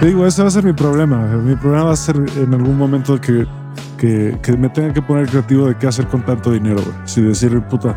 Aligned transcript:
Te 0.00 0.06
digo, 0.06 0.26
ese 0.26 0.42
va 0.42 0.48
a 0.48 0.50
ser 0.50 0.64
mi 0.64 0.72
problema. 0.72 1.18
Mi 1.18 1.56
problema 1.56 1.84
va 1.84 1.92
a 1.92 1.96
ser 1.96 2.16
en 2.36 2.54
algún 2.54 2.76
momento 2.76 3.20
que, 3.20 3.46
que, 3.96 4.38
que 4.42 4.56
me 4.56 4.68
tenga 4.68 4.92
que 4.92 5.02
poner 5.02 5.28
creativo 5.28 5.66
de 5.66 5.76
qué 5.76 5.86
hacer 5.86 6.06
con 6.06 6.22
tanto 6.22 6.52
dinero, 6.52 6.80
güey. 6.82 6.96
Si 7.04 7.20
decir, 7.20 7.60
puta, 7.62 7.94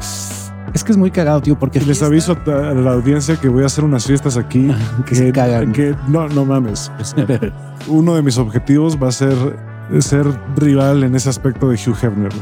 Es 0.73 0.83
que 0.83 0.91
es 0.91 0.97
muy 0.97 1.11
cagado, 1.11 1.41
tío, 1.41 1.57
porque 1.57 1.79
les 1.81 2.01
aviso 2.01 2.37
a 2.45 2.73
la 2.73 2.93
audiencia 2.93 3.35
que 3.35 3.49
voy 3.49 3.63
a 3.63 3.65
hacer 3.67 3.83
unas 3.83 4.05
fiestas 4.05 4.37
aquí. 4.37 4.71
que 5.05 5.15
se 5.15 5.31
cagan. 5.31 5.71
que 5.71 5.95
no, 6.07 6.27
no 6.29 6.45
mames. 6.45 6.91
Uno 7.87 8.15
de 8.15 8.21
mis 8.21 8.37
objetivos 8.37 8.97
va 9.01 9.09
a 9.09 9.11
ser 9.11 9.35
ser 9.99 10.25
rival 10.55 11.03
en 11.03 11.15
ese 11.15 11.29
aspecto 11.29 11.67
de 11.69 11.75
Hugh 11.75 11.97
Hefner. 12.01 12.31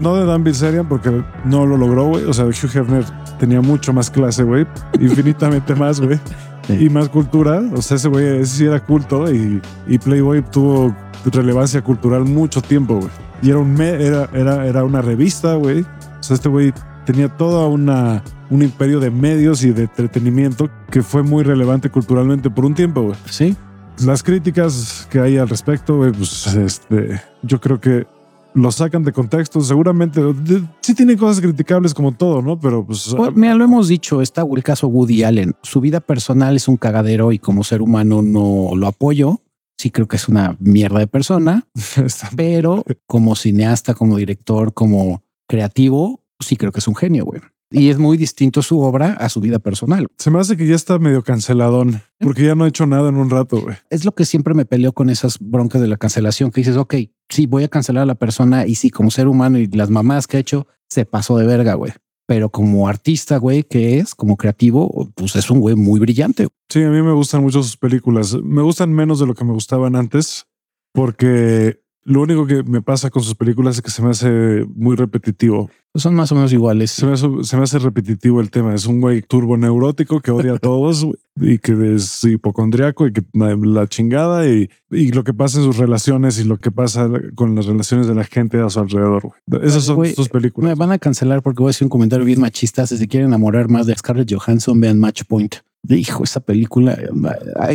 No 0.00 0.16
de 0.16 0.26
Dan 0.26 0.42
Bilzerian 0.42 0.88
porque 0.88 1.22
no 1.44 1.66
lo 1.66 1.76
logró, 1.76 2.06
güey. 2.06 2.24
O 2.24 2.32
sea, 2.32 2.46
Hugh 2.46 2.70
Hefner 2.74 3.04
tenía 3.38 3.60
mucho 3.60 3.92
más 3.92 4.10
clase, 4.10 4.42
güey. 4.42 4.66
Infinitamente 4.98 5.72
más, 5.76 6.00
güey. 6.00 6.18
Sí. 6.66 6.86
Y 6.86 6.90
más 6.90 7.08
cultura. 7.08 7.62
O 7.74 7.82
sea, 7.82 7.96
ese 7.96 8.08
güey 8.08 8.40
ese 8.40 8.56
sí 8.56 8.64
era 8.64 8.84
culto 8.84 9.32
y, 9.32 9.60
y 9.86 9.98
Playboy 9.98 10.42
tuvo 10.50 10.94
relevancia 11.24 11.82
cultural 11.82 12.24
mucho 12.24 12.62
tiempo, 12.62 12.96
güey. 12.96 13.10
Y 13.42 13.50
era, 13.50 13.58
un 13.58 13.80
era, 13.80 14.28
era, 14.32 14.66
era 14.66 14.84
una 14.84 15.02
revista, 15.02 15.54
güey. 15.54 15.82
O 15.82 16.22
sea, 16.22 16.34
este 16.34 16.48
güey 16.48 16.72
tenía 17.04 17.28
toda 17.28 17.66
una 17.66 18.22
un 18.50 18.62
imperio 18.62 19.00
de 19.00 19.10
medios 19.10 19.64
y 19.64 19.72
de 19.72 19.82
entretenimiento 19.82 20.70
que 20.90 21.02
fue 21.02 21.22
muy 21.22 21.42
relevante 21.42 21.90
culturalmente 21.90 22.50
por 22.50 22.64
un 22.64 22.74
tiempo, 22.74 23.02
güey. 23.02 23.16
Sí, 23.28 23.56
Las 24.04 24.22
críticas 24.22 25.06
que 25.10 25.20
hay 25.20 25.38
al 25.38 25.48
respecto, 25.48 25.96
güey, 25.96 26.12
pues 26.12 26.46
este, 26.46 27.20
yo 27.42 27.60
creo 27.60 27.80
que 27.80 28.06
lo 28.54 28.70
sacan 28.72 29.02
de 29.02 29.12
contexto. 29.12 29.60
Seguramente 29.60 30.20
de- 30.22 30.62
sí 30.80 30.94
tiene 30.94 31.16
cosas 31.16 31.40
criticables 31.40 31.92
como 31.94 32.12
todo, 32.12 32.40
¿no? 32.42 32.58
Pero 32.58 32.84
pues 32.86 33.12
Pues, 33.16 33.34
mira, 33.34 33.54
lo 33.54 33.64
hemos 33.64 33.88
dicho, 33.88 34.22
está 34.22 34.42
el 34.42 34.62
caso 34.62 34.88
Woody 34.88 35.22
Allen. 35.24 35.54
Su 35.62 35.80
vida 35.80 36.00
personal 36.00 36.56
es 36.56 36.68
un 36.68 36.76
cagadero 36.76 37.32
y 37.32 37.38
como 37.38 37.64
ser 37.64 37.82
humano 37.82 38.22
no 38.22 38.70
lo 38.76 38.86
apoyo. 38.86 39.40
Sí 39.76 39.90
creo 39.90 40.06
que 40.06 40.16
es 40.16 40.28
una 40.28 40.56
mierda 40.60 41.00
de 41.00 41.08
persona, 41.08 41.66
pero 42.36 42.84
como 43.06 43.34
cineasta, 43.34 43.94
como 43.94 44.16
director, 44.16 44.72
como 44.72 45.22
creativo, 45.48 46.20
sí 46.40 46.56
creo 46.56 46.70
que 46.72 46.78
es 46.78 46.88
un 46.88 46.94
genio, 46.94 47.24
güey. 47.24 47.40
Y 47.74 47.90
es 47.90 47.98
muy 47.98 48.16
distinto 48.16 48.62
su 48.62 48.80
obra 48.80 49.12
a 49.12 49.28
su 49.28 49.40
vida 49.40 49.58
personal. 49.58 50.06
se 50.16 50.30
me 50.30 50.38
hace 50.38 50.56
que 50.56 50.66
ya 50.66 50.74
está 50.74 50.98
medio 50.98 51.22
canceladón 51.22 52.02
porque 52.20 52.44
ya 52.44 52.54
no 52.54 52.64
ha 52.64 52.68
hecho 52.68 52.86
nada 52.86 53.08
en 53.08 53.16
un 53.16 53.30
rato, 53.30 53.60
güey. 53.60 53.76
Es 53.90 54.04
lo 54.04 54.12
que 54.12 54.24
siempre 54.24 54.54
me 54.54 54.64
peleo 54.64 54.92
con 54.92 55.10
esas 55.10 55.38
broncas 55.40 55.80
de 55.80 55.88
la 55.88 55.96
cancelación, 55.96 56.50
que 56.50 56.60
dices, 56.60 56.76
ok, 56.76 56.94
sí, 57.28 57.46
voy 57.46 57.64
a 57.64 57.68
cancelar 57.68 58.04
a 58.04 58.06
la 58.06 58.14
persona 58.14 58.66
y 58.66 58.76
sí, 58.76 58.90
como 58.90 59.10
ser 59.10 59.28
humano 59.28 59.58
y 59.58 59.66
las 59.66 59.90
mamás 59.90 60.26
que 60.26 60.36
ha 60.36 60.40
hecho, 60.40 60.66
se 60.88 61.04
pasó 61.04 61.36
de 61.36 61.46
verga, 61.46 61.74
güey. 61.74 61.92
Pero 62.26 62.48
como 62.48 62.88
artista, 62.88 63.36
güey, 63.36 63.64
que 63.64 63.98
es, 63.98 64.14
como 64.14 64.36
creativo, 64.36 65.10
pues 65.14 65.36
es 65.36 65.50
un 65.50 65.60
güey 65.60 65.74
muy 65.74 66.00
brillante. 66.00 66.48
Sí, 66.70 66.82
a 66.82 66.88
mí 66.88 67.02
me 67.02 67.12
gustan 67.12 67.42
mucho 67.42 67.62
sus 67.62 67.76
películas. 67.76 68.34
Me 68.42 68.62
gustan 68.62 68.92
menos 68.92 69.20
de 69.20 69.26
lo 69.26 69.34
que 69.34 69.44
me 69.44 69.52
gustaban 69.52 69.94
antes 69.94 70.46
porque 70.94 71.83
lo 72.04 72.22
único 72.22 72.46
que 72.46 72.62
me 72.62 72.82
pasa 72.82 73.10
con 73.10 73.22
sus 73.22 73.34
películas 73.34 73.76
es 73.76 73.82
que 73.82 73.90
se 73.90 74.02
me 74.02 74.10
hace 74.10 74.66
muy 74.74 74.94
repetitivo. 74.96 75.70
Son 75.96 76.14
más 76.14 76.32
o 76.32 76.34
menos 76.34 76.52
iguales. 76.52 76.90
Se 76.90 77.06
me, 77.06 77.12
hace, 77.12 77.28
se 77.42 77.56
me 77.56 77.62
hace 77.62 77.78
repetitivo 77.78 78.40
el 78.40 78.50
tema. 78.50 78.74
Es 78.74 78.84
un 78.86 79.00
güey 79.00 79.22
turbo 79.22 79.56
neurótico 79.56 80.20
que 80.20 80.32
odia 80.32 80.54
a 80.54 80.58
todos 80.58 81.06
y 81.40 81.58
que 81.58 81.94
es 81.94 82.24
hipocondriaco 82.24 83.06
y 83.06 83.12
que 83.12 83.22
la, 83.32 83.86
chingada 83.86 84.48
y, 84.48 84.68
y 84.90 85.12
lo 85.12 85.22
que 85.22 85.32
pasa 85.32 85.58
en 85.58 85.64
sus 85.64 85.76
relaciones 85.76 86.38
y 86.40 86.44
lo 86.44 86.58
que 86.58 86.72
pasa 86.72 87.08
con 87.36 87.54
las 87.54 87.66
relaciones 87.66 88.08
de 88.08 88.14
la 88.16 88.24
gente 88.24 88.60
a 88.60 88.68
su 88.70 88.80
alrededor. 88.80 89.22
güey. 89.46 89.66
Esas 89.66 89.84
son 89.84 89.96
Güey, 89.96 90.14
sus 90.14 90.28
películas. 90.28 90.68
Me 90.68 90.74
van 90.74 90.90
a 90.90 90.98
cancelar 90.98 91.42
porque 91.42 91.62
voy 91.62 91.68
a 91.68 91.70
decir 91.70 91.86
un 91.86 91.90
comentario 91.90 92.26
bien 92.26 92.40
machista. 92.40 92.86
Si 92.86 92.96
se 92.98 93.06
quieren 93.06 93.28
enamorar 93.28 93.68
más 93.68 93.86
de 93.86 93.94
Scarlett 93.94 94.32
Johansson, 94.34 94.80
vean 94.80 94.98
Match 94.98 95.22
Point. 95.28 95.56
Hijo, 95.88 96.24
esa 96.24 96.40
película. 96.40 96.98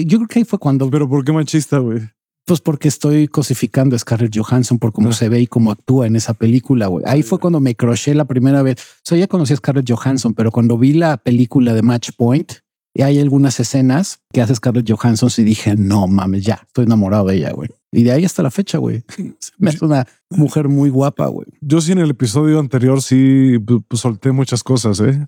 Yo 0.06 0.18
creo 0.18 0.28
que 0.28 0.40
ahí 0.40 0.46
fue 0.46 0.60
cuando, 0.60 0.90
Pero 0.90 1.08
¿por 1.08 1.24
qué 1.24 1.32
machista, 1.32 1.78
güey? 1.78 2.02
Pues 2.50 2.62
porque 2.62 2.88
estoy 2.88 3.28
cosificando 3.28 3.96
a 3.96 4.00
Scarlett 4.00 4.36
Johansson 4.36 4.80
por 4.80 4.92
cómo 4.92 5.10
Ah. 5.10 5.14
se 5.14 5.30
ve 5.30 5.40
y 5.42 5.48
cómo 5.48 5.72
actúa 5.72 6.08
en 6.08 6.16
esa 6.16 6.34
película. 6.34 6.88
güey. 6.88 7.06
Ahí 7.08 7.22
fue 7.24 7.38
cuando 7.40 7.60
me 7.60 7.76
croché 7.76 8.16
la 8.16 8.26
primera 8.26 8.64
vez. 8.64 8.78
O 8.80 9.02
sea, 9.04 9.18
ya 9.20 9.28
conocí 9.28 9.54
a 9.54 9.58
Scarlett 9.58 9.90
Johansson, 9.90 10.34
pero 10.34 10.52
cuando 10.52 10.78
vi 10.78 10.94
la 10.94 11.18
película 11.18 11.74
de 11.74 11.82
Match 11.84 12.10
Point, 12.18 12.52
y 12.96 13.04
hay 13.04 13.20
algunas 13.20 13.60
escenas 13.60 14.20
que 14.34 14.42
hace 14.42 14.56
Scarlett 14.56 14.90
Johansson 14.92 15.30
y 15.38 15.44
dije, 15.44 15.76
no 15.78 16.08
mames, 16.08 16.44
ya 16.44 16.62
estoy 16.66 16.86
enamorado 16.86 17.28
de 17.28 17.36
ella, 17.38 17.52
güey. 17.52 17.70
Y 17.92 18.02
de 18.04 18.12
ahí 18.12 18.26
hasta 18.26 18.42
la 18.42 18.50
fecha, 18.50 18.80
güey. 18.80 19.04
Me 19.60 19.70
hace 19.70 19.86
una 19.86 20.08
mujer 20.32 20.68
muy 20.68 20.90
guapa, 20.90 21.28
güey. 21.28 21.48
Yo 21.62 21.80
sí 21.82 21.92
en 21.92 22.00
el 22.00 22.10
episodio 22.10 22.60
anterior 22.60 23.02
sí 23.04 23.58
pues, 23.88 24.02
solté 24.02 24.32
muchas 24.32 24.64
cosas, 24.64 25.00
¿eh? 25.02 25.28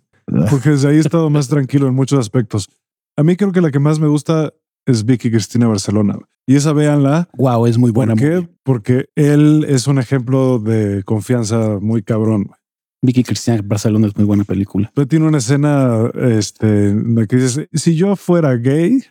Porque 0.50 0.72
desde 0.72 0.90
ahí 0.90 0.98
he 0.98 1.00
estado 1.00 1.30
más 1.30 1.48
tranquilo 1.48 1.88
en 1.88 1.94
muchos 1.94 2.20
aspectos. 2.20 2.68
A 3.16 3.24
mí 3.24 3.36
creo 3.36 3.52
que 3.52 3.62
la 3.62 3.70
que 3.72 3.80
más 3.80 4.00
me 4.00 4.08
gusta 4.08 4.52
es 4.86 5.06
Vicky 5.06 5.30
Cristina 5.30 5.68
Barcelona. 5.68 6.18
Y 6.47 6.56
esa 6.56 6.74
véanla. 6.74 7.30
Wow, 7.38 7.68
es 7.68 7.78
muy 7.78 7.92
buena. 7.92 8.16
¿Por 8.16 8.22
qué? 8.22 8.50
Porque 8.64 9.06
él 9.16 9.66
es 9.69 9.88
un 9.88 10.00
ejemplo 10.00 10.59
de 10.59 11.03
confianza 11.03 11.78
muy 11.80 12.02
cabrón. 12.02 12.52
Vicky 13.03 13.24
Cristina 13.24 13.59
Barcelona 13.64 14.08
es 14.08 14.16
muy 14.16 14.25
buena 14.25 14.44
película. 14.44 14.92
Pero 14.94 15.08
tiene 15.08 15.28
una 15.28 15.40
escena 15.40 16.12
este, 16.22 16.90
en 16.90 17.16
la 17.16 17.25
que 17.25 17.36
dices, 17.38 17.68
si 17.74 17.96
yo 17.96 18.16
fuera 18.16 18.56
gay, 18.56 19.03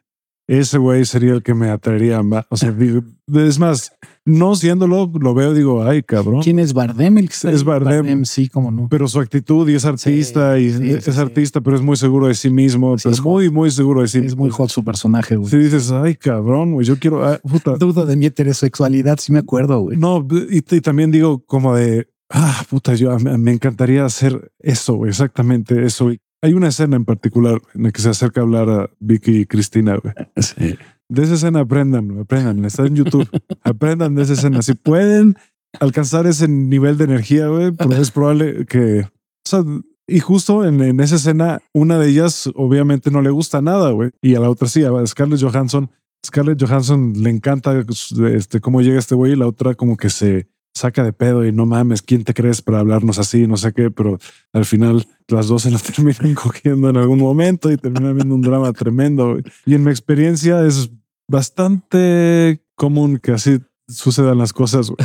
ese 0.58 0.78
güey 0.78 1.04
sería 1.04 1.32
el 1.32 1.42
que 1.42 1.54
me 1.54 1.70
atraería 1.70 2.22
más. 2.22 2.44
O 2.48 2.56
sea, 2.56 2.72
digo, 2.72 3.02
es 3.34 3.58
más, 3.58 3.92
no 4.24 4.56
siéndolo, 4.56 5.10
lo 5.20 5.34
veo, 5.34 5.54
digo, 5.54 5.84
ay, 5.84 6.02
cabrón. 6.02 6.42
¿Quién 6.42 6.58
es 6.58 6.72
Bardem? 6.72 7.18
El 7.18 7.28
que 7.28 7.34
está 7.34 7.50
Es? 7.52 7.62
Bardem. 7.62 8.24
Sí, 8.24 8.48
cómo 8.48 8.70
no. 8.70 8.88
Pero 8.88 9.06
su 9.06 9.20
actitud 9.20 9.68
y 9.68 9.74
es 9.74 9.84
artista 9.84 10.58
y 10.58 10.72
sí, 10.72 10.90
es 10.90 11.04
sí, 11.04 11.20
artista, 11.20 11.60
pero 11.60 11.76
es 11.76 11.82
muy 11.82 11.96
seguro 11.96 12.26
de 12.26 12.34
sí 12.34 12.50
mismo. 12.50 12.96
Pero 12.96 13.10
es 13.10 13.22
muy, 13.22 13.50
muy 13.50 13.70
seguro 13.70 14.02
de 14.02 14.08
sí 14.08 14.18
Es 14.18 14.36
muy 14.36 14.50
hot 14.50 14.70
su 14.70 14.84
personaje, 14.84 15.36
güey. 15.36 15.48
Si 15.48 15.56
dices, 15.56 15.90
ay, 15.92 16.16
cabrón, 16.16 16.72
güey, 16.72 16.86
yo 16.86 16.98
quiero, 16.98 17.24
ah, 17.24 17.38
puta. 17.48 17.76
Dudo 17.76 18.04
de 18.04 18.16
mi 18.16 18.26
heterosexualidad, 18.26 19.18
sí 19.20 19.32
me 19.32 19.38
acuerdo, 19.38 19.80
güey. 19.80 19.96
No, 19.96 20.26
y, 20.50 20.58
y 20.58 20.80
también 20.80 21.10
digo 21.10 21.44
como 21.46 21.74
de, 21.74 22.08
ah, 22.30 22.64
puta, 22.68 22.94
yo 22.94 23.16
me, 23.18 23.52
encantaría 23.52 24.04
hacer 24.04 24.52
eso, 24.58 25.06
exactamente 25.06 25.84
eso. 25.84 26.10
Hay 26.42 26.54
una 26.54 26.68
escena 26.68 26.96
en 26.96 27.04
particular 27.04 27.60
en 27.74 27.84
la 27.84 27.92
que 27.92 28.00
se 28.00 28.08
acerca 28.08 28.40
a 28.40 28.44
hablar 28.44 28.68
a 28.70 28.90
Vicky 28.98 29.40
y 29.40 29.46
Cristina, 29.46 29.96
güey. 29.96 30.14
Sí. 30.36 30.76
De 31.08 31.22
esa 31.24 31.34
escena 31.34 31.60
aprendan, 31.60 32.20
aprendan, 32.20 32.64
está 32.64 32.86
en 32.86 32.96
YouTube. 32.96 33.28
aprendan 33.62 34.14
de 34.14 34.22
esa 34.22 34.34
escena. 34.34 34.62
Si 34.62 34.74
pueden 34.74 35.36
alcanzar 35.78 36.26
ese 36.26 36.48
nivel 36.48 36.96
de 36.96 37.04
energía, 37.04 37.48
güey, 37.48 37.72
pues 37.72 37.98
es 37.98 38.10
probable 38.10 38.64
que... 38.66 39.00
O 39.00 39.48
sea, 39.48 39.64
y 40.06 40.20
justo 40.20 40.64
en, 40.64 40.80
en 40.82 41.00
esa 41.00 41.16
escena, 41.16 41.60
una 41.72 41.98
de 41.98 42.08
ellas 42.08 42.50
obviamente 42.54 43.10
no 43.10 43.22
le 43.22 43.30
gusta 43.30 43.60
nada, 43.60 43.90
güey. 43.90 44.10
Y 44.22 44.34
a 44.34 44.40
la 44.40 44.50
otra 44.50 44.68
sí, 44.68 44.82
a 44.84 45.06
Scarlett 45.06 45.42
Johansson. 45.42 45.90
Scarlett 46.24 46.60
Johansson 46.60 47.14
le 47.16 47.30
encanta 47.30 47.84
este, 48.32 48.60
cómo 48.60 48.82
llega 48.82 48.98
este 48.98 49.14
güey 49.14 49.32
y 49.32 49.36
la 49.36 49.46
otra 49.46 49.74
como 49.74 49.96
que 49.96 50.10
se 50.10 50.48
saca 50.74 51.04
de 51.04 51.12
pedo 51.12 51.44
y 51.44 51.52
no 51.52 51.66
mames, 51.66 52.02
¿quién 52.02 52.24
te 52.24 52.34
crees 52.34 52.62
para 52.62 52.80
hablarnos 52.80 53.18
así? 53.18 53.46
No 53.46 53.56
sé 53.56 53.72
qué, 53.72 53.90
pero 53.90 54.18
al 54.52 54.64
final 54.64 55.06
las 55.28 55.48
dos 55.48 55.62
se 55.62 55.70
lo 55.70 55.78
terminan 55.94 56.34
cogiendo 56.34 56.88
en 56.88 56.96
algún 56.96 57.18
momento 57.18 57.70
y 57.70 57.76
terminan 57.76 58.14
viendo 58.14 58.34
un 58.34 58.42
drama 58.42 58.72
tremendo. 58.72 59.38
Y 59.66 59.74
en 59.74 59.84
mi 59.84 59.90
experiencia 59.90 60.64
es 60.66 60.90
bastante 61.28 62.64
común 62.74 63.18
que 63.18 63.32
así 63.32 63.60
sucedan 63.88 64.38
las 64.38 64.52
cosas. 64.52 64.92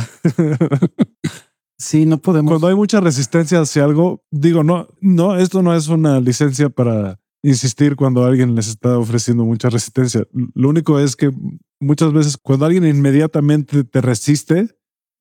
Sí, 1.78 2.06
no 2.06 2.18
podemos. 2.18 2.50
Cuando 2.50 2.68
hay 2.68 2.74
mucha 2.74 3.00
resistencia 3.00 3.60
hacia 3.60 3.84
algo, 3.84 4.24
digo, 4.30 4.64
no, 4.64 4.88
no, 5.00 5.36
esto 5.36 5.62
no 5.62 5.74
es 5.74 5.88
una 5.88 6.20
licencia 6.20 6.70
para 6.70 7.20
insistir 7.42 7.96
cuando 7.96 8.24
alguien 8.24 8.54
les 8.54 8.68
está 8.68 8.98
ofreciendo 8.98 9.44
mucha 9.44 9.68
resistencia. 9.68 10.26
Lo 10.54 10.70
único 10.70 10.98
es 10.98 11.16
que 11.16 11.30
muchas 11.78 12.12
veces 12.12 12.36
cuando 12.38 12.64
alguien 12.64 12.86
inmediatamente 12.86 13.84
te 13.84 14.00
resiste, 14.00 14.70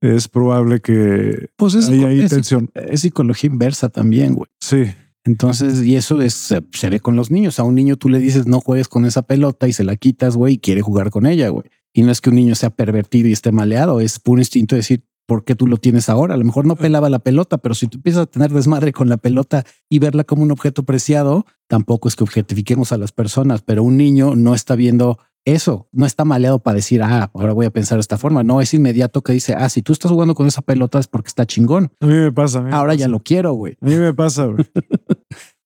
es 0.06 0.28
probable 0.28 0.80
que 0.82 1.50
pues 1.56 1.74
es, 1.76 1.90
hay 1.90 2.04
ahí 2.04 2.20
es- 2.22 2.30
tensión. 2.32 2.70
es 2.74 3.02
psicología 3.02 3.50
inversa 3.50 3.90
también, 3.90 4.34
güey. 4.34 4.50
Sí, 4.60 4.84
Entonces, 5.24 5.82
y 5.84 5.96
eso 5.96 6.22
es, 6.22 6.34
se, 6.34 6.62
se 6.72 6.90
ve 6.90 7.00
con 7.00 7.16
los 7.16 7.32
niños. 7.32 7.60
A 7.60 7.64
un 7.64 7.76
niño 7.76 7.96
tú 7.98 8.10
le 8.10 8.20
dices 8.20 8.46
no 8.48 8.60
juegues 8.62 8.88
con 8.88 9.06
esa 9.06 9.24
pelota 9.24 9.68
y 9.68 9.74
se 9.74 9.84
la 9.84 9.96
quitas, 9.96 10.36
güey, 10.36 10.56
y 10.56 10.58
quiere 10.60 10.82
jugar 10.82 11.10
con 11.10 11.26
ella, 11.26 11.50
güey. 11.50 11.66
Y 11.94 12.04
no 12.04 12.12
es 12.12 12.22
que 12.22 12.30
un 12.30 12.36
niño 12.36 12.56
sea 12.56 12.70
pervertido 12.70 13.28
y 13.30 13.32
esté 13.32 13.52
maleado, 13.52 14.00
es 14.02 14.20
puro 14.20 14.40
instinto 14.42 14.76
de 14.76 14.82
decir, 14.82 15.04
¿por 15.28 15.44
qué 15.46 15.56
tú 15.56 15.66
lo 15.66 15.78
tienes 15.78 16.10
ahora? 16.10 16.36
A 16.36 16.38
lo 16.38 16.44
mejor 16.46 16.66
no 16.68 16.76
pelaba 16.76 17.10
la 17.10 17.20
pelota, 17.20 17.58
pero 17.58 17.74
si 17.74 17.88
tú 17.88 17.98
empiezas 17.98 18.24
a 18.24 18.26
tener 18.28 18.52
desmadre 18.52 18.92
con 18.92 19.10
la 19.10 19.18
pelota 19.18 19.64
y 19.90 19.98
verla 20.00 20.24
como 20.26 20.44
un 20.44 20.52
objeto 20.52 20.84
preciado, 20.84 21.46
tampoco 21.68 22.08
es 22.08 22.16
que 22.16 22.24
objetifiquemos 22.24 22.92
a 22.92 22.98
las 23.00 23.12
personas, 23.12 23.62
pero 23.64 23.82
un 23.82 23.98
niño 23.98 24.36
no 24.36 24.54
está 24.54 24.76
viendo 24.76 25.18
eso, 25.46 25.88
no 25.92 26.06
está 26.06 26.26
maleado 26.26 26.60
para 26.60 26.76
decir, 26.76 27.02
ah, 27.04 27.30
ahora 27.34 27.54
voy 27.54 27.66
a 27.68 27.72
pensar 27.72 27.98
de 27.98 28.02
esta 28.02 28.18
forma. 28.18 28.44
No 28.44 28.62
es 28.62 28.74
inmediato 28.74 29.22
que 29.22 29.34
dice, 29.34 29.54
ah, 29.54 29.70
si 29.70 29.82
tú 29.82 29.94
estás 29.94 30.12
jugando 30.12 30.36
con 30.36 30.48
esa 30.48 30.62
pelota 30.62 31.00
es 31.00 31.08
porque 31.08 31.28
está 31.30 31.46
chingón. 31.46 31.92
a 32.00 32.06
mí 32.08 32.14
me 32.14 32.32
pasa. 32.32 32.62
me 32.62 32.72
Ahora 32.74 32.94
ya 32.96 33.06
pasa. 33.06 33.12
lo 33.12 33.20
quiero, 33.22 33.54
güey. 33.54 33.78
A 33.82 33.86
mí 33.86 33.96
me 33.96 34.14
pasa. 34.14 34.46
güey. 34.46 34.66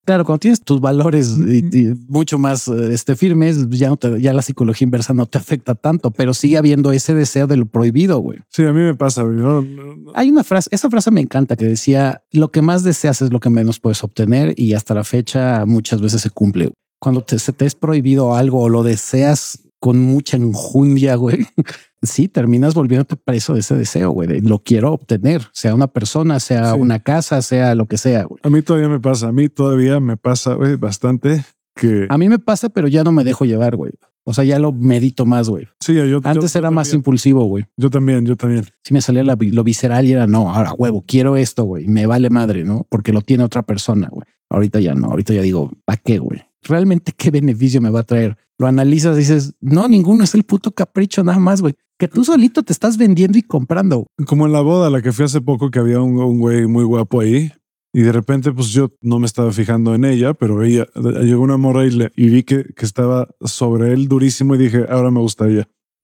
Claro, 0.05 0.25
cuando 0.25 0.39
tienes 0.39 0.63
tus 0.63 0.81
valores 0.81 1.37
y- 1.37 1.59
y 1.77 1.93
mucho 2.07 2.39
más 2.39 2.67
eh, 2.67 2.93
este, 2.93 3.15
firmes, 3.15 3.69
ya, 3.69 3.89
no 3.89 3.97
te- 3.97 4.19
ya 4.19 4.33
la 4.33 4.41
psicología 4.41 4.85
inversa 4.85 5.13
no 5.13 5.27
te 5.27 5.37
afecta 5.37 5.75
tanto, 5.75 6.09
pero 6.09 6.33
sigue 6.33 6.57
habiendo 6.57 6.91
ese 6.91 7.13
deseo 7.13 7.45
de 7.45 7.57
lo 7.57 7.67
prohibido, 7.67 8.17
güey. 8.17 8.39
Sí, 8.49 8.63
a 8.65 8.73
mí 8.73 8.79
me 8.81 8.95
pasa. 8.95 9.21
güey. 9.21 9.35
No, 9.35 9.61
no, 9.61 9.95
no. 9.97 10.11
Hay 10.15 10.31
una 10.31 10.43
frase, 10.43 10.67
esa 10.73 10.89
frase 10.89 11.11
me 11.11 11.21
encanta 11.21 11.55
que 11.55 11.65
decía, 11.65 12.23
lo 12.31 12.49
que 12.49 12.63
más 12.63 12.81
deseas 12.83 13.21
es 13.21 13.31
lo 13.31 13.39
que 13.39 13.51
menos 13.51 13.79
puedes 13.79 14.03
obtener 14.03 14.55
y 14.59 14.73
hasta 14.73 14.95
la 14.95 15.03
fecha 15.03 15.63
muchas 15.67 16.01
veces 16.01 16.21
se 16.21 16.31
cumple. 16.31 16.71
Cuando 16.99 17.21
te- 17.21 17.37
se 17.37 17.53
te 17.53 17.67
es 17.67 17.75
prohibido 17.75 18.33
algo 18.33 18.63
o 18.63 18.69
lo 18.69 18.81
deseas 18.81 19.59
con 19.79 19.99
mucha 19.99 20.37
enjundia, 20.37 21.15
güey, 21.15 21.45
sí, 22.01 22.27
terminas 22.27 22.73
volviéndote 22.73 23.15
preso 23.15 23.53
de 23.53 23.61
ese 23.61 23.75
deseo, 23.75 24.11
güey, 24.11 24.27
de 24.27 24.41
lo 24.41 24.59
quiero 24.59 24.91
obtener, 24.93 25.47
sea 25.53 25.73
una 25.75 25.87
persona, 25.87 26.39
sea 26.39 26.73
Sí. 26.73 26.79
una 26.79 26.99
casa, 26.99 27.41
sea 27.41 27.75
lo 27.75 27.87
que 27.87 27.97
sea, 27.97 28.23
güey. 28.23 28.39
A 28.43 28.49
mí 28.49 28.61
todavía 28.61 28.89
me 28.89 28.99
pasa, 28.99 29.27
a 29.29 29.31
mí 29.31 29.47
todavía 29.49 29.99
me 29.99 30.17
pasa 30.17 30.53
güey, 30.55 30.75
bastante 30.75 31.43
que 31.75 32.07
A 32.09 32.17
mí 32.17 32.27
me 32.27 32.39
pasa, 32.39 32.67
pero 32.69 32.87
ya 32.89 33.03
no 33.05 33.11
me 33.13 33.23
dejo 33.23 33.45
llevar, 33.45 33.77
güey. 33.77 33.93
O 34.25 34.33
sea, 34.33 34.43
ya 34.43 34.59
lo 34.59 34.73
medito 34.73 35.25
más, 35.25 35.47
güey. 35.49 35.67
sí, 35.79 35.93
yo 35.95 36.19
Antes 36.23 36.53
yo 36.53 36.59
era 36.59 36.69
más 36.71 36.89
también, 36.89 36.99
impulsivo, 36.99 37.45
güey. 37.45 37.65
Yo 37.77 37.89
también, 37.89 38.25
yo 38.25 38.35
también. 38.35 38.65
Si 38.83 38.93
me 38.93 39.01
salía 39.01 39.23
la 39.23 39.37
lo 39.39 39.63
visceral 39.63 40.05
y 40.05 40.11
era 40.11 40.27
no, 40.27 40.53
ahora 40.53 40.73
huevo, 40.73 41.03
quiero 41.07 41.37
esto, 41.37 41.63
güey. 41.63 41.87
Me 41.87 42.05
vale 42.05 42.29
madre, 42.29 42.65
¿no? 42.65 42.85
Porque 42.89 43.13
lo 43.13 43.21
tiene 43.21 43.43
otra 43.45 43.63
persona, 43.63 44.09
güey. 44.11 44.27
Ahorita 44.49 44.81
ya 44.81 44.93
no, 44.93 45.07
ahorita 45.07 45.33
ya 45.33 45.41
digo, 45.41 45.71
¿para 45.85 45.97
qué, 46.03 46.19
güey? 46.19 46.41
Realmente 46.63 47.11
qué 47.15 47.31
beneficio 47.31 47.81
me 47.81 47.89
va 47.89 48.01
a 48.01 48.03
traer. 48.03 48.37
Lo 48.57 48.67
analizas, 48.67 49.15
dices, 49.15 49.53
no, 49.61 49.87
ninguno 49.87 50.23
es 50.23 50.35
el 50.35 50.43
puto 50.43 50.71
capricho, 50.71 51.23
nada 51.23 51.39
más, 51.39 51.61
güey. 51.61 51.73
Que 51.97 52.07
tú 52.07 52.23
solito 52.23 52.63
te 52.63 52.73
estás 52.73 52.97
vendiendo 52.97 53.37
y 53.37 53.41
comprando. 53.41 54.07
Como 54.25 54.45
en 54.45 54.51
la 54.53 54.61
boda 54.61 54.89
la 54.89 55.01
que 55.01 55.11
fui 55.11 55.25
hace 55.25 55.41
poco 55.41 55.69
que 55.71 55.79
había 55.79 56.01
un, 56.01 56.39
güey 56.39 56.65
muy 56.67 56.83
guapo 56.83 57.21
ahí 57.21 57.51
y 57.93 58.01
de 58.01 58.11
repente 58.11 58.51
pues 58.51 58.69
yo 58.69 58.91
no 59.01 59.19
me 59.19 59.25
estaba 59.25 59.51
fijando 59.51 59.95
en 59.95 60.05
ella, 60.05 60.33
pero 60.33 60.63
ella 60.63 60.87
llegó 60.95 61.41
una 61.43 61.57
morra 61.57 61.85
y, 61.85 61.91
le- 61.91 62.11
y 62.15 62.29
vi 62.29 62.43
que, 62.43 62.63
que 62.75 62.85
estaba 62.85 63.27
sobre 63.41 63.93
él 63.93 64.07
durísimo 64.07 64.55
y 64.55 64.59
dije, 64.59 64.85
ahora 64.89 65.09
me 65.11 65.19
gusta 65.21 65.47
ella. 65.47 65.67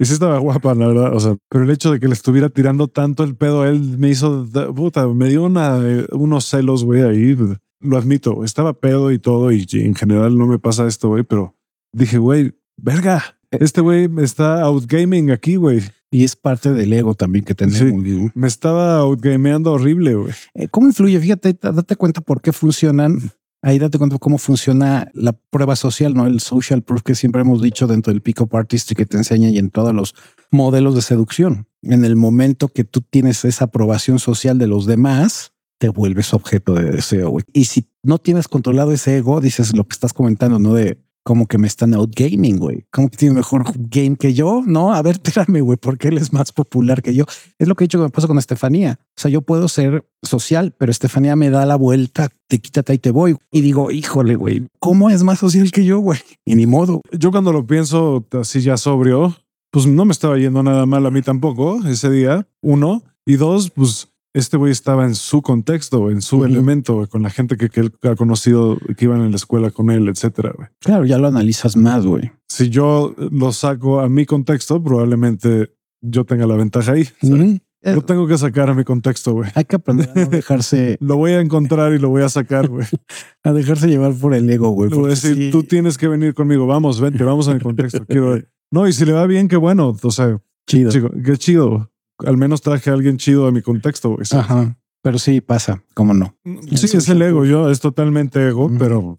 Y 0.00 0.04
sí 0.04 0.12
estaba 0.12 0.38
guapa, 0.38 0.74
la 0.76 0.86
verdad. 0.86 1.12
O 1.14 1.18
sea, 1.18 1.36
pero 1.50 1.64
el 1.64 1.70
hecho 1.70 1.90
de 1.90 1.98
que 1.98 2.06
le 2.06 2.14
estuviera 2.14 2.48
tirando 2.48 2.86
tanto 2.86 3.24
el 3.24 3.34
pedo 3.36 3.62
a 3.62 3.68
él 3.68 3.98
me 3.98 4.08
hizo, 4.10 4.46
puta, 4.74 5.08
me 5.08 5.28
dio 5.28 5.42
una, 5.42 5.78
eh, 5.82 6.06
unos 6.12 6.44
celos, 6.44 6.84
güey, 6.84 7.02
ahí. 7.02 7.36
Lo 7.80 7.96
admito, 7.96 8.44
estaba 8.44 8.72
pedo 8.80 9.12
y 9.12 9.18
todo 9.18 9.52
y 9.52 9.66
en 9.72 9.94
general 9.94 10.36
no 10.36 10.46
me 10.46 10.58
pasa 10.58 10.86
esto, 10.86 11.08
güey, 11.08 11.22
pero 11.22 11.56
dije, 11.92 12.18
güey, 12.18 12.52
verga, 12.76 13.38
este 13.50 13.80
güey 13.80 14.08
me 14.08 14.24
está 14.24 14.62
outgaming 14.62 15.30
aquí, 15.30 15.56
güey. 15.56 15.80
Y 16.10 16.24
es 16.24 16.36
parte 16.36 16.72
del 16.72 16.92
ego 16.92 17.14
también 17.14 17.44
que 17.44 17.54
tenemos. 17.54 18.02
güey. 18.02 18.30
Me 18.34 18.48
estaba 18.48 18.96
outgameando 18.98 19.72
horrible, 19.72 20.14
güey. 20.14 20.32
Eh, 20.54 20.66
¿Cómo 20.68 20.86
influye? 20.86 21.20
Fíjate, 21.20 21.52
da- 21.60 21.70
date 21.72 21.96
cuenta 21.96 22.20
por 22.22 22.40
qué 22.40 22.52
funcionan. 22.52 23.30
Ahí 23.60 23.78
date 23.78 23.98
cuenta 23.98 24.16
cómo 24.18 24.38
funciona 24.38 25.10
la 25.14 25.32
prueba 25.50 25.76
social, 25.76 26.14
no 26.14 26.26
el 26.26 26.40
social 26.40 26.82
proof 26.82 27.02
que 27.02 27.14
siempre 27.14 27.42
hemos 27.42 27.60
dicho 27.60 27.86
dentro 27.86 28.12
del 28.12 28.22
pick-up 28.22 28.54
artist 28.56 28.92
que 28.92 29.04
te 29.04 29.16
enseña 29.18 29.50
y 29.50 29.58
en 29.58 29.68
todos 29.70 29.92
los 29.94 30.14
modelos 30.50 30.94
de 30.94 31.02
seducción. 31.02 31.66
En 31.82 32.04
el 32.04 32.16
momento 32.16 32.68
que 32.68 32.84
tú 32.84 33.02
tienes 33.02 33.44
esa 33.44 33.66
aprobación 33.66 34.18
social 34.18 34.58
de 34.58 34.66
los 34.68 34.86
demás, 34.86 35.52
te 35.78 35.88
vuelves 35.88 36.34
objeto 36.34 36.74
de 36.74 36.90
deseo. 36.90 37.30
güey. 37.30 37.44
Y 37.52 37.66
si 37.66 37.88
no 38.02 38.18
tienes 38.18 38.48
controlado 38.48 38.92
ese 38.92 39.16
ego, 39.16 39.40
dices 39.40 39.74
lo 39.76 39.84
que 39.84 39.94
estás 39.94 40.12
comentando, 40.12 40.58
no 40.58 40.74
de 40.74 40.98
como 41.28 41.46
que 41.46 41.58
me 41.58 41.66
están 41.66 41.92
outgaming, 41.92 42.56
güey. 42.56 42.86
Como 42.90 43.10
que 43.10 43.18
tiene 43.18 43.34
mejor 43.34 43.62
game 43.76 44.16
que 44.16 44.32
yo. 44.32 44.62
No, 44.66 44.94
a 44.94 45.02
ver, 45.02 45.16
espérame, 45.22 45.60
güey, 45.60 45.76
porque 45.76 46.08
él 46.08 46.16
es 46.16 46.32
más 46.32 46.52
popular 46.52 47.02
que 47.02 47.14
yo. 47.14 47.26
Es 47.58 47.68
lo 47.68 47.74
que 47.74 47.84
he 47.84 47.86
dicho 47.86 47.98
que 47.98 48.04
me 48.04 48.10
pasa 48.10 48.26
con 48.26 48.38
Estefanía. 48.38 48.98
O 49.02 49.20
sea, 49.20 49.30
yo 49.30 49.42
puedo 49.42 49.68
ser 49.68 50.08
social, 50.22 50.74
pero 50.78 50.90
Estefanía 50.90 51.36
me 51.36 51.50
da 51.50 51.66
la 51.66 51.76
vuelta, 51.76 52.30
te 52.46 52.60
quítate 52.60 52.94
y 52.94 52.98
te 52.98 53.10
voy. 53.10 53.36
Y 53.52 53.60
digo, 53.60 53.90
híjole, 53.90 54.36
güey, 54.36 54.68
¿cómo 54.78 55.10
es 55.10 55.22
más 55.22 55.40
social 55.40 55.70
que 55.70 55.84
yo, 55.84 55.98
güey? 55.98 56.18
Y 56.46 56.54
ni 56.54 56.66
modo. 56.66 57.02
Yo 57.12 57.30
cuando 57.30 57.52
lo 57.52 57.66
pienso 57.66 58.26
así 58.32 58.62
ya 58.62 58.78
sobrio, 58.78 59.36
pues 59.70 59.86
no 59.86 60.06
me 60.06 60.12
estaba 60.12 60.38
yendo 60.38 60.62
nada 60.62 60.86
mal 60.86 61.04
a 61.04 61.10
mí 61.10 61.20
tampoco 61.20 61.86
ese 61.86 62.08
día. 62.08 62.48
Uno. 62.62 63.02
Y 63.26 63.36
dos, 63.36 63.70
pues 63.70 64.08
este 64.34 64.56
güey 64.56 64.72
estaba 64.72 65.04
en 65.06 65.14
su 65.14 65.42
contexto, 65.42 66.10
en 66.10 66.20
su 66.22 66.44
elemento, 66.44 67.06
con 67.08 67.22
la 67.22 67.30
gente 67.30 67.56
que, 67.56 67.68
que 67.70 67.80
él 67.80 67.92
ha 68.02 68.14
conocido, 68.14 68.76
que 68.96 69.04
iban 69.06 69.20
en 69.22 69.30
la 69.30 69.36
escuela 69.36 69.70
con 69.70 69.90
él, 69.90 70.08
etcétera. 70.08 70.52
güey. 70.56 70.68
Claro, 70.80 71.04
ya 71.06 71.18
lo 71.18 71.28
analizas 71.28 71.76
más, 71.76 72.04
güey. 72.06 72.30
Si 72.48 72.68
yo 72.70 73.14
lo 73.30 73.52
saco 73.52 74.00
a 74.00 74.08
mi 74.08 74.26
contexto, 74.26 74.82
probablemente 74.82 75.72
yo 76.02 76.24
tenga 76.24 76.46
la 76.46 76.56
ventaja 76.56 76.92
ahí. 76.92 77.08
Ujú. 77.22 77.58
Eh, 77.80 77.94
Lo 77.94 78.02
tengo 78.02 78.26
que 78.26 78.36
sacar 78.36 78.68
a 78.70 78.74
mi 78.74 78.82
contexto, 78.82 79.32
güey. 79.34 79.50
Hay 79.54 79.64
que 79.64 79.76
aprender 79.76 80.10
a 80.12 80.20
no 80.20 80.26
dejarse, 80.26 80.96
Lo 81.00 81.16
voy 81.16 81.30
a 81.32 81.40
encontrar 81.40 81.92
y 81.92 81.98
lo 82.00 82.08
voy 82.08 82.22
a 82.22 82.28
sacar, 82.28 82.66
güey. 82.68 82.84
a 83.44 83.52
dejarse 83.52 83.86
llevar 83.86 84.14
por 84.14 84.34
el 84.34 84.50
ego, 84.50 84.70
güey. 84.70 84.90
Le 84.90 84.96
voy 84.96 85.04
a 85.04 85.08
porque 85.14 85.28
decir, 85.28 85.36
sí- 85.44 85.50
tú 85.52 85.62
tienes 85.62 85.96
que 85.96 86.08
venir 86.08 86.34
conmigo. 86.34 86.66
Vamos, 86.66 87.00
vente, 87.00 87.22
vamos 87.22 87.46
a 87.48 87.54
mi 87.54 87.60
contexto. 87.60 88.04
Quiero. 88.06 88.36
No, 88.70 88.86
y 88.86 88.92
si 88.92 89.06
le 89.06 89.12
va 89.12 89.26
bien, 89.26 89.48
qué 89.48 89.56
bueno. 89.56 89.96
O 90.02 90.10
sea, 90.10 90.38
chido. 90.66 90.90
chico, 90.90 91.10
qué 91.24 91.38
chido. 91.38 91.90
Al 92.26 92.36
menos 92.36 92.60
traje 92.62 92.90
a 92.90 92.94
alguien 92.94 93.16
chido 93.16 93.46
a 93.46 93.52
mi 93.52 93.62
contexto. 93.62 94.16
Ajá. 94.32 94.76
Pero 95.02 95.18
sí 95.18 95.40
pasa, 95.40 95.82
cómo 95.94 96.12
no. 96.14 96.34
Sí, 96.74 96.96
es 96.96 97.08
el 97.08 97.22
ego. 97.22 97.44
Yo 97.44 97.70
es 97.70 97.80
totalmente 97.80 98.46
ego, 98.48 98.70
pero 98.78 99.18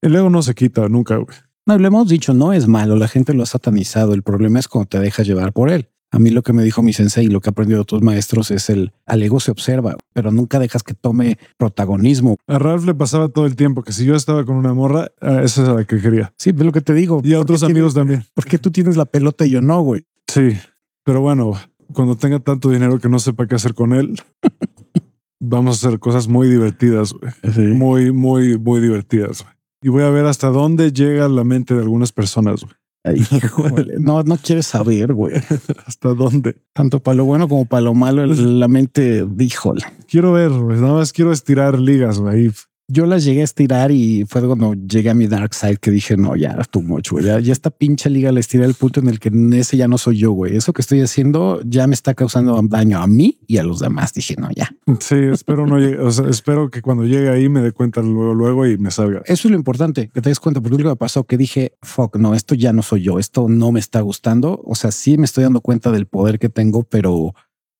el 0.00 0.14
ego 0.16 0.30
no 0.30 0.42
se 0.42 0.54
quita 0.54 0.88
nunca, 0.88 1.16
güey. 1.16 1.36
No, 1.66 1.76
lo 1.76 1.86
hemos 1.86 2.08
dicho, 2.08 2.32
no 2.32 2.54
es 2.54 2.66
malo, 2.66 2.96
la 2.96 3.08
gente 3.08 3.34
lo 3.34 3.42
ha 3.42 3.46
satanizado. 3.46 4.14
El 4.14 4.22
problema 4.22 4.58
es 4.58 4.68
cuando 4.68 4.88
te 4.88 4.98
dejas 5.00 5.26
llevar 5.26 5.52
por 5.52 5.68
él. 5.70 5.88
A 6.10 6.18
mí 6.18 6.30
lo 6.30 6.42
que 6.42 6.54
me 6.54 6.62
dijo 6.62 6.82
mi 6.82 6.94
sensei 6.94 7.26
y 7.26 7.28
lo 7.28 7.42
que 7.42 7.50
he 7.50 7.52
aprendido 7.52 7.76
de 7.76 7.82
otros 7.82 8.00
maestros 8.00 8.50
es 8.50 8.70
el 8.70 8.92
al 9.04 9.22
ego 9.22 9.38
se 9.40 9.50
observa, 9.50 9.94
pero 10.14 10.30
nunca 10.30 10.58
dejas 10.58 10.82
que 10.82 10.94
tome 10.94 11.36
protagonismo. 11.58 12.36
A 12.46 12.58
Ralph 12.58 12.86
le 12.86 12.94
pasaba 12.94 13.28
todo 13.28 13.44
el 13.44 13.54
tiempo 13.56 13.82
que 13.82 13.92
si 13.92 14.06
yo 14.06 14.14
estaba 14.14 14.46
con 14.46 14.56
una 14.56 14.72
morra, 14.72 15.08
ah, 15.20 15.42
esa 15.42 15.62
es 15.62 15.68
la 15.68 15.84
que 15.84 16.00
quería. 16.00 16.32
Sí, 16.38 16.48
es 16.50 16.56
lo 16.56 16.72
que 16.72 16.80
te 16.80 16.94
digo. 16.94 17.20
Y 17.22 17.34
a 17.34 17.40
otros 17.40 17.60
¿Por 17.60 17.68
qué 17.68 17.72
amigos 17.72 17.92
también. 17.92 18.20
tienes- 18.20 18.32
¿Por 18.32 18.46
qué 18.46 18.56
tú 18.58 18.70
tienes 18.70 18.96
la 18.96 19.04
pelota 19.04 19.44
y 19.44 19.50
yo 19.50 19.60
no, 19.60 19.82
güey? 19.82 20.06
Sí, 20.26 20.56
pero 21.04 21.20
bueno, 21.20 21.52
cuando 21.92 22.16
tenga 22.16 22.38
tanto 22.40 22.70
dinero 22.70 22.98
que 22.98 23.08
no 23.08 23.18
sepa 23.18 23.46
qué 23.46 23.54
hacer 23.54 23.74
con 23.74 23.92
él, 23.94 24.20
vamos 25.40 25.82
a 25.84 25.88
hacer 25.88 25.98
cosas 25.98 26.28
muy 26.28 26.48
divertidas, 26.48 27.12
güey. 27.12 27.32
Muy, 27.74 28.12
muy, 28.12 28.58
muy 28.58 28.80
divertidas. 28.80 29.42
güey. 29.42 29.54
Y 29.82 29.88
voy 29.88 30.02
a 30.02 30.10
ver 30.10 30.26
hasta 30.26 30.48
dónde 30.48 30.92
llega 30.92 31.28
la 31.28 31.44
mente 31.44 31.74
de 31.74 31.82
algunas 31.82 32.12
personas. 32.12 32.62
güey. 32.62 32.74
Ay, 33.04 33.20
híjole. 33.30 33.94
no, 33.98 34.22
no 34.24 34.36
quieres 34.36 34.66
saber, 34.66 35.14
güey. 35.14 35.36
Hasta 35.86 36.14
dónde. 36.14 36.56
Tanto 36.72 37.00
para 37.00 37.14
lo 37.14 37.24
bueno 37.24 37.48
como 37.48 37.64
para 37.64 37.82
lo 37.82 37.94
malo, 37.94 38.26
la 38.26 38.68
mente, 38.68 39.26
híjole. 39.38 39.82
Quiero 40.08 40.32
ver. 40.32 40.50
Nada 40.50 40.94
más 40.94 41.12
quiero 41.12 41.32
estirar 41.32 41.78
ligas, 41.78 42.18
güey. 42.18 42.50
Yo 42.90 43.04
las 43.04 43.22
llegué 43.22 43.42
a 43.42 43.44
estirar 43.44 43.90
y 43.90 44.24
fue 44.26 44.40
cuando 44.46 44.72
llegué 44.72 45.10
a 45.10 45.14
mi 45.14 45.26
dark 45.26 45.52
side 45.52 45.76
que 45.76 45.90
dije, 45.90 46.16
no, 46.16 46.36
ya 46.36 46.56
too 46.70 46.80
much, 46.80 47.10
güey. 47.10 47.22
Ya, 47.22 47.38
ya 47.38 47.52
esta 47.52 47.68
pinche 47.68 48.08
liga 48.08 48.32
la 48.32 48.40
estiré 48.40 48.64
al 48.64 48.72
punto 48.72 49.00
en 49.00 49.08
el 49.08 49.20
que 49.20 49.30
ese 49.58 49.76
ya 49.76 49.88
no 49.88 49.98
soy 49.98 50.16
yo, 50.16 50.32
güey. 50.32 50.56
Eso 50.56 50.72
que 50.72 50.80
estoy 50.80 51.02
haciendo 51.02 51.60
ya 51.66 51.86
me 51.86 51.92
está 51.92 52.14
causando 52.14 52.58
daño 52.62 52.98
a 52.98 53.06
mí 53.06 53.40
y 53.46 53.58
a 53.58 53.62
los 53.62 53.80
demás. 53.80 54.14
Dije, 54.14 54.36
no, 54.38 54.48
ya. 54.56 54.74
Sí, 55.00 55.16
espero 55.16 55.66
no 55.66 55.78
llegue, 55.78 55.98
o 55.98 56.10
sea, 56.10 56.30
espero 56.30 56.70
que 56.70 56.80
cuando 56.80 57.04
llegue 57.04 57.28
ahí 57.28 57.50
me 57.50 57.60
dé 57.60 57.72
cuenta 57.72 58.00
luego, 58.00 58.32
luego 58.32 58.66
y 58.66 58.78
me 58.78 58.90
salga. 58.90 59.20
Eso 59.26 59.48
es 59.48 59.50
lo 59.52 59.58
importante, 59.58 60.08
que 60.08 60.22
te 60.22 60.30
des 60.30 60.40
cuenta, 60.40 60.62
porque 60.62 60.78
lo 60.78 60.84
que 60.84 60.88
me 60.88 60.96
pasó 60.96 61.24
que 61.24 61.36
dije, 61.36 61.76
fuck, 61.82 62.16
no, 62.16 62.34
esto 62.34 62.54
ya 62.54 62.72
no 62.72 62.82
soy 62.82 63.02
yo, 63.02 63.18
esto 63.18 63.50
no 63.50 63.70
me 63.70 63.80
está 63.80 64.00
gustando. 64.00 64.62
O 64.64 64.74
sea, 64.74 64.92
sí 64.92 65.18
me 65.18 65.26
estoy 65.26 65.44
dando 65.44 65.60
cuenta 65.60 65.92
del 65.92 66.06
poder 66.06 66.38
que 66.38 66.48
tengo, 66.48 66.84
pero 66.84 67.34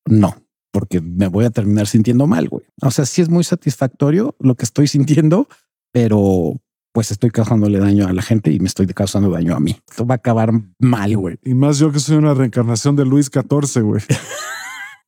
no, 0.05 0.37
porque 0.71 1.01
me 1.01 1.29
voy 1.29 1.45
a 1.45 1.51
terminar 1.51 1.87
sintiendo 1.87 2.27
mal, 2.27 2.49
güey. 2.49 2.65
O 2.83 2.91
sea, 2.91 3.07
sí 3.07 3.23
es 3.23 3.29
muy 3.29 3.45
satisfactorio 3.45 4.37
lo 4.39 4.55
que 4.55 4.65
estoy 4.65 4.89
sintiendo, 4.89 5.49
pero 5.93 6.55
pues 6.93 7.11
estoy 7.11 7.31
causándole 7.31 7.79
daño 7.79 8.07
a 8.07 8.13
la 8.13 8.23
gente 8.23 8.51
y 8.51 8.61
me 8.61 8.67
estoy 8.67 8.87
causando 8.89 9.31
daño 9.31 9.55
a 9.55 9.61
mí. 9.61 9.77
Esto 9.89 10.07
va 10.07 10.15
a 10.15 10.17
acabar 10.17 10.53
mal, 10.79 11.17
güey. 11.17 11.39
Y 11.45 11.55
más 11.55 11.79
yo 11.79 11.93
que 11.93 12.01
soy 12.01 12.17
una 12.17 12.35
reencarnación 12.35 12.97
de 12.97 13.05
Luis 13.05 13.31
XIV, 13.33 13.83
güey. 13.83 14.03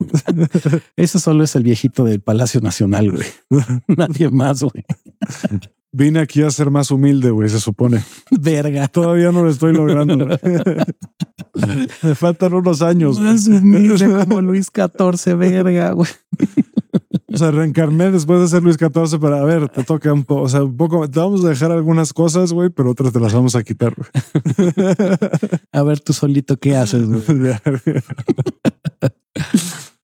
Eso 0.97 1.19
solo 1.19 1.45
es 1.45 1.55
el 1.57 1.62
viejito 1.62 2.05
del 2.05 2.21
Palacio 2.21 2.61
Nacional, 2.61 3.11
güey. 3.11 3.26
Nadie 3.88 4.31
más, 4.31 4.62
güey. 4.62 4.85
Vine 5.93 6.21
aquí 6.21 6.43
a 6.43 6.50
ser 6.50 6.71
más 6.71 6.90
humilde, 6.90 7.31
güey, 7.31 7.49
se 7.49 7.59
supone. 7.59 8.05
Verga. 8.31 8.87
Todavía 8.88 9.33
no 9.33 9.43
lo 9.43 9.50
estoy 9.50 9.73
logrando. 9.73 10.38
me 12.02 12.14
faltan 12.14 12.55
unos 12.55 12.83
años. 12.83 13.19
humilde 13.19 14.25
como 14.25 14.40
Luis 14.40 14.71
XIV, 14.75 15.37
verga, 15.37 15.93
güey. 15.93 16.09
O 17.33 17.37
sea, 17.37 17.52
reencarné 17.52 18.11
después 18.11 18.40
de 18.40 18.49
ser 18.49 18.62
Luis 18.62 18.76
XIV 18.76 19.21
para, 19.21 19.40
a 19.40 19.45
ver, 19.45 19.69
te 19.69 19.85
toca 19.85 20.12
un 20.12 20.25
poco, 20.25 20.43
o 20.43 20.49
sea, 20.49 20.64
un 20.64 20.76
poco, 20.76 21.09
te 21.09 21.21
vamos 21.21 21.45
a 21.45 21.49
dejar 21.49 21.71
algunas 21.71 22.12
cosas, 22.12 22.52
güey, 22.52 22.71
pero 22.71 22.90
otras 22.90 23.12
te 23.12 23.21
las 23.21 23.33
vamos 23.33 23.55
a 23.55 23.62
quitar, 23.62 23.95
güey. 23.95 24.11
A 25.73 25.83
ver 25.85 26.00
tú 26.00 26.12
solito 26.12 26.57
qué 26.57 26.76
haces, 26.76 27.09
güey. 27.09 27.55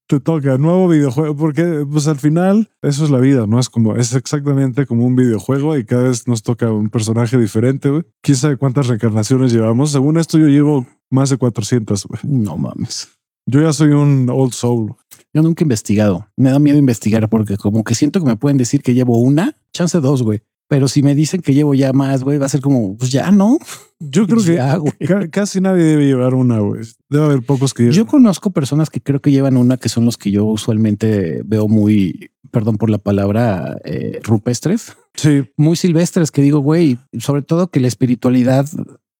te 0.06 0.20
toca 0.20 0.56
nuevo 0.56 0.86
videojuego, 0.86 1.34
porque 1.34 1.84
pues 1.90 2.06
al 2.06 2.18
final 2.18 2.70
eso 2.80 3.04
es 3.04 3.10
la 3.10 3.18
vida, 3.18 3.46
¿no? 3.48 3.58
Es 3.58 3.68
como, 3.68 3.96
es 3.96 4.14
exactamente 4.14 4.86
como 4.86 5.04
un 5.04 5.16
videojuego 5.16 5.76
y 5.76 5.84
cada 5.84 6.04
vez 6.04 6.28
nos 6.28 6.44
toca 6.44 6.70
un 6.70 6.90
personaje 6.90 7.36
diferente, 7.38 7.90
güey. 7.90 8.04
¿Quién 8.22 8.36
sabe 8.36 8.56
cuántas 8.56 8.86
reencarnaciones 8.86 9.52
llevamos? 9.52 9.90
Según 9.90 10.16
esto 10.18 10.38
yo 10.38 10.46
llevo 10.46 10.86
más 11.10 11.30
de 11.30 11.36
400, 11.36 12.04
güey. 12.06 12.20
No 12.24 12.56
mames. 12.56 13.08
Yo 13.48 13.60
ya 13.62 13.72
soy 13.72 13.90
un 13.90 14.28
old 14.28 14.52
soul. 14.52 14.94
Yo 15.32 15.42
nunca 15.42 15.62
he 15.62 15.66
investigado. 15.66 16.26
Me 16.36 16.50
da 16.50 16.58
miedo 16.58 16.78
investigar 16.78 17.28
porque 17.28 17.56
como 17.56 17.84
que 17.84 17.94
siento 17.94 18.20
que 18.20 18.26
me 18.26 18.36
pueden 18.36 18.56
decir 18.58 18.82
que 18.82 18.94
llevo 18.94 19.18
una, 19.18 19.56
chance 19.72 20.00
dos, 20.00 20.22
güey. 20.22 20.40
Pero 20.68 20.88
si 20.88 21.00
me 21.04 21.14
dicen 21.14 21.42
que 21.42 21.54
llevo 21.54 21.74
ya 21.74 21.92
más, 21.92 22.24
güey, 22.24 22.38
va 22.38 22.46
a 22.46 22.48
ser 22.48 22.60
como, 22.60 22.96
pues 22.96 23.12
ya 23.12 23.30
no. 23.30 23.56
Yo 24.00 24.26
creo 24.26 24.42
que 24.42 24.54
Ya, 24.56 24.74
güey. 24.76 24.92
ca- 25.06 25.28
casi 25.30 25.60
nadie 25.60 25.84
debe 25.84 26.06
llevar 26.06 26.34
una, 26.34 26.58
güey. 26.58 26.82
Debe 27.08 27.24
haber 27.24 27.42
pocos 27.42 27.72
que 27.72 27.92
Yo 27.92 28.04
conozco 28.04 28.50
personas 28.50 28.90
que 28.90 29.00
creo 29.00 29.20
que 29.20 29.30
llevan 29.30 29.56
una, 29.56 29.76
que 29.76 29.88
son 29.88 30.04
los 30.06 30.16
que 30.18 30.32
yo 30.32 30.44
usualmente 30.44 31.42
veo 31.44 31.68
muy 31.68 32.30
perdón 32.50 32.78
por 32.78 32.90
la 32.90 32.98
palabra, 32.98 33.76
eh, 33.84 34.18
rupestres. 34.24 34.96
Sí. 35.14 35.44
Muy 35.56 35.76
silvestres 35.76 36.32
que 36.32 36.42
digo, 36.42 36.58
güey, 36.60 36.98
sobre 37.18 37.42
todo 37.42 37.68
que 37.70 37.78
la 37.80 37.86
espiritualidad 37.88 38.66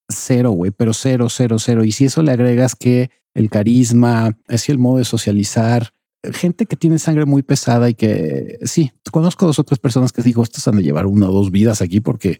cero, 0.08 0.50
güey, 0.50 0.70
pero 0.70 0.92
cero, 0.92 1.28
cero, 1.28 1.58
cero. 1.58 1.84
Y 1.84 1.92
si 1.92 2.06
eso 2.06 2.22
le 2.22 2.32
agregas 2.32 2.75
que 2.75 3.10
el 3.34 3.50
carisma, 3.50 4.36
así 4.48 4.72
el 4.72 4.78
modo 4.78 4.98
de 4.98 5.04
socializar, 5.04 5.92
gente 6.32 6.66
que 6.66 6.76
tiene 6.76 6.98
sangre 6.98 7.25
muy 7.25 7.42
pesada 7.42 7.88
y 7.88 7.94
que 7.94 8.58
sí, 8.64 8.92
conozco 9.10 9.46
dos 9.46 9.58
otras 9.58 9.78
personas 9.78 10.12
que 10.12 10.22
digo, 10.22 10.42
estos 10.42 10.66
han 10.68 10.76
de 10.76 10.82
llevar 10.82 11.06
una 11.06 11.28
o 11.28 11.32
dos 11.32 11.50
vidas 11.50 11.82
aquí 11.82 12.00
porque 12.00 12.38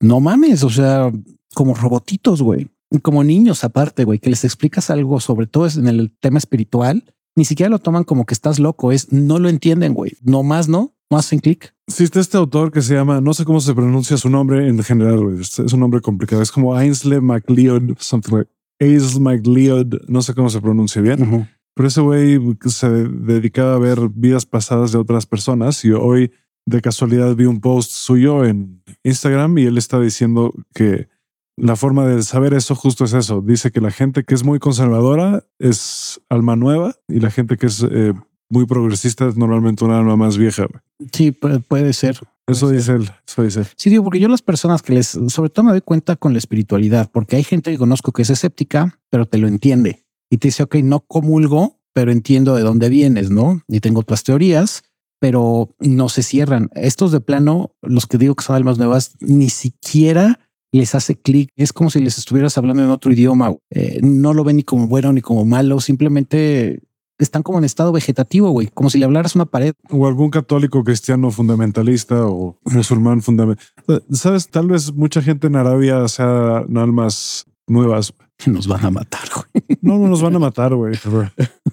no 0.00 0.20
mames, 0.20 0.62
o 0.62 0.70
sea, 0.70 1.10
como 1.54 1.74
robotitos, 1.74 2.42
güey, 2.42 2.68
como 3.02 3.24
niños 3.24 3.64
aparte, 3.64 4.04
güey, 4.04 4.18
que 4.18 4.30
les 4.30 4.44
explicas 4.44 4.90
algo, 4.90 5.20
sobre 5.20 5.46
todo 5.46 5.66
en 5.68 5.88
el 5.88 6.12
tema 6.20 6.38
espiritual, 6.38 7.04
ni 7.36 7.44
siquiera 7.44 7.70
lo 7.70 7.78
toman 7.78 8.04
como 8.04 8.26
que 8.26 8.34
estás 8.34 8.58
loco, 8.58 8.92
es 8.92 9.12
no 9.12 9.38
lo 9.38 9.48
entienden, 9.48 9.94
güey, 9.94 10.12
no 10.22 10.42
más, 10.42 10.68
no, 10.68 10.93
no 11.10 11.18
hacen 11.18 11.38
clic. 11.38 11.74
Existe 11.86 12.20
este 12.20 12.36
autor 12.36 12.72
que 12.72 12.82
se 12.82 12.94
llama, 12.94 13.20
no 13.20 13.34
sé 13.34 13.44
cómo 13.44 13.60
se 13.60 13.74
pronuncia 13.74 14.16
su 14.16 14.30
nombre 14.30 14.68
en 14.68 14.82
general, 14.82 15.38
es 15.40 15.58
un 15.58 15.80
nombre 15.80 16.00
complicado, 16.00 16.42
es 16.42 16.50
como 16.50 16.74
Ainsley 16.74 17.20
MacLeod, 17.20 17.96
something 17.98 18.32
like 18.32 18.50
Ainsley 18.80 19.20
MacLeod, 19.20 20.08
no 20.08 20.22
sé 20.22 20.34
cómo 20.34 20.48
se 20.48 20.60
pronuncia 20.60 21.00
bien. 21.02 21.48
Pero 21.74 21.88
ese 21.88 22.00
güey 22.00 22.38
se 22.66 22.88
dedicaba 22.88 23.74
a 23.74 23.78
ver 23.78 23.98
vidas 24.14 24.46
pasadas 24.46 24.92
de 24.92 24.98
otras 24.98 25.26
personas 25.26 25.84
y 25.84 25.92
hoy 25.92 26.32
de 26.66 26.80
casualidad 26.80 27.34
vi 27.34 27.44
un 27.44 27.60
post 27.60 27.90
suyo 27.90 28.44
en 28.44 28.82
Instagram 29.02 29.58
y 29.58 29.64
él 29.64 29.76
está 29.76 30.00
diciendo 30.00 30.54
que 30.72 31.08
la 31.56 31.76
forma 31.76 32.06
de 32.06 32.22
saber 32.22 32.54
eso 32.54 32.74
justo 32.74 33.04
es 33.04 33.12
eso. 33.12 33.40
Dice 33.40 33.70
que 33.70 33.80
la 33.80 33.90
gente 33.90 34.24
que 34.24 34.34
es 34.34 34.44
muy 34.44 34.58
conservadora 34.58 35.44
es 35.58 36.20
alma 36.28 36.56
nueva 36.56 36.94
y 37.08 37.20
la 37.20 37.30
gente 37.30 37.56
que 37.56 37.66
es 37.66 37.84
eh, 37.88 38.14
muy 38.54 38.66
progresista 38.66 39.26
es 39.28 39.36
normalmente 39.36 39.84
una 39.84 39.98
alma 39.98 40.16
más 40.16 40.38
vieja. 40.38 40.66
Sí, 41.12 41.32
puede, 41.32 41.92
ser. 41.92 42.18
Eso 42.46 42.70
dice 42.70 42.92
él, 42.92 43.10
eso 43.26 43.42
dice. 43.42 43.64
Sí, 43.76 43.90
digo, 43.90 44.04
porque 44.04 44.20
yo 44.20 44.28
las 44.28 44.42
personas 44.42 44.80
que 44.80 44.94
les, 44.94 45.08
sobre 45.28 45.50
todo 45.50 45.64
me 45.64 45.72
doy 45.72 45.80
cuenta 45.80 46.14
con 46.14 46.32
la 46.32 46.38
espiritualidad, 46.38 47.10
porque 47.12 47.36
hay 47.36 47.42
gente 47.42 47.72
que 47.72 47.78
conozco 47.78 48.12
que 48.12 48.22
es 48.22 48.30
escéptica, 48.30 49.00
pero 49.10 49.26
te 49.26 49.38
lo 49.38 49.48
entiende 49.48 50.04
y 50.30 50.38
te 50.38 50.48
dice, 50.48 50.62
ok, 50.62 50.76
no 50.76 51.00
comulgo, 51.00 51.80
pero 51.92 52.12
entiendo 52.12 52.54
de 52.54 52.62
dónde 52.62 52.88
vienes, 52.88 53.30
¿no? 53.30 53.60
Y 53.66 53.80
tengo 53.80 54.00
otras 54.00 54.22
teorías, 54.22 54.84
pero 55.20 55.74
no 55.80 56.08
se 56.08 56.22
cierran. 56.22 56.70
Estos 56.74 57.10
de 57.10 57.20
plano, 57.20 57.72
los 57.82 58.06
que 58.06 58.18
digo 58.18 58.36
que 58.36 58.44
son 58.44 58.54
almas 58.54 58.78
nuevas, 58.78 59.16
ni 59.20 59.50
siquiera 59.50 60.38
les 60.72 60.94
hace 60.94 61.16
clic. 61.16 61.50
Es 61.56 61.72
como 61.72 61.90
si 61.90 62.00
les 62.00 62.18
estuvieras 62.18 62.56
hablando 62.56 62.84
en 62.84 62.90
otro 62.90 63.12
idioma. 63.12 63.54
Eh, 63.70 64.00
no 64.02 64.32
lo 64.32 64.44
ven 64.44 64.56
ni 64.56 64.62
como 64.62 64.86
bueno 64.86 65.12
ni 65.12 65.22
como 65.22 65.44
malo, 65.44 65.80
simplemente 65.80 66.80
están 67.18 67.42
como 67.42 67.58
en 67.58 67.64
estado 67.64 67.92
vegetativo, 67.92 68.50
güey, 68.50 68.68
como 68.72 68.90
si 68.90 68.98
le 68.98 69.04
hablaras 69.04 69.34
una 69.34 69.46
pared. 69.46 69.74
O 69.90 70.06
algún 70.06 70.30
católico 70.30 70.82
cristiano 70.82 71.30
fundamentalista 71.30 72.26
o 72.26 72.58
musulmán 72.64 73.22
fundamentalista. 73.22 73.82
Sabes, 74.10 74.48
tal 74.48 74.68
vez 74.68 74.92
mucha 74.92 75.22
gente 75.22 75.46
en 75.46 75.56
Arabia 75.56 76.06
sea 76.08 76.58
almas 76.58 77.46
nuevas, 77.66 78.12
Nos 78.46 78.66
van 78.66 78.84
a 78.84 78.90
matar, 78.90 79.28
güey. 79.34 79.78
No, 79.80 79.98
no 79.98 80.08
nos 80.08 80.22
van 80.22 80.36
a 80.36 80.38
matar, 80.38 80.74
güey. 80.74 80.94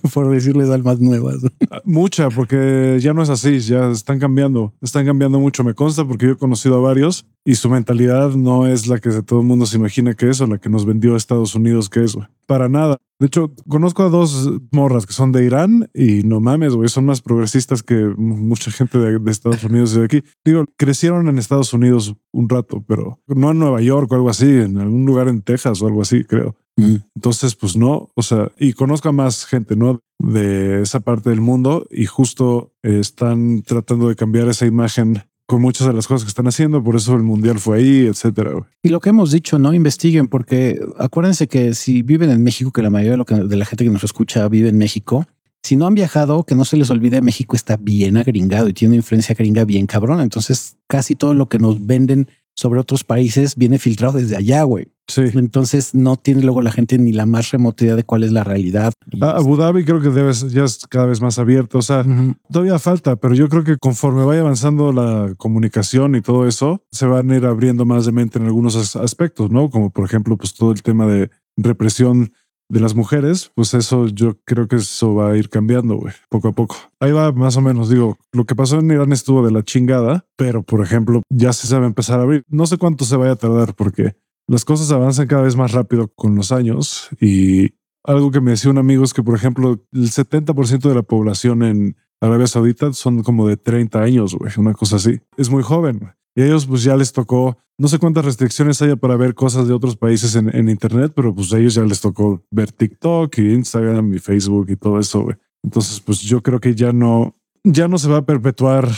Por 0.14 0.30
decirles 0.30 0.70
almas 0.70 1.00
nuevas. 1.00 1.38
Mucha, 1.86 2.30
porque 2.30 2.98
ya 3.02 3.14
no 3.14 3.24
es 3.24 3.30
así, 3.30 3.60
ya 3.60 3.92
están 3.92 4.20
cambiando, 4.20 4.74
están 4.82 5.06
cambiando 5.06 5.40
mucho. 5.40 5.64
Me 5.64 5.74
consta 5.74 6.06
porque 6.06 6.28
yo 6.28 6.32
he 6.34 6.38
conocido 6.38 6.78
a 6.78 6.82
varios 6.82 7.26
y 7.44 7.56
su 7.56 7.70
mentalidad 7.70 8.32
no 8.32 8.68
es 8.68 8.88
la 8.88 9.00
que 9.00 9.10
todo 9.24 9.42
el 9.42 9.48
mundo 9.48 9.66
se 9.66 9.78
imagina 9.78 10.14
que 10.14 10.30
es 10.30 10.42
o 10.42 10.48
la 10.48 10.58
que 10.58 10.70
nos 10.70 10.86
vendió 10.86 11.16
Estados 11.16 11.56
Unidos 11.56 11.90
que 11.90 12.04
es. 12.04 12.18
Para 12.46 12.70
nada. 12.70 12.98
De 13.20 13.28
hecho, 13.28 13.54
conozco 13.68 14.04
a 14.04 14.10
dos 14.10 14.50
morras 14.72 15.06
que 15.06 15.14
son 15.14 15.32
de 15.32 15.46
Irán 15.46 15.90
y 15.94 16.24
no 16.24 16.40
mames, 16.40 16.74
güey, 16.74 16.90
son 16.90 17.06
más 17.06 17.22
progresistas 17.22 17.84
que 17.84 17.96
mucha 18.18 18.72
gente 18.72 18.98
de, 18.98 19.32
Estados 19.32 19.64
Unidos 19.64 19.94
y 19.94 20.00
de 20.00 20.06
aquí. 20.06 20.24
Digo, 20.44 20.66
crecieron 20.76 21.28
en 21.30 21.38
Estados 21.38 21.72
Unidos 21.72 22.16
un 22.32 22.50
rato, 22.50 22.84
pero 22.88 23.20
no 23.28 23.52
en 23.52 23.60
Nueva 23.60 23.80
York 23.82 24.12
o 24.12 24.16
algo 24.16 24.30
así, 24.30 24.50
en 24.50 24.80
algún 24.80 25.06
lugar 25.06 25.28
en 25.28 25.42
Texas 25.44 25.82
o 25.82 25.88
algo 25.88 26.02
así, 26.02 26.24
creo. 26.24 26.56
Mm. 26.78 26.96
Entonces, 27.16 27.56
pues 27.56 27.76
no, 27.76 28.10
o 28.16 28.22
sea, 28.22 28.52
y 28.58 28.74
conozco 28.74 29.10
a 29.10 29.12
más 29.12 29.46
gente, 29.46 29.76
¿no? 29.76 30.02
De 30.20 30.82
esa 30.82 31.00
parte 31.00 31.30
del 31.30 31.42
mundo 31.42 31.86
y 31.92 32.06
justo 32.06 32.74
están 32.84 33.64
tratando 33.64 34.10
de 34.10 34.16
cambiar 34.16 34.48
esa 34.48 34.66
imagen 34.66 35.24
con 35.52 35.62
muchas 35.62 35.86
de 35.86 35.94
las 35.94 36.08
cosas 36.08 36.24
que 36.24 36.30
están 36.30 36.48
haciendo, 36.48 36.82
por 36.82 36.96
eso 36.96 37.14
el 37.14 37.24
mundial 37.24 37.60
fue 37.60 37.80
ahí, 37.80 38.06
etcétera. 38.06 38.52
Y 38.82 38.88
lo 38.88 39.02
que 39.02 39.10
hemos 39.10 39.32
dicho, 39.32 39.60
no 39.60 39.74
investiguen, 39.74 40.30
porque 40.30 40.80
acuérdense 40.98 41.48
que 41.50 41.74
si 41.74 42.04
viven 42.04 42.30
en 42.30 42.42
México, 42.42 42.72
que 42.72 42.82
la 42.82 42.90
mayoría 42.90 43.12
de, 43.12 43.18
lo 43.18 43.26
que, 43.26 43.36
de 43.36 43.58
la 43.58 43.66
gente 43.66 43.84
que 43.84 43.90
nos 43.90 44.06
escucha 44.06 44.48
vive 44.48 44.70
en 44.70 44.78
México, 44.78 45.28
si 45.62 45.76
no 45.76 45.88
han 45.88 45.94
viajado, 45.94 46.46
que 46.46 46.56
no 46.56 46.64
se 46.64 46.78
les 46.78 46.90
olvide, 46.90 47.22
México 47.22 47.58
está 47.58 47.76
bien 47.76 48.16
agringado 48.16 48.70
y 48.70 48.74
tiene 48.74 48.94
una 48.94 48.98
influencia 48.98 49.36
gringa 49.36 49.66
bien 49.66 49.88
cabrón. 49.88 50.22
Entonces, 50.22 50.78
casi 50.88 51.16
todo 51.16 51.34
lo 51.34 51.50
que 51.50 51.60
nos 51.60 51.86
venden 51.86 52.30
sobre 52.56 52.80
otros 52.80 53.04
países 53.04 53.56
viene 53.56 53.78
filtrado 53.78 54.20
desde 54.20 54.38
allá, 54.38 54.64
güey. 54.64 54.88
Sí. 55.12 55.24
Entonces 55.34 55.94
no 55.94 56.16
tiene 56.16 56.42
luego 56.42 56.62
la 56.62 56.72
gente 56.72 56.98
ni 56.98 57.12
la 57.12 57.26
más 57.26 57.52
remota 57.52 57.84
idea 57.84 57.96
de 57.96 58.04
cuál 58.04 58.24
es 58.24 58.32
la 58.32 58.44
realidad. 58.44 58.94
Ah, 59.22 59.36
Abu 59.38 59.58
Dhabi 59.58 59.84
creo 59.84 60.02
que 60.02 60.10
debes, 60.10 60.52
ya 60.52 60.64
es 60.64 60.88
cada 60.90 61.06
vez 61.06 61.22
más 61.22 61.38
abierto. 61.38 61.80
O 61.80 61.82
sea, 61.82 62.06
todavía 62.50 62.80
falta, 62.80 63.16
pero 63.18 63.34
yo 63.36 63.50
creo 63.50 63.64
que 63.64 63.78
conforme 63.78 64.24
vaya 64.24 64.42
avanzando 64.42 64.94
la 64.94 65.34
comunicación 65.38 66.16
y 66.16 66.22
todo 66.22 66.48
eso, 66.48 66.84
se 66.92 67.06
van 67.06 67.30
a 67.32 67.38
ir 67.38 67.46
abriendo 67.46 67.86
más 67.86 68.06
de 68.06 68.12
mente 68.12 68.40
en 68.40 68.46
algunos 68.46 68.96
aspectos, 68.96 69.52
¿no? 69.52 69.70
Como 69.70 69.90
por 69.90 70.06
ejemplo, 70.06 70.38
pues 70.38 70.54
todo 70.54 70.72
el 70.72 70.82
tema 70.82 71.06
de 71.08 71.30
represión 71.58 72.32
de 72.72 72.80
las 72.80 72.96
mujeres, 72.96 73.52
pues 73.54 73.74
eso 73.74 74.08
yo 74.08 74.38
creo 74.46 74.70
que 74.70 74.78
eso 74.78 75.14
va 75.14 75.32
a 75.32 75.38
ir 75.38 75.50
cambiando, 75.50 75.96
güey, 75.96 76.14
poco 76.30 76.48
a 76.48 76.52
poco. 76.54 76.78
Ahí 77.02 77.12
va 77.12 77.34
más 77.34 77.58
o 77.58 77.62
menos, 77.62 77.90
digo, 77.90 78.18
lo 78.32 78.46
que 78.46 78.56
pasó 78.56 78.80
en 78.80 78.90
Irán 78.90 79.12
estuvo 79.12 79.46
de 79.46 79.52
la 79.52 79.62
chingada, 79.62 80.26
pero 80.38 80.64
por 80.64 80.82
ejemplo, 80.82 81.22
ya 81.30 81.52
se 81.52 81.68
sabe 81.68 81.86
empezar 81.86 82.20
a 82.20 82.24
abrir. 82.24 82.44
No 82.48 82.66
sé 82.66 82.78
cuánto 82.78 83.04
se 83.04 83.18
vaya 83.18 83.34
a 83.34 83.36
tardar 83.36 83.76
porque 83.76 84.16
las 84.48 84.66
cosas 84.66 84.92
avanzan 84.92 85.28
cada 85.28 85.44
vez 85.44 85.56
más 85.56 85.72
rápido 85.72 86.08
con 86.08 86.36
los 86.36 86.52
años 86.52 87.10
y 87.20 87.72
algo 88.04 88.32
que 88.32 88.42
me 88.42 88.52
decía 88.52 88.72
un 88.72 88.78
amigo 88.78 89.04
es 89.04 89.14
que, 89.14 89.24
por 89.24 89.36
ejemplo, 89.36 89.80
el 89.92 90.10
70% 90.10 90.90
de 90.90 90.96
la 90.96 91.04
población 91.04 91.64
en 91.64 91.96
Arabia 92.20 92.48
Saudita 92.48 92.94
son 92.94 93.24
como 93.24 93.48
de 93.48 93.58
30 93.58 94.02
años, 94.02 94.36
güey, 94.36 94.52
una 94.58 94.74
cosa 94.74 94.98
así. 94.98 95.20
Es 95.38 95.50
muy 95.50 95.64
joven. 95.64 96.14
Y 96.36 96.42
a 96.42 96.46
ellos 96.46 96.66
pues 96.66 96.84
ya 96.84 96.96
les 96.96 97.12
tocó, 97.12 97.58
no 97.78 97.88
sé 97.88 98.00
cuántas 98.00 98.24
restricciones 98.24 98.82
haya 98.82 98.96
para 98.96 99.18
ver 99.18 99.34
cosas 99.34 99.68
de 99.68 99.74
otros 99.74 99.98
países 99.98 100.36
en, 100.36 100.70
Internet, 100.70 101.12
pero 101.16 101.36
pues 101.36 101.52
a 101.54 101.58
ellos 101.58 101.74
ya 101.74 101.84
les 101.84 102.00
tocó 102.00 102.44
ver 102.52 102.72
TikTok 102.72 103.38
y 103.40 103.54
Instagram 103.54 104.14
y 104.14 104.20
Facebook 104.20 104.70
y 104.70 104.78
todo 104.78 105.00
eso. 105.00 105.28
Entonces 105.64 106.00
pues 106.00 106.22
yo 106.22 106.42
creo 106.42 106.60
que 106.60 106.74
ya 106.74 106.94
no, 106.94 107.36
ya 107.64 107.88
no 107.88 107.98
se 107.98 108.10
va 108.10 108.18
a 108.18 108.26
perpetuar 108.26 108.90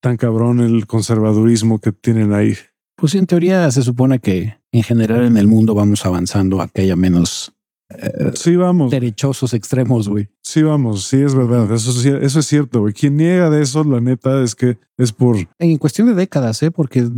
tan 0.00 0.16
cabrón 0.16 0.60
el 0.60 0.86
conservadurismo 0.86 1.80
que 1.80 1.92
tienen 1.92 2.32
ahí. 2.32 2.54
Pues 2.96 3.14
en 3.14 3.26
teoría 3.26 3.70
se 3.70 3.82
supone 3.82 4.20
que 4.20 4.56
en 4.76 4.82
general 4.82 5.24
en 5.24 5.36
el 5.36 5.46
mundo 5.46 5.74
vamos 5.74 6.04
avanzando 6.04 6.60
a 6.60 6.68
que 6.68 6.82
haya 6.82 6.96
menos 6.96 7.56
eh, 7.88 8.32
sí, 8.34 8.56
vamos. 8.56 8.90
Derechosos 8.90 9.54
extremos, 9.54 10.08
güey. 10.08 10.28
Sí, 10.42 10.62
vamos. 10.62 11.04
Sí, 11.04 11.18
es 11.18 11.34
verdad. 11.34 11.70
Eso, 11.72 11.90
eso 12.18 12.38
es 12.40 12.46
cierto, 12.46 12.80
güey. 12.80 12.92
Quien 12.92 13.16
niega 13.16 13.48
de 13.50 13.62
eso, 13.62 13.84
la 13.84 14.00
neta, 14.00 14.42
es 14.42 14.54
que 14.54 14.78
es 14.96 15.12
por. 15.12 15.36
En 15.58 15.78
cuestión 15.78 16.08
de 16.08 16.14
décadas, 16.14 16.62
¿eh? 16.62 16.70
Porque 16.70 17.08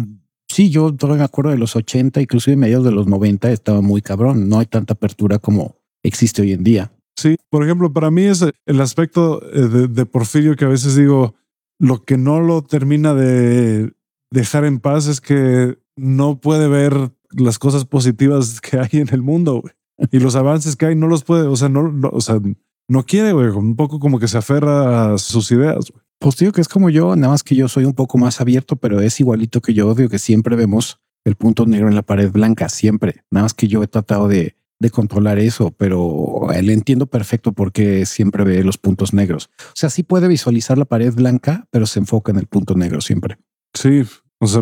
sí, 0.49 0.71
yo 0.71 0.95
todavía 0.95 1.21
me 1.21 1.25
acuerdo 1.25 1.51
de 1.51 1.59
los 1.59 1.75
80, 1.75 2.21
inclusive 2.21 2.57
mediados 2.57 2.85
de 2.85 2.93
los 2.93 3.07
90, 3.07 3.51
estaba 3.51 3.81
muy 3.81 4.03
cabrón. 4.03 4.49
No 4.49 4.59
hay 4.59 4.67
tanta 4.67 4.95
apertura 4.95 5.39
como 5.39 5.77
existe 6.03 6.43
hoy 6.43 6.53
en 6.53 6.65
día. 6.65 6.93
Sí, 7.17 7.37
por 7.51 7.65
ejemplo, 7.65 7.93
para 7.93 8.11
mí 8.11 8.25
es 8.25 8.45
el 8.67 8.81
aspecto 8.81 9.43
eh, 9.53 9.69
de, 9.69 9.89
de 9.89 10.07
Porfirio 10.07 10.55
que 10.55 10.67
a 10.67 10.69
veces 10.69 10.95
digo, 10.95 11.35
lo 11.81 12.05
que 12.05 12.17
no 12.17 12.41
lo 12.41 12.63
termina 12.63 13.15
de 13.15 13.93
dejar 14.31 14.65
en 14.65 14.79
paz 14.79 15.07
es 15.07 15.21
que 15.21 15.79
no 15.97 16.41
puede 16.41 16.69
ver 16.69 17.11
las 17.31 17.59
cosas 17.59 17.85
positivas 17.85 18.61
que 18.61 18.79
hay 18.79 19.01
en 19.01 19.09
el 19.11 19.23
mundo. 19.23 19.61
Güey 19.61 19.73
y 20.11 20.21
los 20.21 20.37
avances 20.37 20.77
que 20.77 20.87
hay 20.87 20.95
no 20.95 21.09
los 21.09 21.25
puede, 21.25 21.47
o 21.47 21.57
sea, 21.57 21.69
no, 21.69 21.93
o 22.11 22.21
sea, 22.21 22.41
no 22.89 23.05
quiere, 23.05 23.33
güey, 23.33 23.49
un 23.49 23.77
poco 23.77 23.99
como 23.99 24.19
que 24.19 24.29
se 24.29 24.39
aferra 24.39 25.15
a 25.15 25.19
sus 25.19 25.51
ideas. 25.51 25.93
Pues 26.19 26.37
digo 26.37 26.53
que 26.53 26.61
es 26.61 26.69
como 26.69 26.91
yo, 26.91 27.15
nada 27.17 27.33
más 27.33 27.43
que 27.43 27.55
yo 27.55 27.69
soy 27.69 27.85
un 27.85 27.95
poco 27.95 28.19
más 28.19 28.41
abierto, 28.41 28.77
pero 28.77 29.01
es 29.01 29.21
igualito 29.21 29.61
que 29.61 29.75
yo, 29.75 29.95
digo 29.95 30.09
que 30.09 30.19
siempre 30.19 30.57
vemos 30.57 31.01
el 31.25 31.37
punto 31.37 31.67
negro 31.67 31.89
en 31.89 31.95
la 31.95 32.03
pared 32.03 32.31
blanca, 32.31 32.69
siempre. 32.69 33.25
Nada 33.31 33.45
más 33.45 33.55
que 33.55 33.69
yo 33.69 33.83
he 33.83 33.87
tratado 33.87 34.27
de, 34.29 34.57
de 34.81 34.91
controlar 34.91 35.39
eso, 35.39 35.71
pero 35.73 36.49
él 36.53 36.71
entiendo 36.71 37.07
perfecto 37.07 37.53
por 37.53 37.73
qué 37.73 38.07
siempre 38.07 38.45
ve 38.45 38.65
los 38.65 38.79
puntos 38.79 39.13
negros. 39.13 39.51
O 39.59 39.75
sea, 39.75 39.91
sí 39.91 40.03
puede 40.03 40.27
visualizar 40.27 40.79
la 40.79 40.87
pared 40.87 41.13
blanca, 41.13 41.67
pero 41.71 41.87
se 41.87 42.01
enfoca 42.01 42.33
en 42.33 42.39
el 42.39 42.47
punto 42.47 42.75
negro 42.75 43.01
siempre. 43.01 43.39
Sí, 43.75 44.05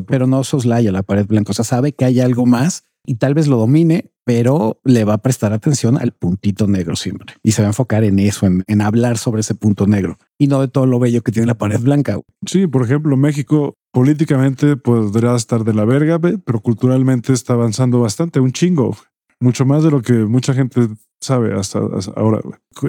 pero 0.06 0.26
no 0.26 0.44
soslaya 0.44 0.92
la 0.92 1.02
pared 1.02 1.26
blanca. 1.26 1.52
O 1.52 1.54
sea, 1.54 1.64
sabe 1.64 1.92
que 1.92 2.04
hay 2.04 2.20
algo 2.20 2.46
más 2.46 2.84
y 3.06 3.16
tal 3.16 3.34
vez 3.34 3.46
lo 3.46 3.56
domine, 3.56 4.10
pero 4.24 4.80
le 4.84 5.04
va 5.04 5.14
a 5.14 5.18
prestar 5.18 5.52
atención 5.52 5.96
al 5.96 6.12
puntito 6.12 6.66
negro 6.66 6.96
siempre 6.96 7.34
y 7.44 7.52
se 7.52 7.62
va 7.62 7.68
a 7.68 7.70
enfocar 7.70 8.02
en 8.02 8.18
eso, 8.18 8.46
en, 8.46 8.80
hablar 8.80 9.18
sobre 9.18 9.40
ese 9.40 9.54
punto 9.54 9.86
negro 9.86 10.18
y 10.36 10.48
no 10.48 10.60
de 10.60 10.68
todo 10.68 10.86
lo 10.86 10.98
bello 10.98 11.22
que 11.22 11.30
tiene 11.30 11.46
la 11.46 11.56
pared 11.56 11.80
blanca. 11.80 12.18
Sí, 12.44 12.66
por 12.66 12.82
ejemplo, 12.82 13.16
México 13.16 13.74
políticamente 13.92 14.76
podrá 14.76 15.36
estar 15.36 15.62
de 15.62 15.74
la 15.74 15.84
verga, 15.84 16.18
pero 16.18 16.60
culturalmente 16.60 17.32
está 17.32 17.52
avanzando 17.52 18.00
bastante, 18.00 18.40
un 18.40 18.52
chingo, 18.52 18.96
mucho 19.38 19.64
más 19.64 19.84
de 19.84 19.92
lo 19.92 20.02
que 20.02 20.12
mucha 20.12 20.52
gente 20.52 20.88
sabe 21.20 21.54
hasta, 21.54 21.80
hasta 21.94 22.12
ahora. 22.12 22.40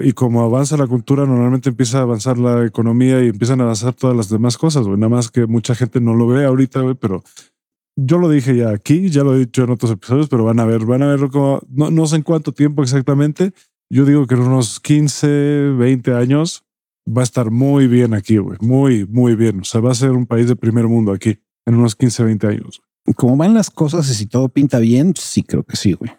Y 0.02 0.12
como 0.12 0.42
avanza 0.42 0.76
la 0.76 0.86
cultura, 0.86 1.26
normalmente 1.26 1.70
empieza 1.70 1.98
a 1.98 2.02
avanzar 2.02 2.38
la 2.38 2.64
economía 2.64 3.22
y 3.24 3.28
empiezan 3.28 3.60
a 3.60 3.64
avanzar 3.64 3.94
todas 3.94 4.16
las 4.16 4.28
demás 4.28 4.58
cosas. 4.58 4.86
güey. 4.86 4.98
Nada 4.98 5.10
más 5.10 5.30
que 5.30 5.46
mucha 5.46 5.74
gente 5.74 6.00
no 6.00 6.14
lo 6.14 6.26
ve 6.26 6.44
ahorita, 6.44 6.80
güey, 6.80 6.94
pero 6.94 7.22
yo 7.96 8.18
lo 8.18 8.28
dije 8.28 8.56
ya 8.56 8.70
aquí, 8.70 9.10
ya 9.10 9.24
lo 9.24 9.34
he 9.34 9.40
dicho 9.40 9.64
en 9.64 9.70
otros 9.70 9.90
episodios, 9.90 10.28
pero 10.28 10.44
van 10.44 10.60
a 10.60 10.64
ver, 10.64 10.84
van 10.84 11.02
a 11.02 11.08
ver 11.08 11.30
como 11.30 11.60
no, 11.68 11.90
no 11.90 12.06
sé 12.06 12.16
en 12.16 12.22
cuánto 12.22 12.52
tiempo 12.52 12.82
exactamente. 12.82 13.52
Yo 13.90 14.04
digo 14.04 14.26
que 14.26 14.34
en 14.34 14.42
unos 14.42 14.80
15, 14.80 15.74
20 15.78 16.14
años 16.14 16.64
va 17.08 17.22
a 17.22 17.24
estar 17.24 17.50
muy 17.50 17.86
bien 17.86 18.14
aquí, 18.14 18.36
güey. 18.36 18.58
Muy, 18.60 19.06
muy 19.06 19.34
bien. 19.34 19.60
O 19.60 19.64
sea, 19.64 19.80
va 19.80 19.92
a 19.92 19.94
ser 19.94 20.10
un 20.10 20.26
país 20.26 20.46
de 20.46 20.56
primer 20.56 20.86
mundo 20.86 21.12
aquí 21.12 21.38
en 21.66 21.74
unos 21.74 21.96
15, 21.96 22.24
20 22.24 22.46
años. 22.46 22.82
Como 23.16 23.36
van 23.36 23.54
las 23.54 23.70
cosas 23.70 24.08
y 24.10 24.14
si 24.14 24.26
todo 24.26 24.48
pinta 24.48 24.78
bien, 24.78 25.14
sí 25.16 25.42
creo 25.42 25.64
que 25.64 25.76
sí, 25.76 25.94
güey. 25.94 26.10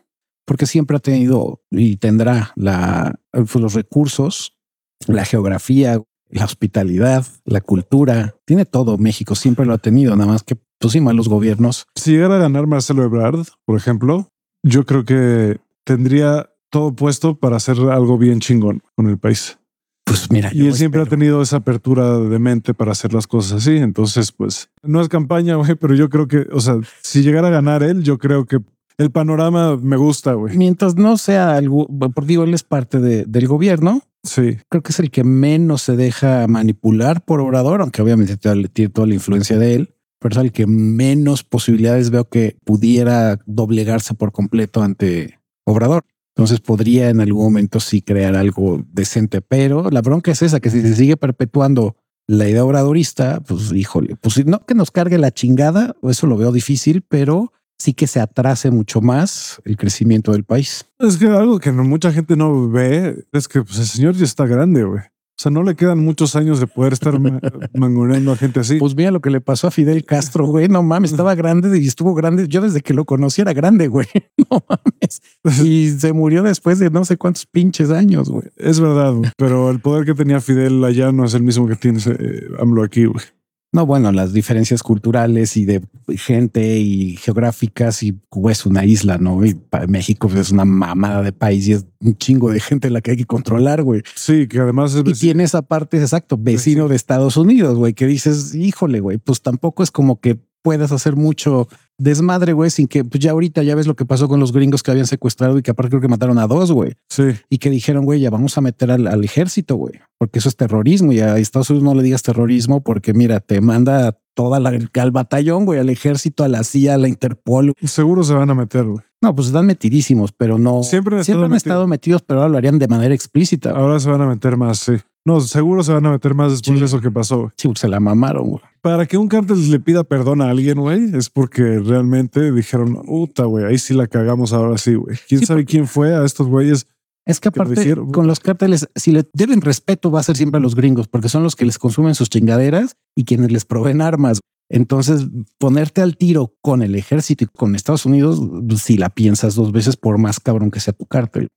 Porque 0.50 0.66
siempre 0.66 0.98
ha 0.98 1.00
tenido 1.00 1.62
y 1.70 1.98
tendrá 1.98 2.54
la, 2.56 3.20
pues, 3.32 3.54
los 3.54 3.76
recursos, 3.76 4.58
la 5.06 5.24
geografía, 5.24 6.02
la 6.28 6.44
hospitalidad, 6.44 7.24
la 7.46 7.62
cultura. 7.62 8.34
Tiene 8.46 8.66
todo 8.66 8.98
México, 8.98 9.36
siempre 9.36 9.68
lo 9.68 9.74
ha 9.74 9.78
tenido, 9.78 10.16
nada 10.16 10.32
más 10.32 10.42
que 10.42 10.58
pues 10.80 10.94
sí, 10.94 11.02
malos 11.02 11.30
gobiernos. 11.30 11.86
Si 11.94 12.14
llegara 12.14 12.38
a 12.38 12.40
ganar 12.40 12.66
Marcelo 12.66 13.04
Ebrard, 13.04 13.46
por 13.64 13.78
ejemplo, 13.78 14.30
yo 14.64 14.88
creo 14.88 15.06
que 15.06 15.60
tendría 15.84 16.50
todo 16.72 16.96
puesto 16.96 17.38
para 17.38 17.58
hacer 17.58 17.78
algo 17.78 18.18
bien 18.18 18.40
chingón 18.40 18.82
con 18.96 19.08
el 19.08 19.20
país. 19.20 19.60
Pues 20.04 20.32
mira, 20.32 20.50
Y 20.52 20.62
yo 20.62 20.66
él 20.66 20.74
siempre 20.74 21.04
ha 21.04 21.06
tenido 21.06 21.44
esa 21.44 21.58
apertura 21.58 22.18
de 22.18 22.40
mente 22.40 22.74
para 22.74 22.94
hacer 22.94 23.14
las 23.14 23.28
cosas 23.28 23.62
así. 23.62 23.78
Entonces, 23.78 24.32
pues 24.32 24.72
no 24.82 25.00
es 25.00 25.10
campaña, 25.10 25.58
güey, 25.58 25.76
pero 25.76 25.94
yo 25.94 26.10
creo 26.10 26.28
que, 26.28 26.48
o 26.52 26.60
sea, 26.60 26.80
si 27.04 27.22
llegara 27.22 27.50
a 27.50 27.52
ganar 27.52 27.84
él, 27.84 28.02
yo 28.02 28.18
creo 28.18 28.48
que 28.48 28.58
el 29.00 29.10
panorama 29.12 29.76
me 29.78 29.98
gusta, 29.98 30.34
güey. 30.34 30.56
Mientras 30.58 30.96
no 30.96 31.18
sea 31.18 31.56
algo, 31.56 31.88
por 31.88 32.26
digo, 32.26 32.44
él 32.44 32.54
es 32.54 32.64
parte 32.64 33.00
de- 33.00 33.26
del 33.26 33.48
gobierno, 33.48 34.02
Sí, 34.22 34.58
creo 34.68 34.84
que 34.84 34.92
es 34.92 35.00
el 35.00 35.12
que 35.12 35.24
menos 35.24 35.82
se 35.84 35.96
deja 35.96 36.46
manipular 36.48 37.24
por 37.24 37.40
Obrador, 37.40 37.80
aunque 37.80 38.02
obviamente 38.02 38.36
tiene 38.36 38.90
toda 38.90 39.08
la 39.08 39.14
influencia 39.14 39.58
de 39.58 39.76
él, 39.76 39.96
pero 40.20 40.34
es 40.34 40.44
el 40.44 40.52
que 40.52 40.68
menos 40.68 41.46
posibilidades 41.46 42.10
veo 42.10 42.28
que 42.28 42.58
pudiera 42.66 43.40
doblegarse 43.46 44.16
por 44.16 44.34
completo 44.34 44.84
ante 44.84 45.40
Obrador. 45.66 46.04
Entonces 46.36 46.60
podría 46.60 47.10
en 47.10 47.22
algún 47.22 47.44
momento 47.46 47.80
sí 47.80 48.02
crear 48.02 48.36
algo 48.36 48.84
decente, 48.92 49.40
pero 49.40 49.90
la 49.90 50.02
bronca 50.02 50.32
es 50.32 50.42
esa, 50.42 50.60
que 50.60 50.70
si 50.70 50.82
se 50.82 50.96
sigue 50.96 51.16
perpetuando 51.16 51.96
la 52.28 52.48
idea 52.50 52.66
obradorista, 52.66 53.40
pues 53.40 53.72
híjole, 53.72 54.18
pues 54.18 54.46
no 54.46 54.66
que 54.66 54.76
nos 54.76 54.92
cargue 54.92 55.18
la 55.18 55.32
chingada, 55.32 55.96
eso 56.04 56.28
lo 56.28 56.36
veo 56.36 56.52
difícil, 56.52 57.04
pero 57.08 57.54
sí 57.80 57.94
que 57.94 58.06
se 58.08 58.20
atrase 58.20 58.70
mucho 58.70 59.02
más 59.02 59.62
el 59.66 59.78
crecimiento 59.78 60.32
del 60.34 60.44
país. 60.44 60.86
es 61.00 61.18
que 61.18 61.28
algo 61.28 61.60
que 61.60 61.72
mucha 61.72 62.12
gente 62.12 62.36
no 62.36 62.70
ve 62.70 63.26
es 63.32 63.48
que 63.48 63.62
pues, 63.64 63.80
el 63.80 63.86
señor 63.86 64.16
ya 64.16 64.26
está 64.26 64.46
grande, 64.46 64.84
güey. 64.84 65.00
O 65.02 65.42
sea, 65.42 65.52
no 65.54 65.64
le 65.64 65.74
quedan 65.74 66.00
muchos 66.00 66.36
años 66.36 66.60
de 66.60 66.68
poder 66.68 66.92
estar 66.92 67.18
ma- 67.18 67.40
mangoneando 67.74 68.34
a 68.34 68.36
gente 68.36 68.60
así. 68.60 68.78
Pues 68.78 68.94
mira 68.94 69.10
lo 69.10 69.22
que 69.22 69.30
le 69.30 69.40
pasó 69.40 69.68
a 69.68 69.72
Fidel 69.72 70.04
Castro, 70.04 70.46
güey. 70.46 70.68
No 70.68 70.84
mames, 70.84 71.12
estaba 71.12 71.34
grande 71.34 71.80
y 71.80 71.88
estuvo 71.88 72.14
grande. 72.14 72.50
Yo 72.50 72.60
desde 72.60 72.82
que 72.82 72.94
lo 72.94 73.06
conocí 73.06 73.40
era 73.40 73.54
grande, 73.54 73.88
güey. 73.88 74.06
No 74.52 74.62
mames. 74.68 75.22
Y 75.66 75.92
se 75.92 76.12
murió 76.12 76.44
después 76.44 76.80
de 76.80 76.90
no 76.90 77.06
sé 77.06 77.16
cuántos 77.16 77.46
pinches 77.46 77.90
años, 77.90 78.30
güey. 78.30 78.50
Es 78.58 78.82
verdad, 78.82 79.14
pero 79.38 79.70
el 79.72 79.80
poder 79.80 80.04
que 80.06 80.14
tenía 80.14 80.42
Fidel 80.42 80.84
allá 80.84 81.14
no 81.14 81.24
es 81.24 81.34
el 81.34 81.44
mismo 81.44 81.68
que 81.70 81.78
tiene 81.78 82.00
eh, 82.06 82.42
AMLO 82.60 82.84
aquí, 82.84 83.06
güey. 83.06 83.24
No, 83.72 83.86
bueno, 83.86 84.12
las 84.12 84.34
diferencias 84.34 84.82
culturales 84.82 85.56
y 85.56 85.66
de 85.66 85.82
gente 86.18 86.80
y 86.80 87.18
geográficas 87.18 88.02
y 88.02 88.20
güey, 88.32 88.54
es 88.54 88.66
una 88.66 88.84
isla, 88.84 89.20
¿no? 89.20 89.46
Y 89.46 89.56
México 89.88 90.28
es 90.36 90.50
una 90.50 90.66
mamada 90.66 91.22
de 91.22 91.34
país 91.34 91.68
y 91.68 91.74
es 91.74 91.86
un 92.00 92.18
chingo 92.18 92.52
de 92.52 92.60
gente 92.60 92.90
la 92.90 93.02
que 93.02 93.12
hay 93.12 93.18
que 93.18 93.26
controlar, 93.26 93.84
güey. 93.84 94.02
Sí, 94.16 94.48
que 94.48 94.60
además 94.60 94.96
es 94.96 95.04
Y 95.06 95.14
tiene 95.14 95.44
esa 95.44 95.62
parte, 95.62 96.02
exacto, 96.02 96.36
vecino 96.36 96.88
de 96.88 96.96
Estados 96.96 97.38
Unidos, 97.38 97.78
güey, 97.78 97.94
que 97.94 98.08
dices, 98.08 98.56
híjole, 98.56 99.02
güey, 99.02 99.20
pues 99.20 99.42
tampoco 99.42 99.84
es 99.84 99.92
como 99.92 100.20
que 100.20 100.40
puedas 100.62 100.92
hacer 100.92 101.16
mucho 101.16 101.68
desmadre, 101.98 102.54
güey, 102.54 102.70
sin 102.70 102.88
que 102.88 103.04
pues 103.04 103.22
ya 103.22 103.32
ahorita 103.32 103.64
ya 103.64 103.76
ves 103.76 103.88
lo 103.88 103.96
que 103.96 104.06
pasó 104.06 104.28
con 104.28 104.40
los 104.40 104.54
gringos 104.54 104.84
que 104.84 104.92
habían 104.92 105.08
secuestrado 105.08 105.58
y 105.58 105.62
que 105.62 105.72
aparte 105.72 105.90
creo 105.90 106.02
que 106.02 106.08
mataron 106.08 106.38
a 106.40 106.48
dos, 106.48 106.72
güey, 106.72 106.94
Sí, 107.10 107.36
y 107.50 107.58
que 107.58 107.70
dijeron, 107.70 108.06
güey, 108.06 108.22
ya 108.22 108.30
vamos 108.30 108.58
a 108.58 108.62
meter 108.62 108.92
al, 108.92 109.08
al 109.08 109.24
ejército, 109.24 109.76
güey, 109.76 109.96
porque 110.18 110.40
eso 110.40 110.50
es 110.50 110.56
terrorismo 110.56 111.12
y 111.12 111.20
a 111.20 111.38
Estados 111.38 111.70
Unidos 111.70 111.84
no 111.84 111.96
le 111.96 112.04
digas 112.04 112.24
terrorismo 112.24 112.82
porque 112.82 113.14
mira, 113.14 113.40
te 113.40 113.62
manda 113.62 114.18
toda 114.34 114.60
la 114.60 114.70
al 114.70 115.12
batallón, 115.12 115.66
güey, 115.66 115.80
al 115.80 115.90
ejército, 115.90 116.44
a 116.44 116.48
la 116.48 116.64
CIA, 116.64 116.94
a 116.94 116.98
la 116.98 117.10
Interpol. 117.10 117.74
seguro 117.84 118.24
se 118.24 118.34
van 118.34 118.50
a 118.50 118.56
meter, 118.56 118.86
güey. 118.86 119.04
No, 119.22 119.36
pues 119.36 119.48
están 119.48 119.66
metidísimos, 119.66 120.32
pero 120.32 120.58
no 120.58 120.82
Siempre 120.84 121.16
han 121.16 121.22
estado 121.22 121.44
han 121.46 121.54
estado 121.54 121.88
metidos, 121.88 122.22
pero 122.22 122.40
ahora 122.40 122.52
lo 122.52 122.58
harían 122.58 122.80
de 122.80 122.88
manera 122.88 123.14
explícita. 123.14 123.72
Ahora 123.72 124.00
se 124.00 124.10
van 124.10 124.22
a 124.22 124.28
meter 124.28 124.56
más, 124.56 124.80
sí. 124.80 124.94
No, 125.26 125.42
seguro 125.42 125.84
se 125.84 125.92
van 125.92 126.06
a 126.06 126.12
meter 126.12 126.34
más 126.34 126.52
después 126.54 126.76
Sí. 126.76 126.80
de 126.80 126.86
eso 126.86 127.02
que 127.02 127.12
pasó. 127.12 127.38
güey. 127.40 127.50
Sí, 127.58 127.68
porque 127.68 127.82
se 127.82 127.90
la 127.90 128.00
mamaron, 128.00 128.50
güey. 128.52 128.62
Para 128.82 129.06
que 129.06 129.18
un 129.18 129.28
cártel 129.28 129.70
le 129.70 129.80
pida 129.82 130.06
perdón 130.06 130.42
a 130.42 130.50
alguien, 130.50 130.80
güey, 130.80 131.14
es 131.14 131.30
porque 131.30 131.80
realmente 131.80 132.52
dijeron, 132.54 133.02
puta, 133.06 133.44
güey, 133.44 133.66
ahí 133.66 133.78
sí 133.78 133.94
la 133.94 134.08
cagamos 134.08 134.54
ahora 134.54 134.78
sí, 134.78 134.96
güey. 134.96 135.18
¿Quién 135.28 135.42
Sí, 135.42 135.46
sabe 135.46 135.66
quién 135.66 135.86
fue 135.88 136.16
a 136.16 136.24
estos 136.24 136.48
güeyes? 136.48 136.88
Es 137.26 137.42
que 137.42 137.52
que 137.52 137.60
lo 137.60 137.64
aparte, 137.64 137.96
con 138.14 138.26
los 138.26 138.40
cárteles, 138.40 138.88
si 138.96 139.12
le 139.12 139.30
deben 139.34 139.60
respeto, 139.62 140.10
va 140.10 140.22
a 140.22 140.24
ser 140.24 140.38
siempre 140.38 140.58
a 140.60 140.62
los 140.62 140.74
gringos, 140.74 141.08
porque 141.10 141.28
son 141.30 141.44
los 141.44 141.56
que 141.58 141.66
les 141.66 141.78
consumen 141.78 142.16
sus 142.16 142.30
chingaderas 142.30 142.96
y 143.16 143.26
quienes 143.26 143.52
les 143.52 143.66
proveen 143.66 144.02
armas. 144.02 144.40
Entonces, 144.70 145.28
ponerte 145.58 146.02
al 146.02 146.16
tiro 146.16 146.54
con 146.62 146.84
el 146.84 146.96
ejército 146.96 147.44
y 147.44 147.48
con 147.48 147.76
Estados 147.76 148.06
Unidos, 148.06 148.40
si 148.82 148.98
la 148.98 149.10
piensas 149.10 149.56
dos 149.56 149.72
veces, 149.72 149.98
por 149.98 150.18
más 150.20 150.40
cabrón 150.40 150.70
que 150.72 150.80
sea 150.80 150.94
tu 150.94 151.06
cártel. 151.06 151.48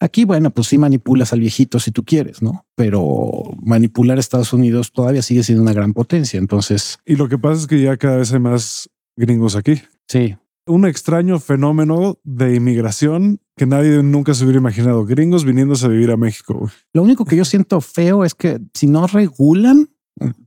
Aquí, 0.00 0.24
bueno, 0.24 0.50
pues 0.50 0.66
sí 0.66 0.78
manipulas 0.78 1.32
al 1.32 1.38
viejito 1.40 1.78
si 1.78 1.92
tú 1.92 2.02
quieres, 2.02 2.42
¿no? 2.42 2.66
Pero 2.74 3.42
manipular 3.62 4.16
a 4.16 4.20
Estados 4.20 4.52
Unidos 4.52 4.90
todavía 4.90 5.22
sigue 5.22 5.44
siendo 5.44 5.62
una 5.62 5.72
gran 5.72 5.92
potencia. 5.92 6.38
Entonces, 6.38 6.98
Y 7.06 7.14
lo 7.14 7.28
que 7.28 7.38
pasa 7.38 7.60
es 7.60 7.66
que 7.68 7.80
ya 7.80 7.96
cada 7.96 8.16
vez 8.16 8.32
hay 8.32 8.40
más 8.40 8.90
gringos 9.16 9.54
aquí. 9.54 9.80
sí, 10.08 10.34
Un 10.66 10.86
extraño 10.86 11.38
fenómeno 11.38 12.18
de 12.24 12.56
inmigración 12.56 13.40
que 13.56 13.66
nadie 13.66 14.02
nunca 14.02 14.34
se 14.34 14.42
hubiera 14.42 14.58
imaginado. 14.58 15.04
Gringos 15.04 15.44
viniéndose 15.44 15.86
a 15.86 15.88
vivir 15.88 16.10
a 16.10 16.16
México. 16.16 16.68
Lo 16.92 17.02
único 17.02 17.24
que 17.24 17.36
yo 17.36 17.44
siento 17.44 17.80
feo 17.80 18.24
es 18.24 18.34
que 18.34 18.60
si 18.74 18.88
no 18.88 19.06
regulan, 19.06 19.90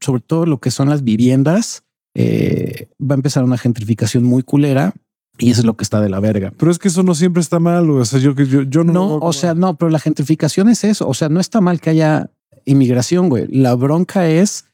sobre 0.02 0.22
todo 0.22 0.46
lo 0.46 0.60
que 0.60 0.72
son 0.72 0.90
las 0.90 1.04
viviendas, 1.04 1.85
eh, 2.16 2.88
va 3.00 3.14
a 3.14 3.18
empezar 3.18 3.44
una 3.44 3.58
gentrificación 3.58 4.24
muy 4.24 4.42
culera 4.42 4.94
y 5.38 5.52
eso 5.52 5.62
es 5.62 5.66
lo 5.66 5.76
que 5.76 5.84
está 5.84 6.00
de 6.02 6.10
la 6.10 6.20
verga. 6.20 6.54
Pero 6.58 6.72
es 6.72 6.80
que 6.80 6.88
eso 6.88 7.04
no 7.04 7.14
siempre 7.14 7.42
está 7.42 7.60
mal. 7.60 7.90
O 7.90 8.06
sea, 8.06 8.20
yo, 8.20 8.36
que 8.36 8.48
yo, 8.48 8.62
yo 8.64 8.84
no. 8.84 8.94
No, 8.94 9.16
o 9.18 9.34
sea, 9.34 9.54
no, 9.54 9.78
pero 9.78 9.92
la 9.92 10.00
gentrificación 10.00 10.70
es 10.70 10.84
eso. 10.84 11.08
O 11.08 11.14
sea, 11.14 11.30
no 11.30 11.40
está 11.40 11.60
mal 11.62 11.82
que 11.82 11.90
haya 11.90 12.32
inmigración, 12.64 13.30
güey. 13.30 13.48
La 13.50 13.76
bronca 13.76 14.30
es 14.30 14.66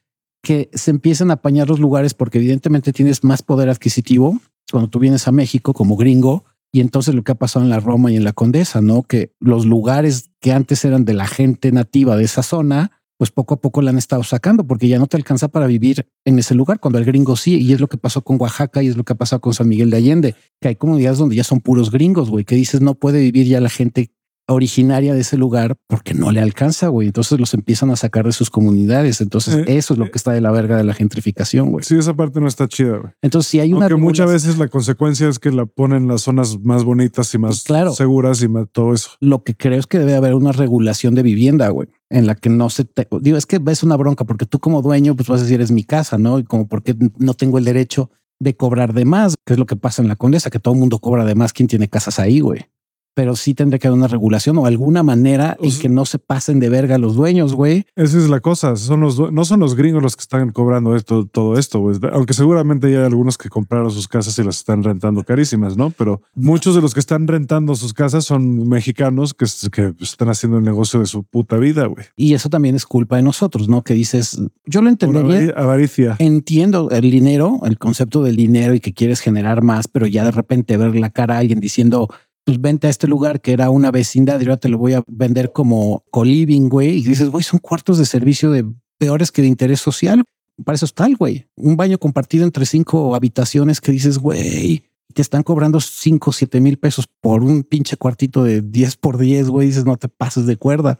que 0.42 0.70
se 0.72 0.90
empiecen 0.90 1.30
a 1.30 1.34
apañar 1.34 1.68
los 1.68 1.80
lugares 1.80 2.14
porque 2.14 2.38
evidentemente 2.38 2.92
tienes 2.92 3.24
más 3.24 3.42
poder 3.42 3.68
adquisitivo 3.68 4.40
cuando 4.70 4.88
tú 4.88 4.98
vienes 4.98 5.26
a 5.28 5.32
México 5.32 5.74
como 5.74 5.96
gringo. 5.96 6.44
Y 6.74 6.80
entonces 6.80 7.14
lo 7.14 7.22
que 7.22 7.32
ha 7.32 7.36
pasado 7.36 7.64
en 7.64 7.70
la 7.70 7.80
Roma 7.80 8.10
y 8.10 8.16
en 8.16 8.24
la 8.24 8.32
Condesa, 8.32 8.80
¿no? 8.80 9.02
Que 9.02 9.32
los 9.40 9.66
lugares 9.66 10.30
que 10.40 10.52
antes 10.52 10.84
eran 10.84 11.04
de 11.04 11.12
la 11.12 11.26
gente 11.26 11.70
nativa 11.70 12.16
de 12.16 12.24
esa 12.24 12.42
zona, 12.42 13.01
pues 13.22 13.30
poco 13.30 13.54
a 13.54 13.60
poco 13.60 13.82
la 13.82 13.90
han 13.90 13.98
estado 13.98 14.24
sacando 14.24 14.66
porque 14.66 14.88
ya 14.88 14.98
no 14.98 15.06
te 15.06 15.16
alcanza 15.16 15.46
para 15.46 15.68
vivir 15.68 16.08
en 16.24 16.40
ese 16.40 16.56
lugar 16.56 16.80
cuando 16.80 16.98
el 16.98 17.04
gringo 17.04 17.36
sí. 17.36 17.56
Y 17.56 17.72
es 17.72 17.78
lo 17.78 17.86
que 17.86 17.96
pasó 17.96 18.22
con 18.24 18.36
Oaxaca 18.40 18.82
y 18.82 18.88
es 18.88 18.96
lo 18.96 19.04
que 19.04 19.12
ha 19.12 19.16
pasado 19.16 19.40
con 19.40 19.54
San 19.54 19.68
Miguel 19.68 19.90
de 19.90 19.98
Allende, 19.98 20.34
que 20.60 20.66
hay 20.66 20.74
comunidades 20.74 21.18
donde 21.18 21.36
ya 21.36 21.44
son 21.44 21.60
puros 21.60 21.92
gringos, 21.92 22.30
güey, 22.30 22.44
que 22.44 22.56
dices 22.56 22.80
no 22.80 22.96
puede 22.96 23.20
vivir 23.20 23.46
ya 23.46 23.60
la 23.60 23.68
gente 23.68 24.10
originaria 24.52 25.14
de 25.14 25.20
ese 25.20 25.36
lugar 25.36 25.76
porque 25.88 26.14
no 26.14 26.30
le 26.30 26.40
alcanza, 26.40 26.88
güey. 26.88 27.08
Entonces 27.08 27.38
los 27.40 27.54
empiezan 27.54 27.90
a 27.90 27.96
sacar 27.96 28.24
de 28.26 28.32
sus 28.32 28.50
comunidades. 28.50 29.20
Entonces 29.20 29.54
Eh, 29.66 29.76
eso 29.76 29.94
es 29.94 29.98
lo 29.98 30.10
que 30.10 30.16
está 30.18 30.32
de 30.32 30.40
la 30.40 30.50
verga 30.50 30.76
de 30.76 30.84
la 30.84 30.94
gentrificación, 30.94 31.70
güey. 31.70 31.84
Sí, 31.84 31.96
esa 31.96 32.14
parte 32.14 32.40
no 32.40 32.48
está 32.48 32.68
chida. 32.68 32.98
güey. 32.98 33.12
Entonces 33.22 33.50
si 33.50 33.60
hay 33.60 33.72
una 33.72 33.86
Aunque 33.86 33.96
muchas 34.00 34.30
veces 34.30 34.58
la 34.58 34.68
consecuencia 34.68 35.28
es 35.28 35.38
que 35.38 35.50
la 35.50 35.66
ponen 35.66 36.02
en 36.04 36.08
las 36.08 36.22
zonas 36.22 36.58
más 36.62 36.84
bonitas 36.84 37.32
y 37.34 37.38
más 37.38 37.62
Claro. 37.64 37.92
seguras 37.92 38.42
y 38.42 38.48
más 38.48 38.66
todo 38.72 38.92
eso. 38.94 39.10
lo 39.20 39.42
que 39.44 39.54
creo 39.54 39.78
es 39.78 39.86
que 39.86 39.98
debe 39.98 40.14
haber 40.14 40.34
una 40.34 40.52
regulación 40.52 41.14
de 41.14 41.22
vivienda, 41.22 41.68
güey, 41.70 41.88
en 42.10 42.26
la 42.26 42.34
que 42.34 42.48
no 42.50 42.70
se 42.70 42.84
te 42.84 43.06
digo, 43.20 43.36
es 43.36 43.46
que 43.46 43.58
ves 43.58 43.82
una 43.82 43.96
bronca 43.96 44.24
porque 44.24 44.46
tú 44.46 44.58
como 44.58 44.82
dueño, 44.82 45.14
pues 45.16 45.28
vas 45.28 45.40
a 45.40 45.44
decir 45.44 45.60
es 45.60 45.70
mi 45.70 45.84
casa, 45.84 46.18
no? 46.18 46.38
Y 46.38 46.44
como 46.44 46.66
porque 46.68 46.96
no 47.18 47.34
tengo 47.34 47.58
el 47.58 47.64
derecho 47.64 48.10
de 48.40 48.56
cobrar 48.56 48.92
de 48.92 49.04
más, 49.04 49.34
que 49.46 49.52
es 49.54 49.58
lo 49.58 49.66
que 49.66 49.76
pasa 49.76 50.02
en 50.02 50.08
la 50.08 50.16
condesa, 50.16 50.50
que 50.50 50.58
todo 50.58 50.74
el 50.74 50.80
mundo 50.80 50.98
cobra 50.98 51.24
de 51.24 51.34
más. 51.36 51.52
¿Quién 51.52 51.68
tiene 51.68 51.88
casas 51.88 52.18
ahí, 52.18 52.40
güey? 52.40 52.66
Pero 53.14 53.36
sí 53.36 53.52
tendría 53.52 53.78
que 53.78 53.88
haber 53.88 53.98
una 53.98 54.08
regulación 54.08 54.56
o 54.58 54.64
alguna 54.66 55.02
manera 55.02 55.56
en 55.60 55.70
sea- 55.70 55.82
que 55.82 55.88
no 55.90 56.06
se 56.06 56.18
pasen 56.18 56.60
de 56.60 56.68
verga 56.70 56.96
los 56.98 57.14
dueños, 57.14 57.52
güey. 57.54 57.84
Esa 57.94 58.16
es 58.18 58.28
la 58.30 58.40
cosa. 58.40 58.74
Son 58.76 59.00
los, 59.00 59.18
no 59.32 59.44
son 59.44 59.60
los 59.60 59.74
gringos 59.74 60.02
los 60.02 60.16
que 60.16 60.22
están 60.22 60.50
cobrando 60.50 60.96
esto, 60.96 61.26
todo 61.26 61.58
esto. 61.58 61.80
güey. 61.80 61.96
Aunque 62.12 62.32
seguramente 62.32 62.90
ya 62.90 63.00
hay 63.00 63.04
algunos 63.04 63.36
que 63.36 63.48
compraron 63.50 63.90
sus 63.90 64.08
casas 64.08 64.38
y 64.38 64.44
las 64.44 64.56
están 64.58 64.82
rentando 64.82 65.22
carísimas, 65.24 65.76
¿no? 65.76 65.90
Pero 65.90 66.22
muchos 66.34 66.74
de 66.74 66.80
los 66.80 66.94
que 66.94 67.00
están 67.00 67.26
rentando 67.28 67.74
sus 67.74 67.92
casas 67.92 68.24
son 68.24 68.68
mexicanos 68.68 69.34
que, 69.34 69.44
que 69.70 69.92
están 70.00 70.30
haciendo 70.30 70.58
el 70.58 70.64
negocio 70.64 71.00
de 71.00 71.06
su 71.06 71.22
puta 71.22 71.56
vida, 71.58 71.86
güey. 71.86 72.06
Y 72.16 72.32
eso 72.34 72.48
también 72.48 72.74
es 72.76 72.86
culpa 72.86 73.16
de 73.16 73.22
nosotros, 73.22 73.68
¿no? 73.68 73.82
Que 73.82 73.94
dices, 73.94 74.40
yo 74.64 74.80
lo 74.80 74.88
entendería. 74.88 75.52
avari- 75.52 75.52
avaricia. 75.56 76.16
Entiendo 76.18 76.88
el 76.90 77.10
dinero, 77.10 77.60
el 77.64 77.76
concepto 77.78 78.22
del 78.22 78.36
dinero 78.36 78.74
y 78.74 78.80
que 78.80 78.94
quieres 78.94 79.20
generar 79.20 79.62
más, 79.62 79.86
pero 79.86 80.06
ya 80.06 80.24
de 80.24 80.30
repente 80.30 80.76
ver 80.78 80.96
la 80.96 81.10
cara 81.10 81.36
a 81.36 81.38
alguien 81.38 81.60
diciendo 81.60 82.08
pues 82.44 82.60
vente 82.60 82.86
a 82.86 82.90
este 82.90 83.06
lugar 83.06 83.40
que 83.40 83.52
era 83.52 83.70
una 83.70 83.90
vecindad 83.90 84.40
y 84.40 84.44
ahora 84.44 84.56
te 84.56 84.68
lo 84.68 84.78
voy 84.78 84.94
a 84.94 85.02
vender 85.06 85.52
como 85.52 86.04
co-living, 86.10 86.68
güey. 86.68 86.98
Y 86.98 87.02
dices, 87.02 87.28
güey, 87.28 87.44
son 87.44 87.60
cuartos 87.60 87.98
de 87.98 88.06
servicio 88.06 88.50
de 88.50 88.64
peores 88.98 89.30
que 89.30 89.42
de 89.42 89.48
interés 89.48 89.80
social. 89.80 90.24
Para 90.64 90.76
eso 90.76 90.84
está 90.84 91.06
el 91.06 91.16
güey. 91.16 91.46
Un 91.56 91.76
baño 91.76 91.98
compartido 91.98 92.44
entre 92.44 92.66
cinco 92.66 93.14
habitaciones 93.14 93.80
que 93.80 93.92
dices, 93.92 94.18
güey, 94.18 94.84
te 95.14 95.22
están 95.22 95.42
cobrando 95.42 95.80
cinco, 95.80 96.32
siete 96.32 96.60
mil 96.60 96.78
pesos 96.78 97.06
por 97.20 97.42
un 97.42 97.62
pinche 97.62 97.96
cuartito 97.96 98.44
de 98.44 98.60
10 98.60 98.96
por 98.96 99.18
10, 99.18 99.48
güey. 99.48 99.68
Dices, 99.68 99.84
no 99.84 99.96
te 99.96 100.08
pases 100.08 100.46
de 100.46 100.56
cuerda. 100.56 100.98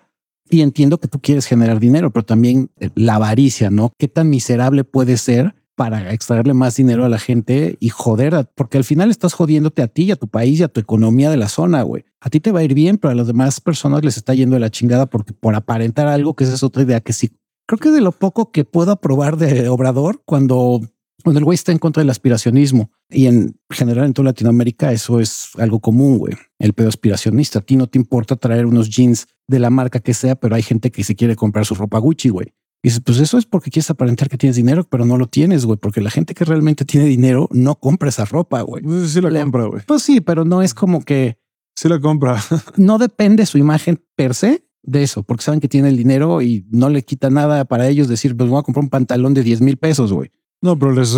Y 0.48 0.60
entiendo 0.60 0.98
que 0.98 1.08
tú 1.08 1.20
quieres 1.20 1.46
generar 1.46 1.80
dinero, 1.80 2.10
pero 2.10 2.24
también 2.24 2.70
la 2.94 3.14
avaricia, 3.16 3.70
¿no? 3.70 3.92
¿Qué 3.98 4.08
tan 4.08 4.28
miserable 4.28 4.84
puede 4.84 5.16
ser 5.16 5.54
para 5.74 6.12
extraerle 6.12 6.54
más 6.54 6.76
dinero 6.76 7.04
a 7.04 7.08
la 7.08 7.18
gente 7.18 7.76
y 7.80 7.88
joder, 7.88 8.48
porque 8.54 8.78
al 8.78 8.84
final 8.84 9.10
estás 9.10 9.32
jodiéndote 9.32 9.82
a 9.82 9.88
ti 9.88 10.04
y 10.04 10.10
a 10.10 10.16
tu 10.16 10.28
país 10.28 10.60
y 10.60 10.62
a 10.62 10.68
tu 10.68 10.80
economía 10.80 11.30
de 11.30 11.36
la 11.36 11.48
zona, 11.48 11.82
güey. 11.82 12.04
A 12.20 12.30
ti 12.30 12.40
te 12.40 12.52
va 12.52 12.60
a 12.60 12.64
ir 12.64 12.74
bien, 12.74 12.98
pero 12.98 13.12
a 13.12 13.14
las 13.14 13.26
demás 13.26 13.60
personas 13.60 14.04
les 14.04 14.16
está 14.16 14.34
yendo 14.34 14.54
de 14.54 14.60
la 14.60 14.70
chingada 14.70 15.06
porque 15.06 15.32
por 15.32 15.54
aparentar 15.54 16.08
algo, 16.08 16.34
que 16.34 16.44
esa 16.44 16.54
es 16.54 16.62
otra 16.62 16.82
idea 16.82 17.00
que 17.00 17.12
sí. 17.12 17.30
Creo 17.66 17.78
que 17.78 17.90
de 17.90 18.00
lo 18.00 18.12
poco 18.12 18.50
que 18.52 18.64
puedo 18.64 18.92
aprobar 18.92 19.36
de 19.36 19.68
Obrador 19.68 20.22
cuando, 20.24 20.80
cuando 21.24 21.38
el 21.38 21.44
güey 21.44 21.54
está 21.54 21.72
en 21.72 21.78
contra 21.78 22.02
del 22.02 22.10
aspiracionismo 22.10 22.90
y 23.08 23.26
en 23.26 23.56
general 23.70 24.04
en 24.04 24.12
toda 24.12 24.26
Latinoamérica 24.26 24.92
eso 24.92 25.20
es 25.20 25.50
algo 25.58 25.80
común, 25.80 26.18
güey. 26.18 26.34
El 26.58 26.74
pedo 26.74 26.88
aspiracionista. 26.88 27.60
A 27.60 27.62
ti 27.62 27.76
no 27.76 27.86
te 27.86 27.98
importa 27.98 28.36
traer 28.36 28.66
unos 28.66 28.90
jeans 28.90 29.26
de 29.48 29.58
la 29.58 29.70
marca 29.70 30.00
que 30.00 30.12
sea, 30.12 30.34
pero 30.34 30.54
hay 30.54 30.62
gente 30.62 30.90
que 30.90 31.02
se 31.02 31.14
quiere 31.14 31.34
comprar 31.34 31.64
su 31.64 31.74
ropa 31.74 31.98
Gucci, 31.98 32.28
güey. 32.28 32.52
Y 32.84 32.88
dices, 32.88 33.02
pues 33.04 33.18
eso 33.20 33.38
es 33.38 33.46
porque 33.46 33.70
quieres 33.70 33.90
aparentar 33.90 34.28
que 34.28 34.36
tienes 34.36 34.56
dinero, 34.56 34.84
pero 34.84 35.04
no 35.04 35.16
lo 35.16 35.28
tienes, 35.28 35.64
güey, 35.64 35.78
porque 35.78 36.00
la 36.00 36.10
gente 36.10 36.34
que 36.34 36.44
realmente 36.44 36.84
tiene 36.84 37.06
dinero 37.06 37.48
no 37.52 37.76
compra 37.76 38.08
esa 38.08 38.24
ropa, 38.24 38.60
güey. 38.62 38.82
Pues 38.82 39.12
sí 39.12 39.20
la 39.20 39.30
compra, 39.30 39.66
güey. 39.66 39.82
Pues 39.86 40.02
sí, 40.02 40.20
pero 40.20 40.44
no 40.44 40.62
es 40.62 40.74
como 40.74 41.04
que... 41.04 41.38
Sí 41.76 41.88
la 41.88 42.00
compra. 42.00 42.42
no 42.76 42.98
depende 42.98 43.46
su 43.46 43.56
imagen 43.56 44.02
per 44.16 44.34
se 44.34 44.66
de 44.82 45.04
eso, 45.04 45.22
porque 45.22 45.44
saben 45.44 45.60
que 45.60 45.68
tiene 45.68 45.90
el 45.90 45.96
dinero 45.96 46.42
y 46.42 46.66
no 46.70 46.88
le 46.88 47.04
quita 47.04 47.30
nada 47.30 47.64
para 47.64 47.88
ellos 47.88 48.08
decir, 48.08 48.36
pues 48.36 48.50
voy 48.50 48.58
a 48.58 48.62
comprar 48.62 48.82
un 48.82 48.90
pantalón 48.90 49.32
de 49.32 49.44
10 49.44 49.60
mil 49.60 49.76
pesos, 49.76 50.12
güey. 50.12 50.32
No, 50.60 50.76
pero 50.76 50.92
les 50.92 51.16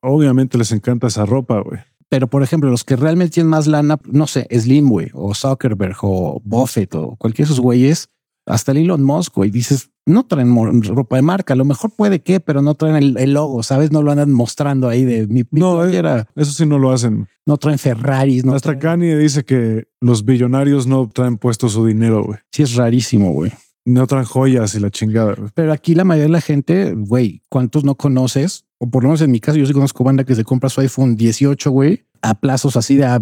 obviamente 0.00 0.58
les 0.58 0.72
encanta 0.72 1.06
esa 1.06 1.24
ropa, 1.24 1.60
güey. 1.60 1.80
Pero 2.08 2.26
por 2.26 2.42
ejemplo, 2.42 2.70
los 2.70 2.84
que 2.84 2.96
realmente 2.96 3.34
tienen 3.34 3.50
más 3.50 3.66
lana, 3.66 3.98
no 4.06 4.26
sé, 4.26 4.48
Slim, 4.50 4.88
güey, 4.88 5.10
o 5.12 5.34
Zuckerberg 5.34 5.96
o 6.02 6.40
Buffett 6.44 6.94
o 6.94 7.16
cualquier 7.16 7.46
de 7.46 7.52
esos 7.52 7.60
güeyes, 7.60 8.08
hasta 8.48 8.72
el 8.72 8.78
Elon 8.78 9.04
Musk, 9.04 9.34
güey, 9.34 9.50
dices, 9.50 9.90
no 10.06 10.24
traen 10.24 10.82
ropa 10.82 11.16
de 11.16 11.22
marca, 11.22 11.54
a 11.54 11.56
lo 11.56 11.64
mejor 11.64 11.90
puede 11.94 12.20
que, 12.20 12.40
pero 12.40 12.62
no 12.62 12.74
traen 12.74 13.16
el, 13.16 13.32
logo, 13.32 13.62
¿sabes? 13.62 13.92
No 13.92 14.02
lo 14.02 14.10
andan 14.10 14.32
mostrando 14.32 14.88
ahí 14.88 15.04
de 15.04 15.26
mi... 15.26 15.44
no, 15.50 15.84
eh, 15.84 15.96
era, 15.96 16.26
eso 16.34 16.52
sí 16.52 16.66
no 16.66 16.78
lo 16.78 16.90
hacen. 16.90 17.28
No 17.46 17.56
traen 17.58 17.78
Ferraris. 17.78 18.44
No 18.44 18.54
Hasta 18.54 18.78
Kanye 18.78 19.16
dice 19.16 19.44
que 19.44 19.88
los 20.00 20.24
billonarios 20.24 20.86
no 20.86 21.08
traen 21.08 21.36
puesto 21.36 21.68
su 21.68 21.86
dinero, 21.86 22.24
güey. 22.24 22.38
Sí, 22.52 22.62
es 22.62 22.74
rarísimo, 22.74 23.32
güey. 23.32 23.52
No 23.84 24.06
traen 24.06 24.24
joyas 24.24 24.74
y 24.74 24.80
la 24.80 24.90
chingada. 24.90 25.34
Pero 25.54 25.72
aquí 25.72 25.94
la 25.94 26.04
mayoría 26.04 26.26
de 26.26 26.32
la 26.32 26.40
gente, 26.40 26.92
güey, 26.94 27.42
¿cuántos 27.48 27.84
no 27.84 27.94
conoces? 27.94 28.64
O 28.78 28.90
por 28.90 29.02
lo 29.02 29.08
menos 29.08 29.22
en 29.22 29.30
mi 29.30 29.40
caso, 29.40 29.58
yo 29.58 29.66
sí 29.66 29.72
conozco 29.72 30.04
banda 30.04 30.24
que 30.24 30.34
se 30.34 30.44
compra 30.44 30.68
su 30.68 30.80
iPhone 30.80 31.16
18, 31.16 31.70
güey, 31.70 32.04
a 32.22 32.34
plazos 32.34 32.76
así 32.76 32.96
de 32.96 33.06
a 33.06 33.20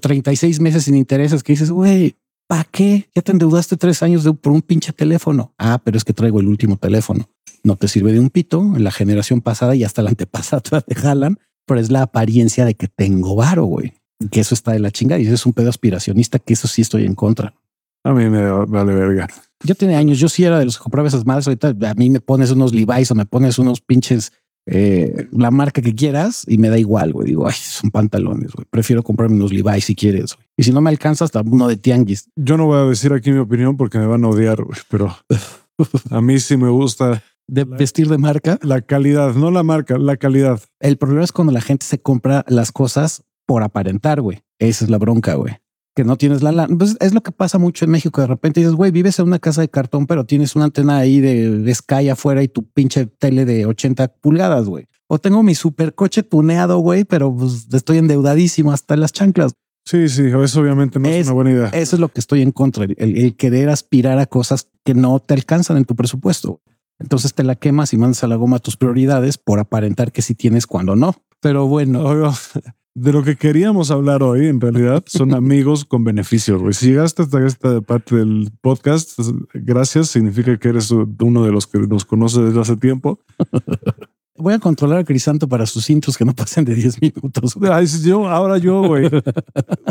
36 0.00 0.60
meses 0.60 0.84
sin 0.84 0.94
intereses, 0.94 1.42
que 1.42 1.52
dices, 1.52 1.70
güey, 1.70 2.16
¿Para 2.48 2.64
qué? 2.64 3.10
Ya 3.14 3.20
te 3.20 3.32
endeudaste 3.32 3.76
tres 3.76 4.02
años 4.02 4.26
por 4.40 4.52
un 4.52 4.62
pinche 4.62 4.92
teléfono. 4.94 5.54
Ah, 5.58 5.80
pero 5.84 5.98
es 5.98 6.04
que 6.04 6.14
traigo 6.14 6.40
el 6.40 6.48
último 6.48 6.78
teléfono. 6.78 7.28
No 7.62 7.76
te 7.76 7.88
sirve 7.88 8.12
de 8.12 8.20
un 8.20 8.30
pito. 8.30 8.60
En 8.74 8.84
la 8.84 8.90
generación 8.90 9.42
pasada 9.42 9.76
y 9.76 9.84
hasta 9.84 10.02
la 10.02 10.08
antepasada 10.08 10.62
te 10.80 10.94
jalan, 10.94 11.38
pero 11.66 11.78
es 11.78 11.90
la 11.90 12.02
apariencia 12.02 12.64
de 12.64 12.74
que 12.74 12.88
tengo 12.88 13.36
varo, 13.36 13.66
güey. 13.66 13.92
Que 14.30 14.40
eso 14.40 14.54
está 14.54 14.72
de 14.72 14.78
la 14.78 14.90
chinga 14.90 15.18
y 15.18 15.26
eso 15.26 15.34
es 15.34 15.44
un 15.44 15.52
pedo 15.52 15.68
aspiracionista, 15.68 16.38
que 16.38 16.54
eso 16.54 16.66
sí 16.68 16.80
estoy 16.80 17.04
en 17.04 17.14
contra. 17.14 17.54
A 18.02 18.14
mí 18.14 18.28
me 18.30 18.50
vale 18.50 18.94
verga. 18.94 19.28
Yo 19.62 19.74
tenía 19.74 19.98
años, 19.98 20.18
yo 20.18 20.30
sí 20.30 20.44
era 20.44 20.58
de 20.58 20.64
los 20.64 20.78
que 20.78 20.82
compraba 20.82 21.08
esas 21.08 21.26
madres. 21.26 21.46
Ahorita 21.46 21.74
a 21.90 21.94
mí 21.94 22.08
me 22.08 22.20
pones 22.20 22.50
unos 22.50 22.72
Levi's 22.72 23.10
o 23.10 23.14
me 23.14 23.26
pones 23.26 23.58
unos 23.58 23.82
pinches 23.82 24.32
eh, 24.70 25.28
la 25.32 25.50
marca 25.50 25.80
que 25.80 25.94
quieras 25.94 26.44
y 26.46 26.58
me 26.58 26.68
da 26.68 26.78
igual, 26.78 27.12
güey. 27.12 27.28
Digo, 27.28 27.46
ay, 27.46 27.54
son 27.58 27.90
pantalones, 27.90 28.52
güey. 28.52 28.66
Prefiero 28.70 29.02
comprarme 29.02 29.36
unos 29.36 29.52
Levi's 29.52 29.86
si 29.86 29.94
quieres, 29.94 30.34
güey. 30.34 30.46
Y 30.58 30.62
si 30.64 30.72
no 30.72 30.80
me 30.80 30.90
alcanza, 30.90 31.24
hasta 31.24 31.40
uno 31.40 31.68
de 31.68 31.76
tianguis. 31.76 32.30
Yo 32.36 32.56
no 32.58 32.66
voy 32.66 32.78
a 32.78 32.84
decir 32.84 33.12
aquí 33.12 33.32
mi 33.32 33.38
opinión 33.38 33.76
porque 33.76 33.98
me 33.98 34.06
van 34.06 34.24
a 34.24 34.28
odiar, 34.28 34.62
güey, 34.62 34.78
pero 34.90 35.16
a 36.10 36.20
mí 36.20 36.38
sí 36.38 36.56
me 36.56 36.68
gusta. 36.68 37.22
De 37.46 37.64
vestir 37.64 38.08
de 38.08 38.18
marca. 38.18 38.58
La 38.60 38.82
calidad, 38.82 39.34
no 39.34 39.50
la 39.50 39.62
marca, 39.62 39.96
la 39.96 40.18
calidad. 40.18 40.60
El 40.80 40.98
problema 40.98 41.24
es 41.24 41.32
cuando 41.32 41.52
la 41.52 41.62
gente 41.62 41.86
se 41.86 41.98
compra 41.98 42.44
las 42.46 42.72
cosas 42.72 43.24
por 43.46 43.62
aparentar, 43.62 44.20
güey. 44.20 44.42
Esa 44.58 44.84
es 44.84 44.90
la 44.90 44.98
bronca, 44.98 45.34
güey 45.34 45.58
que 45.98 46.04
no 46.04 46.16
tienes 46.16 46.42
la 46.42 46.52
lana. 46.52 46.76
Pues 46.78 46.96
es 47.00 47.12
lo 47.12 47.24
que 47.24 47.32
pasa 47.32 47.58
mucho 47.58 47.84
en 47.84 47.90
México. 47.90 48.20
De 48.20 48.28
repente 48.28 48.60
dices, 48.60 48.76
güey, 48.76 48.92
vives 48.92 49.18
en 49.18 49.26
una 49.26 49.40
casa 49.40 49.62
de 49.62 49.68
cartón, 49.68 50.06
pero 50.06 50.24
tienes 50.24 50.54
una 50.54 50.66
antena 50.66 50.96
ahí 50.96 51.18
de, 51.18 51.74
Sky 51.74 52.08
afuera 52.08 52.40
y 52.40 52.46
tu 52.46 52.62
pinche 52.70 53.06
tele 53.06 53.44
de 53.44 53.66
80 53.66 54.06
pulgadas, 54.20 54.66
güey. 54.66 54.86
O 55.08 55.18
tengo 55.18 55.42
mi 55.42 55.56
super 55.56 55.96
coche 55.96 56.22
tuneado, 56.22 56.78
güey, 56.78 57.02
pero 57.02 57.34
pues 57.34 57.66
estoy 57.72 57.98
endeudadísimo 57.98 58.70
hasta 58.70 58.96
las 58.96 59.12
chanclas. 59.12 59.54
Sí, 59.84 60.08
sí, 60.08 60.26
eso 60.26 60.60
obviamente 60.60 61.00
no 61.00 61.08
es, 61.08 61.26
una 61.26 61.34
buena 61.34 61.50
idea. 61.50 61.68
Eso 61.70 61.96
es 61.96 62.00
lo 62.00 62.10
que 62.10 62.20
estoy 62.20 62.42
en 62.42 62.52
contra, 62.52 62.84
el, 62.84 63.34
querer 63.34 63.68
aspirar 63.68 64.20
a 64.20 64.26
cosas 64.26 64.68
que 64.84 64.94
no 64.94 65.18
te 65.18 65.34
alcanzan 65.34 65.78
en 65.78 65.84
tu 65.84 65.96
presupuesto. 65.96 66.60
Entonces 67.00 67.34
te 67.34 67.42
la 67.42 67.56
quemas 67.56 67.92
y 67.92 67.98
mandas 67.98 68.22
a 68.22 68.28
la 68.28 68.36
goma 68.36 68.60
tus 68.60 68.76
prioridades 68.76 69.36
por 69.36 69.58
aparentar 69.58 70.12
que 70.12 70.22
sí 70.22 70.36
tienes 70.36 70.68
cuando 70.68 70.94
no. 70.94 71.16
Pero 71.40 71.66
bueno, 71.66 72.32
de 73.00 73.12
lo 73.12 73.22
que 73.22 73.36
queríamos 73.36 73.90
hablar 73.90 74.22
hoy, 74.22 74.46
en 74.46 74.60
realidad, 74.60 75.04
son 75.06 75.34
amigos 75.34 75.84
con 75.84 76.04
beneficios. 76.04 76.76
Si 76.76 76.88
llegaste 76.88 77.22
hasta 77.22 77.46
esta 77.46 77.80
parte 77.80 78.16
del 78.16 78.50
podcast, 78.60 79.18
gracias. 79.54 80.08
Significa 80.08 80.56
que 80.58 80.68
eres 80.68 80.90
uno 80.90 81.44
de 81.44 81.52
los 81.52 81.66
que 81.66 81.78
nos 81.78 82.04
conoce 82.04 82.40
desde 82.40 82.60
hace 82.60 82.76
tiempo. 82.76 83.20
Voy 84.40 84.54
a 84.54 84.60
controlar 84.60 84.98
a 84.98 85.04
Crisanto 85.04 85.48
para 85.48 85.66
sus 85.66 85.90
intros 85.90 86.16
que 86.16 86.24
no 86.24 86.32
pasen 86.32 86.64
de 86.64 86.72
10 86.76 87.02
minutos. 87.02 87.56
yo, 88.04 88.28
ahora 88.28 88.56
yo, 88.58 88.82
güey. 88.86 89.10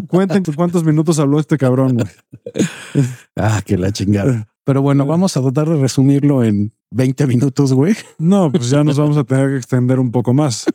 Cuenten 0.08 0.41
cuántos 0.56 0.86
minutos 0.86 1.20
habló 1.20 1.38
este 1.39 1.58
cabrón. 1.58 1.98
Güey. 1.98 2.08
Ah, 3.36 3.62
que 3.63 3.78
la 3.78 3.91
chingada. 3.91 4.48
Pero 4.63 4.82
bueno, 4.82 5.06
vamos 5.06 5.38
a 5.38 5.41
tratar 5.41 5.70
de 5.70 5.76
resumirlo 5.76 6.43
en 6.43 6.74
20 6.91 7.28
minutos, 7.28 7.74
güey. 7.74 7.96
No, 8.17 8.52
pues 8.52 8.70
ya 8.70 8.84
nos 8.84 8.98
vamos 8.98 9.17
a 9.17 9.24
tener 9.26 9.50
que 9.50 9.58
extender 9.58 10.00
un 10.00 10.12
poco 10.12 10.34
más. 10.34 10.65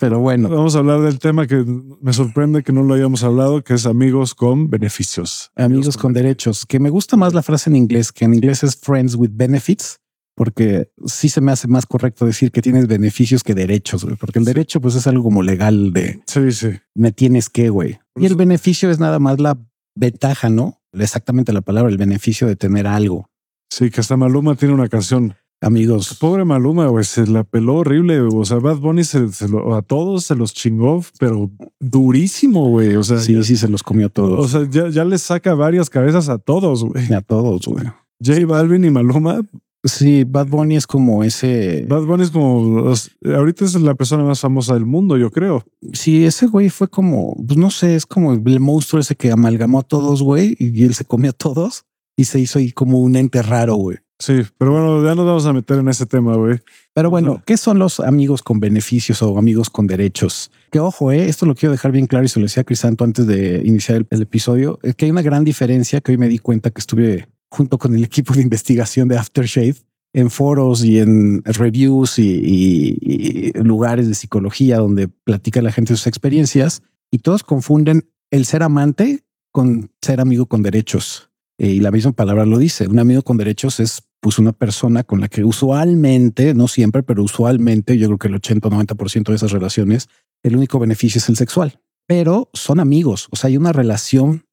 Pero 0.00 0.18
bueno. 0.18 0.48
Vamos 0.48 0.74
a 0.74 0.78
hablar 0.78 1.02
del 1.02 1.18
tema 1.18 1.46
que 1.46 1.62
me 2.00 2.14
sorprende 2.14 2.62
que 2.62 2.72
no 2.72 2.82
lo 2.82 2.94
hayamos 2.94 3.22
hablado, 3.22 3.62
que 3.62 3.74
es 3.74 3.84
amigos 3.84 4.34
con 4.34 4.70
beneficios. 4.70 5.52
Amigos 5.56 5.98
con 5.98 6.14
derechos, 6.14 6.64
que 6.64 6.80
me 6.80 6.88
gusta 6.88 7.18
más 7.18 7.34
la 7.34 7.42
frase 7.42 7.68
en 7.68 7.76
inglés, 7.76 8.10
que 8.10 8.24
en 8.24 8.32
inglés 8.32 8.64
es 8.64 8.76
friends 8.76 9.14
with 9.14 9.28
benefits, 9.34 10.00
porque 10.34 10.90
sí 11.04 11.28
se 11.28 11.42
me 11.42 11.52
hace 11.52 11.68
más 11.68 11.84
correcto 11.84 12.24
decir 12.24 12.50
que 12.50 12.62
tienes 12.62 12.86
beneficios 12.86 13.44
que 13.44 13.54
derechos, 13.54 14.02
güey, 14.02 14.16
porque 14.16 14.38
el 14.38 14.46
derecho 14.46 14.80
pues 14.80 14.94
es 14.94 15.06
algo 15.06 15.22
como 15.22 15.42
legal 15.42 15.92
de... 15.92 16.22
Sí, 16.26 16.50
sí. 16.52 16.70
Me 16.94 17.12
tienes 17.12 17.50
que, 17.50 17.68
güey. 17.68 18.00
Y 18.16 18.24
el 18.24 18.36
beneficio 18.36 18.90
es 18.90 19.00
nada 19.00 19.18
más 19.18 19.38
la 19.38 19.58
ventaja, 19.94 20.48
¿no? 20.48 20.80
Exactamente 20.94 21.52
la 21.52 21.60
palabra, 21.60 21.90
el 21.90 21.98
beneficio 21.98 22.46
de 22.46 22.56
tener 22.56 22.86
algo. 22.86 23.28
Sí, 23.68 23.90
que 23.90 24.00
hasta 24.00 24.16
Maluma 24.16 24.54
tiene 24.54 24.72
una 24.72 24.88
canción 24.88 25.34
amigos. 25.60 26.16
Pobre 26.18 26.44
Maluma, 26.44 26.86
güey, 26.88 27.04
se 27.04 27.26
la 27.26 27.44
peló 27.44 27.76
horrible. 27.76 28.20
O 28.20 28.44
sea, 28.44 28.58
Bad 28.58 28.78
Bunny 28.78 29.04
se, 29.04 29.18
a 29.18 29.82
todos 29.82 30.24
se 30.24 30.34
los 30.34 30.54
chingó, 30.54 31.04
pero 31.18 31.50
durísimo, 31.78 32.68
güey. 32.68 32.96
O 32.96 33.04
sea, 33.04 33.18
sí, 33.18 33.42
sí, 33.44 33.56
se 33.56 33.68
los 33.68 33.82
comió 33.82 34.06
a 34.06 34.10
todos. 34.10 34.38
O 34.38 34.48
sea, 34.48 34.68
ya, 34.70 34.88
ya 34.88 35.04
les 35.04 35.22
saca 35.22 35.54
varias 35.54 35.90
cabezas 35.90 36.28
a 36.28 36.38
todos, 36.38 36.84
güey. 36.84 37.12
A 37.12 37.20
todos, 37.20 37.66
güey. 37.66 37.86
J 38.24 38.46
Balvin 38.46 38.84
y 38.84 38.90
Maluma. 38.90 39.40
Sí, 39.82 40.24
Bad 40.24 40.48
Bunny 40.48 40.76
es 40.76 40.86
como 40.86 41.24
ese. 41.24 41.86
Bad 41.88 42.02
Bunny 42.02 42.24
es 42.24 42.30
como. 42.30 42.92
Ahorita 43.24 43.64
es 43.64 43.74
la 43.80 43.94
persona 43.94 44.24
más 44.24 44.40
famosa 44.40 44.74
del 44.74 44.84
mundo, 44.84 45.16
yo 45.16 45.30
creo. 45.30 45.64
Sí, 45.94 46.24
ese 46.26 46.46
güey 46.46 46.68
fue 46.68 46.88
como. 46.88 47.34
Pues 47.46 47.56
no 47.58 47.70
sé, 47.70 47.96
es 47.96 48.04
como 48.04 48.34
el 48.34 48.60
monstruo 48.60 49.00
ese 49.00 49.16
que 49.16 49.32
amalgamó 49.32 49.80
a 49.80 49.82
todos, 49.82 50.22
güey, 50.22 50.54
y 50.58 50.84
él 50.84 50.94
se 50.94 51.06
comió 51.06 51.30
a 51.30 51.34
todos 51.34 51.86
y 52.14 52.24
se 52.24 52.38
hizo 52.38 52.58
ahí 52.58 52.72
como 52.72 53.00
un 53.00 53.16
ente 53.16 53.40
raro, 53.40 53.76
güey. 53.76 53.98
Sí, 54.20 54.42
pero 54.58 54.72
bueno, 54.72 55.02
ya 55.02 55.14
nos 55.14 55.24
vamos 55.24 55.46
a 55.46 55.52
meter 55.54 55.78
en 55.78 55.88
ese 55.88 56.04
tema, 56.04 56.36
güey. 56.36 56.58
Pero 56.92 57.08
bueno, 57.08 57.42
¿qué 57.46 57.56
son 57.56 57.78
los 57.78 58.00
amigos 58.00 58.42
con 58.42 58.60
beneficios 58.60 59.22
o 59.22 59.38
amigos 59.38 59.70
con 59.70 59.86
derechos? 59.86 60.50
Que 60.70 60.78
ojo, 60.78 61.10
eh, 61.10 61.26
esto 61.26 61.46
lo 61.46 61.54
quiero 61.54 61.72
dejar 61.72 61.90
bien 61.90 62.06
claro 62.06 62.26
y 62.26 62.28
se 62.28 62.38
lo 62.38 62.44
decía 62.44 62.60
a 62.60 62.64
Crisanto 62.64 63.02
antes 63.02 63.26
de 63.26 63.62
iniciar 63.64 64.06
el, 64.10 64.22
episodio, 64.22 64.78
es 64.82 64.94
que 64.94 65.06
hay 65.06 65.10
una 65.10 65.22
gran 65.22 65.42
diferencia 65.42 66.02
que 66.02 66.12
hoy 66.12 66.18
me 66.18 66.28
di 66.28 66.38
cuenta 66.38 66.70
que 66.70 66.80
estuve 66.80 67.28
junto 67.48 67.78
con 67.78 67.94
el 67.94 68.04
equipo 68.04 68.34
de 68.34 68.42
investigación 68.42 69.08
de 69.08 69.16
Aftershave 69.16 69.76
en 70.12 70.28
foros 70.28 70.84
y 70.84 70.98
en 70.98 71.42
reviews 71.44 72.18
y, 72.18 73.52
lugares 73.54 74.06
de 74.06 74.14
psicología 74.14 74.78
donde 74.78 75.08
platica 75.08 75.62
la 75.62 75.72
gente 75.72 75.96
sus 75.96 76.06
experiencias 76.06 76.82
y 77.10 77.18
todos 77.18 77.42
confunden 77.42 78.10
el 78.30 78.44
ser 78.44 78.62
amante 78.62 79.24
con 79.50 79.90
ser 80.02 80.20
amigo 80.20 80.44
con 80.44 80.62
derechos. 80.62 81.30
Eh, 81.58 81.68
y 81.68 81.80
la 81.80 81.90
misma 81.90 82.12
palabra 82.12 82.46
lo 82.46 82.58
dice. 82.58 82.86
Un 82.86 82.98
amigo 82.98 83.22
con 83.22 83.36
derechos 83.36 83.80
es 83.80 84.02
pues 84.20 84.38
una 84.38 84.52
persona 84.52 85.02
con 85.02 85.20
la 85.20 85.28
que 85.28 85.44
usualmente, 85.44 86.54
no 86.54 86.68
siempre, 86.68 87.02
pero 87.02 87.22
usualmente, 87.22 87.98
yo 87.98 88.06
creo 88.08 88.18
que 88.18 88.28
el 88.28 88.34
80 88.34 88.68
o 88.68 88.70
90% 88.70 89.24
de 89.28 89.34
esas 89.34 89.52
relaciones, 89.52 90.08
el 90.42 90.56
único 90.56 90.78
beneficio 90.78 91.18
es 91.18 91.28
el 91.28 91.36
sexual. 91.36 91.80
pero 92.06 92.50
son 92.54 92.80
amigos. 92.80 93.28
O 93.30 93.36
sea, 93.36 93.48
hay 93.48 93.56
una 93.56 93.72
relación 93.72 94.44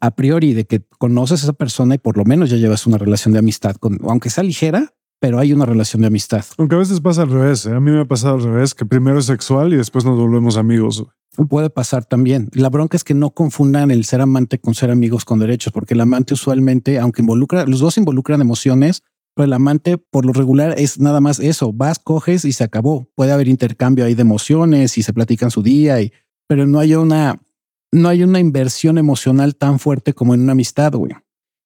a 0.00 0.16
priori 0.16 0.52
de 0.52 0.66
que 0.66 0.82
conoces 0.98 1.42
a 1.42 1.44
esa 1.44 1.52
persona 1.52 1.94
y 1.94 1.98
por 1.98 2.16
lo 2.16 2.24
menos 2.24 2.50
ya 2.50 2.56
llevas 2.56 2.88
una 2.88 2.98
relación 2.98 3.32
de 3.32 3.38
amistad 3.38 3.76
con, 3.76 4.00
aunque 4.02 4.30
sea 4.30 4.42
ligera, 4.42 4.94
pero 5.20 5.38
hay 5.38 5.52
una 5.52 5.64
relación 5.64 6.02
de 6.02 6.08
amistad. 6.08 6.44
Aunque 6.58 6.74
a 6.74 6.78
veces 6.78 7.00
pasa 7.00 7.22
al 7.22 7.30
revés. 7.30 7.66
¿eh? 7.66 7.72
A 7.72 7.80
mí 7.80 7.92
me 7.92 8.00
ha 8.00 8.04
pasado 8.04 8.34
al 8.34 8.42
revés, 8.42 8.74
que 8.74 8.84
primero 8.84 9.20
es 9.20 9.26
sexual 9.26 9.72
y 9.72 9.76
después 9.76 10.04
nos 10.04 10.18
volvemos 10.18 10.56
amigos. 10.56 11.06
Puede 11.48 11.70
pasar 11.70 12.04
también. 12.04 12.48
La 12.52 12.68
bronca 12.68 12.96
es 12.96 13.04
que 13.04 13.14
no 13.14 13.30
confundan 13.30 13.90
el 13.90 14.04
ser 14.04 14.20
amante 14.20 14.58
con 14.58 14.74
ser 14.74 14.90
amigos 14.90 15.24
con 15.24 15.38
derechos, 15.38 15.72
porque 15.72 15.94
el 15.94 16.00
amante 16.00 16.34
usualmente, 16.34 16.98
aunque 16.98 17.22
involucra, 17.22 17.64
los 17.64 17.80
dos 17.80 17.96
involucran 17.96 18.40
emociones, 18.40 19.02
pero 19.34 19.46
el 19.46 19.52
amante 19.52 19.98
por 19.98 20.24
lo 20.24 20.32
regular 20.32 20.74
es 20.78 20.98
nada 20.98 21.20
más 21.20 21.40
eso. 21.40 21.72
Vas, 21.72 21.98
coges 21.98 22.44
y 22.44 22.52
se 22.52 22.64
acabó. 22.64 23.08
Puede 23.14 23.32
haber 23.32 23.48
intercambio 23.48 24.04
ahí 24.04 24.14
de 24.14 24.22
emociones 24.22 24.96
y 24.98 25.02
se 25.02 25.12
platican 25.12 25.50
su 25.50 25.62
día, 25.62 26.00
y, 26.00 26.12
pero 26.46 26.66
no 26.66 26.78
hay 26.78 26.94
una, 26.94 27.40
no 27.92 28.08
hay 28.08 28.22
una 28.22 28.40
inversión 28.40 28.98
emocional 28.98 29.56
tan 29.56 29.78
fuerte 29.78 30.14
como 30.14 30.34
en 30.34 30.42
una 30.42 30.52
amistad, 30.52 30.92
güey. 30.92 31.12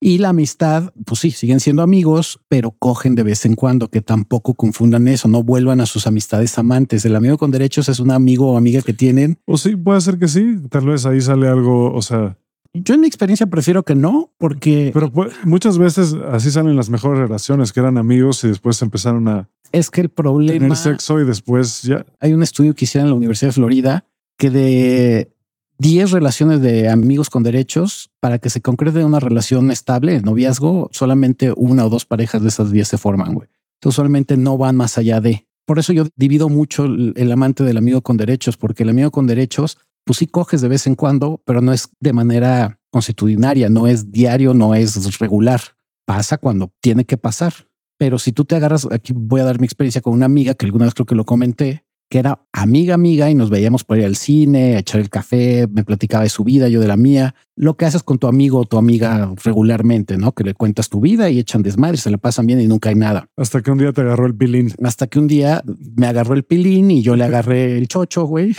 Y 0.01 0.19
la 0.19 0.29
amistad, 0.29 0.93
pues 1.05 1.21
sí, 1.21 1.33
siguen 1.33 1.59
siendo 1.59 1.83
amigos, 1.83 2.41
pero 2.49 2.71
cogen 2.71 3.17
de 3.17 3.25
vez 3.25 3.45
en 3.45 3.57
cuando, 3.57 3.89
que 3.89 4.01
tampoco 4.01 4.55
confundan 4.55 5.09
eso, 5.09 5.27
no 5.27 5.43
vuelvan 5.43 5.81
a 5.81 5.87
sus 5.87 6.07
amistades 6.07 6.57
amantes. 6.57 7.05
El 7.05 7.17
amigo 7.17 7.37
con 7.37 7.51
derechos 7.51 7.89
es 7.89 7.99
un 7.99 8.13
amigo 8.13 8.53
o 8.53 8.57
amiga 8.57 8.81
que 8.83 8.93
tienen. 8.93 9.39
O 9.45 9.59
sí, 9.59 9.75
puede 9.75 10.01
ser 10.01 10.19
que 10.19 10.29
sí, 10.29 10.57
tal 10.71 10.87
vez 10.87 11.05
ahí 11.05 11.21
sale 11.21 11.49
algo, 11.49 11.93
o 11.93 12.03
sea... 12.03 12.39
Yo 12.75 12.95
en 12.95 13.01
mi 13.01 13.07
experiencia 13.07 13.47
prefiero 13.47 13.83
que 13.83 13.95
no, 13.95 14.33
porque... 14.39 14.91
Pero 14.93 15.11
muchas 15.45 15.79
veces 15.79 16.15
así 16.31 16.51
salen 16.51 16.77
las 16.77 16.91
mejores 16.91 17.19
relaciones, 17.19 17.73
que 17.73 17.81
eran 17.81 17.99
amigos 17.99 18.45
y 18.45 18.49
después 18.49 18.81
empezaron 18.83 19.27
a... 19.29 19.49
Es 19.73 19.91
que 19.91 20.03
el 20.03 20.09
problema... 20.09 20.59
Tener 20.59 20.77
sexo 20.77 21.21
y 21.21 21.25
después 21.25 21.83
ya... 21.83 22.05
Hay 22.21 22.33
un 22.35 22.43
estudio 22.43 22.75
que 22.75 22.85
hicieron 22.85 23.07
en 23.07 23.11
la 23.11 23.17
Universidad 23.17 23.49
de 23.49 23.55
Florida 23.55 24.05
que 24.37 24.51
de 24.51 25.33
10 25.79 26.11
relaciones 26.11 26.61
de 26.61 26.89
amigos 26.89 27.31
con 27.31 27.43
derechos 27.43 28.11
para 28.21 28.39
que 28.39 28.51
se 28.51 28.61
concrete 28.61 29.05
una 29.05 29.21
relación 29.21 29.71
estable, 29.71 30.21
noviazgo, 30.21 30.91
solamente 30.93 31.53
una 31.57 31.87
o 31.87 31.89
dos 31.89 32.05
parejas 32.05 32.43
de 32.43 32.49
esas 32.49 32.73
10 32.73 32.89
se 32.89 32.99
forman, 32.99 33.35
güey. 33.35 33.49
Entonces, 33.79 33.99
usualmente 33.99 34.37
no 34.37 34.59
van 34.59 34.75
más 34.75 34.99
allá 34.99 35.21
de. 35.21 35.47
Por 35.65 35.79
eso 35.79 35.93
yo 35.93 36.07
divido 36.17 36.49
mucho 36.49 36.87
el, 36.87 37.31
amante 37.31 37.63
del 37.63 37.77
amigo 37.77 38.03
con 38.03 38.17
derechos, 38.17 38.57
porque 38.57 38.83
el 38.83 38.89
amigo 38.89 39.13
con 39.13 39.27
derechos, 39.27 39.79
pues 40.09 40.21
sí 40.21 40.27
coges 40.27 40.63
de 40.63 40.69
vez 40.69 40.87
en 40.87 40.95
cuando, 40.95 41.43
pero 41.45 41.61
no 41.61 41.71
es 41.71 41.91
de 42.01 42.15
manera 42.15 42.81
constitucionaria, 42.91 43.69
no 43.69 43.87
es 43.87 44.11
diario, 44.11 44.55
no 44.55 44.75
es 44.75 45.19
regular. 45.19 45.61
Pasa 46.07 46.39
cuando 46.39 46.73
tiene 46.81 47.05
que 47.05 47.19
pasar. 47.19 47.53
Pero 47.99 48.19
si 48.19 48.33
tú 48.33 48.47
te 48.47 48.57
agarras, 48.57 48.89
aquí 48.91 49.13
voy 49.15 49.43
a 49.43 49.45
dar 49.45 49.61
mi 49.61 49.67
experiencia 49.67 50.01
con 50.01 50.15
una 50.15 50.25
amiga 50.25 50.55
que 50.55 50.65
alguna 50.65 50.87
vez 50.87 50.95
creo 50.95 51.05
que 51.05 51.15
lo 51.15 51.27
comenté, 51.27 51.85
que 52.09 52.19
era 52.19 52.43
amiga 52.53 52.95
amiga 52.95 53.31
y 53.31 53.35
nos 53.35 53.51
veíamos 53.51 53.85
por 53.85 53.99
ir 53.99 54.05
al 54.05 54.17
cine, 54.17 54.77
a 54.77 54.79
echar 54.79 55.01
el 55.01 55.11
café, 55.11 55.67
me 55.71 55.85
platicaba 55.85 56.23
de 56.23 56.31
su 56.31 56.43
vida, 56.43 56.69
yo 56.69 56.81
de 56.81 56.89
la 56.89 56.97
mía. 56.97 57.35
Lo 57.55 57.77
que 57.77 57.85
haces 57.85 58.03
con 58.03 58.19
tu 58.19 58.27
amigo 58.29 58.61
o 58.61 58.65
tu 58.65 58.79
amiga 58.79 59.35
regularmente, 59.45 60.17
¿no? 60.17 60.33
Que 60.33 60.45
le 60.45 60.55
cuentas 60.55 60.89
tu 60.89 61.01
vida 61.01 61.29
y 61.29 61.39
echan 61.39 61.63
desmadre, 61.63 61.99
se 61.99 62.11
la 62.11 62.17
pasan 62.17 62.47
bien 62.47 62.61
y 62.61 62.67
nunca 62.67 62.89
hay 62.89 62.95
nada. 62.95 63.29
Hasta 63.37 63.63
que 63.63 63.71
un 63.71 63.79
día 63.79 63.93
te 63.93 64.01
agarró 64.01 64.27
el 64.27 64.35
pilín. 64.35 64.73
Hasta 64.83 65.07
que 65.07 65.19
un 65.19 65.27
día 65.27 65.63
me 65.97 66.07
agarró 66.07 66.35
el 66.35 66.45
pilín 66.45 66.91
y 66.91 67.03
yo 67.03 67.15
le 67.15 67.25
agarré 67.25 67.77
el 67.77 67.89
chocho, 67.89 68.25
güey. 68.25 68.57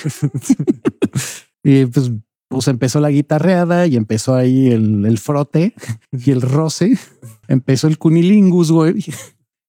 y 1.63 1.85
pues, 1.85 2.11
pues 2.49 2.67
empezó 2.67 2.99
la 2.99 3.09
guitarreada 3.09 3.87
y 3.87 3.95
empezó 3.95 4.35
ahí 4.35 4.67
el, 4.67 5.05
el 5.05 5.17
frote 5.17 5.73
y 6.11 6.29
el 6.29 6.41
roce. 6.41 6.99
Empezó 7.47 7.87
el 7.87 7.97
cunilingus, 7.97 8.71
güey. 8.71 9.03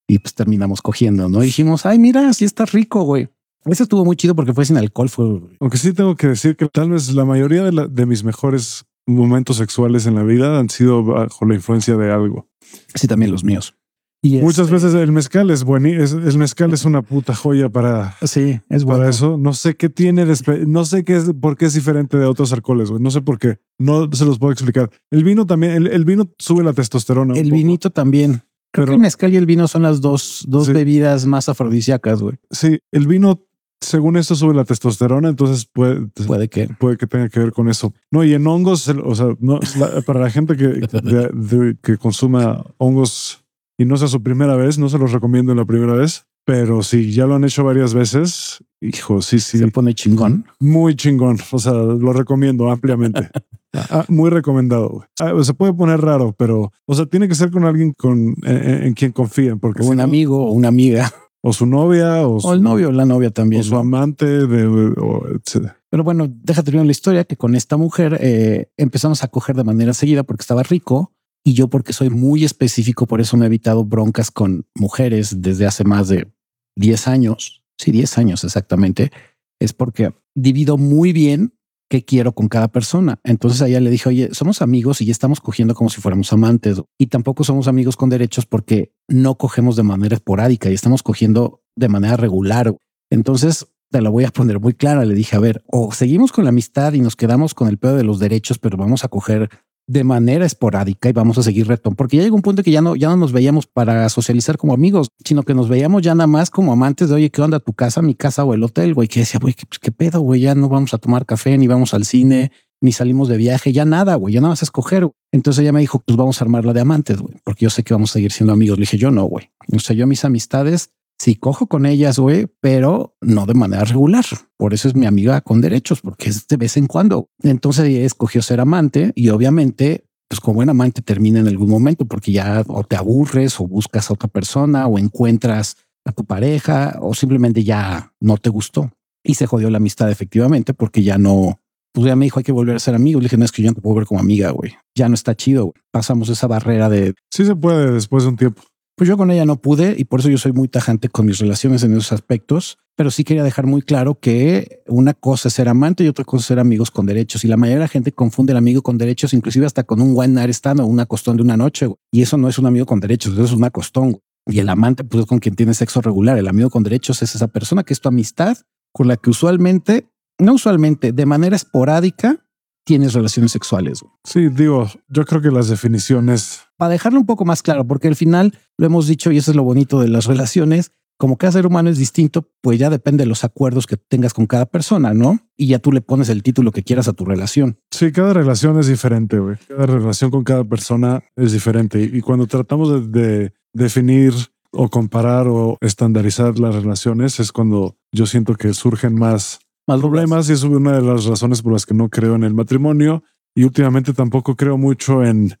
Y 0.07 0.19
pues 0.19 0.35
terminamos 0.35 0.81
cogiendo, 0.81 1.29
¿no? 1.29 1.39
dijimos, 1.39 1.85
ay, 1.85 1.97
mira, 1.97 2.33
sí 2.33 2.43
está 2.43 2.65
rico, 2.65 3.03
güey. 3.03 3.29
Eso 3.65 3.83
estuvo 3.83 4.03
muy 4.03 4.15
chido 4.15 4.35
porque 4.35 4.53
fue 4.53 4.65
sin 4.65 4.77
alcohol. 4.77 5.09
Fue... 5.09 5.41
Aunque 5.59 5.77
sí 5.77 5.93
tengo 5.93 6.15
que 6.15 6.27
decir 6.27 6.55
que 6.55 6.67
tal 6.67 6.91
vez 6.91 7.13
la 7.13 7.25
mayoría 7.25 7.63
de, 7.63 8.05
mis 8.05 8.23
mejores 8.23 8.85
momentos 9.05 9.57
sexuales 9.57 10.05
en 10.05 10.15
la 10.15 10.23
vida 10.23 10.59
han 10.59 10.69
sido 10.69 11.03
bajo 11.03 11.45
la 11.45 11.55
influencia 11.55 11.95
de 11.95 12.11
algo. 12.11 12.47
Sí, 12.95 13.07
también 13.07 13.31
los 13.31 13.43
míos. 13.43 13.75
Y 14.23 14.37
Muchas 14.37 14.65
este 14.65 14.73
veces 14.73 14.93
el 14.93 15.11
mezcal 15.11 15.49
es 15.49 15.63
bueno. 15.63 15.87
el 15.87 16.37
mezcal 16.37 16.71
es 16.73 16.85
una 16.85 17.01
puta 17.01 17.33
joya 17.33 17.69
para. 17.69 18.15
Sí, 18.21 18.61
es 18.69 18.83
bueno. 18.83 18.99
Para 18.99 19.09
eso 19.09 19.35
no 19.37 19.53
sé 19.53 19.75
qué 19.75 19.89
tiene, 19.89 20.27
no 20.67 20.85
sé 20.85 21.03
qué 21.03 21.15
es, 21.15 21.31
por 21.41 21.57
qué 21.57 21.65
es 21.65 21.73
diferente 21.73 22.17
de 22.17 22.25
otros 22.25 22.53
alcoholes. 22.53 22.91
No 22.91 23.09
sé 23.09 23.21
por 23.21 23.39
qué. 23.39 23.57
No 23.79 24.11
se 24.11 24.25
los 24.25 24.37
puedo 24.37 24.53
explicar. 24.53 24.91
El 25.09 25.23
vino 25.23 25.47
también, 25.47 25.87
el, 25.87 26.05
vino 26.05 26.29
sube 26.37 26.63
la 26.63 26.73
testosterona. 26.73 27.33
El 27.33 27.51
vinito 27.51 27.89
también. 27.89 28.43
Creo 28.71 28.93
el 28.93 28.99
mezcal 28.99 29.33
y 29.33 29.37
el 29.37 29.45
vino 29.45 29.67
son 29.67 29.81
las 29.81 29.99
dos, 30.01 30.45
dos 30.47 30.69
bebidas 30.69 31.25
más 31.25 31.49
afrodisíacas, 31.49 32.21
güey. 32.21 32.35
Sí, 32.51 32.79
el 32.91 33.07
vino 33.07 33.41
según 33.81 34.15
esto 34.15 34.35
sube 34.35 34.53
la 34.53 34.63
testosterona, 34.63 35.29
entonces 35.29 35.65
puede, 35.65 36.07
puede 36.27 36.47
que 36.47 36.67
puede 36.67 36.97
que 36.97 37.07
tenga 37.07 37.29
que 37.29 37.39
ver 37.39 37.51
con 37.51 37.67
eso. 37.67 37.93
No, 38.11 38.23
y 38.23 38.33
en 38.33 38.45
hongos, 38.47 38.87
o 38.87 39.15
sea, 39.15 39.35
no, 39.39 39.59
para 40.05 40.19
la 40.19 40.29
gente 40.29 40.55
que, 40.55 41.77
que 41.81 41.97
consuma 41.97 42.63
hongos 42.77 43.43
y 43.77 43.85
no 43.85 43.97
sea 43.97 44.07
su 44.07 44.21
primera 44.21 44.55
vez, 44.55 44.77
no 44.77 44.89
se 44.89 44.99
los 44.99 45.11
recomiendo 45.11 45.51
en 45.51 45.57
la 45.57 45.65
primera 45.65 45.93
vez, 45.93 46.25
pero 46.45 46.83
si 46.83 47.11
ya 47.11 47.25
lo 47.25 47.35
han 47.35 47.43
hecho 47.43 47.63
varias 47.63 47.93
veces, 47.93 48.63
hijo, 48.81 49.21
sí, 49.21 49.39
sí. 49.39 49.57
Se 49.57 49.67
pone 49.67 49.93
chingón. 49.93 50.45
Muy 50.59 50.95
chingón. 50.95 51.37
O 51.51 51.59
sea, 51.59 51.73
lo 51.73 52.13
recomiendo 52.13 52.69
ampliamente. 52.69 53.29
Ah, 53.73 54.03
muy 54.09 54.29
recomendado. 54.29 55.05
Ah, 55.17 55.31
se 55.43 55.53
puede 55.53 55.73
poner 55.73 56.01
raro, 56.01 56.35
pero, 56.37 56.73
o 56.85 56.93
sea, 56.93 57.05
tiene 57.05 57.29
que 57.29 57.35
ser 57.35 57.51
con 57.51 57.63
alguien 57.63 57.93
con, 57.93 58.35
en, 58.43 58.93
quien 58.95 59.13
confíen. 59.13 59.59
Porque 59.61 59.81
un 59.81 60.01
amigo 60.01 60.45
o 60.45 60.51
una 60.51 60.67
amiga 60.67 61.09
o 61.43 61.53
su 61.53 61.65
novia, 61.65 62.27
o, 62.27 62.53
el 62.53 62.61
novio, 62.61 62.89
o 62.89 62.91
la 62.91 63.05
novia 63.05 63.31
también. 63.31 63.61
O 63.61 63.63
su 63.63 63.75
amante, 63.75 64.25
de, 64.25 64.93
etc. 65.35 65.73
Pero 65.89 66.03
bueno, 66.03 66.27
déjate 66.29 66.71
ver 66.71 66.85
la 66.85 66.91
historia 66.91 67.23
que 67.23 67.35
con 67.35 67.55
esta 67.55 67.77
mujer 67.77 68.17
eh, 68.21 68.71
empezamos 68.77 69.23
a 69.23 69.27
coger 69.27 69.55
de 69.55 69.63
manera 69.63 69.93
seguida 69.93 70.23
porque 70.23 70.41
estaba 70.41 70.63
rico 70.63 71.13
y 71.43 71.53
yo 71.53 71.67
porque 71.67 71.93
soy 71.93 72.09
muy 72.09 72.43
específico, 72.43 73.07
por 73.07 73.19
eso 73.19 73.35
me 73.35 73.45
he 73.45 73.47
evitado 73.47 73.83
broncas 73.83 74.29
con 74.29 74.67
mujeres 74.75 75.41
desde 75.41 75.65
hace 75.65 75.83
más 75.83 76.07
de 76.07 76.31
10 76.75 77.07
años. 77.07 77.63
Sí, 77.77 77.91
10 77.91 78.17
años 78.19 78.43
exactamente. 78.43 79.11
Es 79.59 79.73
porque 79.73 80.13
divido 80.35 80.77
muy 80.77 81.13
bien 81.13 81.53
qué 81.91 82.05
quiero 82.05 82.31
con 82.31 82.47
cada 82.47 82.69
persona. 82.69 83.19
Entonces 83.25 83.61
a 83.61 83.67
le 83.67 83.89
dije, 83.89 84.07
oye, 84.07 84.29
somos 84.31 84.61
amigos 84.61 85.01
y 85.01 85.05
ya 85.05 85.11
estamos 85.11 85.41
cogiendo 85.41 85.75
como 85.75 85.89
si 85.89 85.99
fuéramos 85.99 86.31
amantes 86.31 86.81
y 86.97 87.07
tampoco 87.07 87.43
somos 87.43 87.67
amigos 87.67 87.97
con 87.97 88.09
derechos 88.09 88.45
porque 88.45 88.93
no 89.09 89.35
cogemos 89.35 89.75
de 89.75 89.83
manera 89.83 90.15
esporádica 90.15 90.69
y 90.69 90.73
estamos 90.73 91.03
cogiendo 91.03 91.61
de 91.75 91.89
manera 91.89 92.15
regular. 92.15 92.73
Entonces 93.09 93.67
te 93.89 94.01
la 94.01 94.09
voy 94.09 94.23
a 94.23 94.29
poner 94.29 94.61
muy 94.61 94.73
clara. 94.73 95.03
Le 95.03 95.13
dije, 95.13 95.35
a 95.35 95.39
ver, 95.39 95.65
o 95.67 95.91
seguimos 95.91 96.31
con 96.31 96.45
la 96.45 96.49
amistad 96.51 96.93
y 96.93 97.01
nos 97.01 97.17
quedamos 97.17 97.53
con 97.53 97.67
el 97.67 97.77
pedo 97.77 97.97
de 97.97 98.05
los 98.05 98.19
derechos, 98.19 98.57
pero 98.57 98.77
vamos 98.77 99.03
a 99.03 99.09
coger 99.09 99.49
de 99.91 100.05
manera 100.05 100.45
esporádica 100.45 101.09
y 101.09 101.11
vamos 101.11 101.37
a 101.37 101.43
seguir 101.43 101.67
reto, 101.67 101.91
porque 101.91 102.15
ya 102.15 102.23
llegó 102.23 102.37
un 102.37 102.41
punto 102.41 102.63
que 102.63 102.71
ya 102.71 102.81
no, 102.81 102.95
ya 102.95 103.09
no 103.09 103.17
nos 103.17 103.33
veíamos 103.33 103.67
para 103.67 104.07
socializar 104.07 104.57
como 104.57 104.73
amigos, 104.73 105.09
sino 105.25 105.43
que 105.43 105.53
nos 105.53 105.67
veíamos 105.67 106.01
ya 106.01 106.15
nada 106.15 106.27
más 106.27 106.49
como 106.49 106.71
amantes 106.71 107.09
de, 107.09 107.15
oye, 107.15 107.29
¿qué 107.29 107.41
onda? 107.41 107.59
¿Tu 107.59 107.73
casa, 107.73 108.01
mi 108.01 108.15
casa 108.15 108.45
o 108.45 108.53
el 108.53 108.63
hotel? 108.63 108.93
Güey, 108.93 109.09
que 109.09 109.19
decía, 109.19 109.39
güey, 109.41 109.53
¿qué, 109.53 109.65
¿qué, 109.81 109.91
pedo, 109.91 110.21
güey? 110.21 110.41
Ya 110.41 110.55
no 110.55 110.69
vamos 110.69 110.93
a 110.93 110.97
tomar 110.97 111.25
café, 111.25 111.57
ni 111.57 111.67
vamos 111.67 111.93
al 111.93 112.05
cine, 112.05 112.53
ni 112.79 112.93
salimos 112.93 113.27
de 113.27 113.35
viaje, 113.35 113.73
ya 113.73 113.83
nada, 113.83 114.15
güey, 114.15 114.33
ya 114.33 114.39
nada 114.39 114.51
más 114.51 114.61
a 114.61 114.65
escoger. 114.65 115.09
Entonces 115.33 115.61
ella 115.61 115.73
me 115.73 115.81
dijo, 115.81 115.99
pues 115.99 116.15
vamos 116.15 116.41
a 116.41 116.45
armarla 116.45 116.71
de 116.71 116.79
amantes, 116.79 117.19
güey, 117.19 117.35
porque 117.43 117.65
yo 117.65 117.69
sé 117.69 117.83
que 117.83 117.93
vamos 117.93 118.11
a 118.11 118.13
seguir 118.13 118.31
siendo 118.31 118.53
amigos. 118.53 118.77
Le 118.77 118.83
dije, 118.83 118.97
yo 118.97 119.11
no, 119.11 119.25
güey. 119.25 119.49
O 119.73 119.79
sea, 119.79 119.93
yo 119.93 120.07
mis 120.07 120.23
amistades 120.23 120.91
sí 121.21 121.35
cojo 121.35 121.67
con 121.67 121.85
ellas, 121.85 122.17
güey, 122.17 122.47
pero 122.61 123.15
no 123.21 123.45
de 123.45 123.53
manera 123.53 123.83
regular. 123.83 124.25
Por 124.57 124.73
eso 124.73 124.87
es 124.87 124.95
mi 124.95 125.05
amiga 125.05 125.41
con 125.41 125.61
derechos, 125.61 126.01
porque 126.01 126.29
es 126.29 126.47
de 126.47 126.57
vez 126.57 126.77
en 126.77 126.87
cuando. 126.87 127.29
Entonces 127.43 127.85
ella 127.85 128.03
escogió 128.03 128.41
ser 128.41 128.59
amante 128.59 129.11
y 129.13 129.29
obviamente, 129.29 130.05
pues 130.27 130.39
como 130.39 130.55
buen 130.55 130.69
amante 130.69 131.03
termina 131.03 131.39
en 131.39 131.47
algún 131.47 131.69
momento 131.69 132.05
porque 132.05 132.31
ya 132.31 132.63
o 132.67 132.83
te 132.83 132.95
aburres 132.95 133.59
o 133.59 133.67
buscas 133.67 134.09
a 134.09 134.15
otra 134.15 134.29
persona 134.29 134.87
o 134.87 134.97
encuentras 134.97 135.77
a 136.05 136.11
tu 136.11 136.25
pareja 136.25 136.97
o 137.01 137.13
simplemente 137.13 137.63
ya 137.63 138.13
no 138.19 138.37
te 138.37 138.49
gustó 138.49 138.91
y 139.23 139.35
se 139.35 139.45
jodió 139.45 139.69
la 139.69 139.77
amistad 139.77 140.09
efectivamente 140.09 140.73
porque 140.73 141.03
ya 141.03 141.19
no, 141.19 141.59
pues 141.93 142.07
ya 142.07 142.15
me 142.15 142.25
dijo 142.25 142.39
hay 142.39 142.43
que 142.43 142.51
volver 142.51 142.77
a 142.77 142.79
ser 142.79 142.95
amigos. 142.95 143.21
Le 143.21 143.25
dije, 143.27 143.37
no 143.37 143.45
es 143.45 143.51
que 143.51 143.61
yo 143.61 143.69
no 143.69 143.75
te 143.75 143.81
puedo 143.81 143.97
ver 143.97 144.07
como 144.07 144.19
amiga, 144.19 144.49
güey. 144.49 144.73
Ya 144.95 145.07
no 145.07 145.13
está 145.13 145.35
chido. 145.35 145.73
Pasamos 145.91 146.29
esa 146.29 146.47
barrera 146.47 146.89
de... 146.89 147.13
Sí 147.29 147.45
se 147.45 147.55
puede 147.55 147.91
después 147.91 148.23
de 148.23 148.29
un 148.29 148.37
tiempo. 148.37 148.63
Pues 149.01 149.09
yo 149.09 149.17
con 149.17 149.31
ella 149.31 149.45
no 149.45 149.55
pude 149.59 149.95
y 149.97 150.03
por 150.03 150.19
eso 150.19 150.29
yo 150.29 150.37
soy 150.37 150.51
muy 150.51 150.67
tajante 150.67 151.09
con 151.09 151.25
mis 151.25 151.39
relaciones 151.39 151.81
en 151.81 151.93
esos 151.93 152.11
aspectos, 152.11 152.77
pero 152.95 153.09
sí 153.09 153.23
quería 153.23 153.43
dejar 153.43 153.65
muy 153.65 153.81
claro 153.81 154.19
que 154.19 154.83
una 154.85 155.15
cosa 155.15 155.47
es 155.47 155.55
ser 155.55 155.69
amante 155.69 156.03
y 156.03 156.07
otra 156.07 156.23
cosa 156.23 156.41
es 156.41 156.45
ser 156.45 156.59
amigos 156.59 156.91
con 156.91 157.07
derechos. 157.07 157.43
Y 157.43 157.47
la 157.47 157.57
mayoría 157.57 157.77
de 157.77 157.85
la 157.85 157.87
gente 157.87 158.11
confunde 158.11 158.51
el 158.51 158.57
amigo 158.57 158.83
con 158.83 158.99
derechos, 158.99 159.33
inclusive 159.33 159.65
hasta 159.65 159.85
con 159.85 160.03
un 160.03 160.15
one 160.15 160.27
night 160.27 160.51
stand 160.51 160.81
o 160.81 160.85
una 160.85 161.07
costón 161.07 161.37
de 161.37 161.41
una 161.41 161.57
noche. 161.57 161.89
Y 162.11 162.21
eso 162.21 162.37
no 162.37 162.47
es 162.47 162.59
un 162.59 162.67
amigo 162.67 162.85
con 162.85 162.99
derechos, 162.99 163.33
eso 163.33 163.43
es 163.43 163.53
una 163.53 163.71
costón. 163.71 164.19
Y 164.45 164.59
el 164.59 164.69
amante, 164.69 165.03
pues 165.03 165.23
es 165.23 165.27
con 165.27 165.39
quien 165.39 165.55
tiene 165.55 165.73
sexo 165.73 166.01
regular. 166.01 166.37
El 166.37 166.47
amigo 166.47 166.69
con 166.69 166.83
derechos 166.83 167.23
es 167.23 167.33
esa 167.33 167.47
persona 167.47 167.81
que 167.81 167.93
es 167.93 168.01
tu 168.01 168.09
amistad 168.09 168.55
con 168.93 169.07
la 169.07 169.17
que 169.17 169.31
usualmente, 169.31 170.11
no 170.37 170.53
usualmente, 170.53 171.11
de 171.11 171.25
manera 171.25 171.55
esporádica, 171.55 172.45
tienes 172.83 173.13
relaciones 173.13 173.51
sexuales. 173.51 174.03
Sí, 174.23 174.49
digo, 174.49 174.89
yo 175.07 175.25
creo 175.25 175.41
que 175.41 175.51
las 175.51 175.69
definiciones... 175.69 176.61
Para 176.77 176.91
dejarlo 176.91 177.19
un 177.19 177.25
poco 177.25 177.45
más 177.45 177.61
claro, 177.61 177.85
porque 177.85 178.07
al 178.07 178.15
final 178.15 178.57
lo 178.77 178.85
hemos 178.85 179.07
dicho 179.07 179.31
y 179.31 179.37
eso 179.37 179.51
es 179.51 179.57
lo 179.57 179.63
bonito 179.63 179.99
de 179.99 180.07
las 180.07 180.25
relaciones, 180.25 180.91
como 181.21 181.37
cada 181.37 181.51
ser 181.51 181.67
humano 181.67 181.91
es 181.91 181.99
distinto, 181.99 182.49
pues 182.61 182.79
ya 182.79 182.89
depende 182.89 183.25
de 183.25 183.27
los 183.27 183.43
acuerdos 183.43 183.85
que 183.85 183.95
tengas 183.95 184.33
con 184.33 184.47
cada 184.47 184.65
persona, 184.65 185.13
¿no? 185.13 185.39
Y 185.55 185.67
ya 185.67 185.77
tú 185.77 185.91
le 185.91 186.01
pones 186.01 186.29
el 186.29 186.41
título 186.41 186.71
que 186.71 186.81
quieras 186.81 187.07
a 187.07 187.13
tu 187.13 187.25
relación. 187.25 187.77
Sí, 187.91 188.11
cada 188.11 188.33
relación 188.33 188.79
es 188.79 188.87
diferente, 188.87 189.37
güey. 189.37 189.57
Cada 189.67 189.85
relación 189.85 190.31
con 190.31 190.43
cada 190.43 190.63
persona 190.63 191.23
es 191.35 191.51
diferente. 191.51 192.01
Y 192.01 192.21
cuando 192.21 192.47
tratamos 192.47 193.11
de, 193.11 193.19
de 193.21 193.53
definir 193.71 194.33
o 194.71 194.89
comparar 194.89 195.47
o 195.47 195.77
estandarizar 195.81 196.57
las 196.57 196.73
relaciones 196.73 197.39
es 197.39 197.51
cuando 197.51 197.97
yo 198.11 198.25
siento 198.25 198.55
que 198.55 198.73
surgen 198.73 199.13
más, 199.13 199.59
más 199.91 200.01
problemas 200.01 200.49
y 200.49 200.53
es 200.53 200.63
una 200.63 200.93
de 200.93 201.01
las 201.01 201.25
razones 201.25 201.61
por 201.61 201.73
las 201.73 201.85
que 201.85 201.93
no 201.93 202.09
creo 202.09 202.35
en 202.35 202.43
el 202.43 202.53
matrimonio 202.53 203.23
y 203.55 203.63
últimamente 203.63 204.13
tampoco 204.13 204.55
creo 204.55 204.77
mucho 204.77 205.23
en 205.23 205.55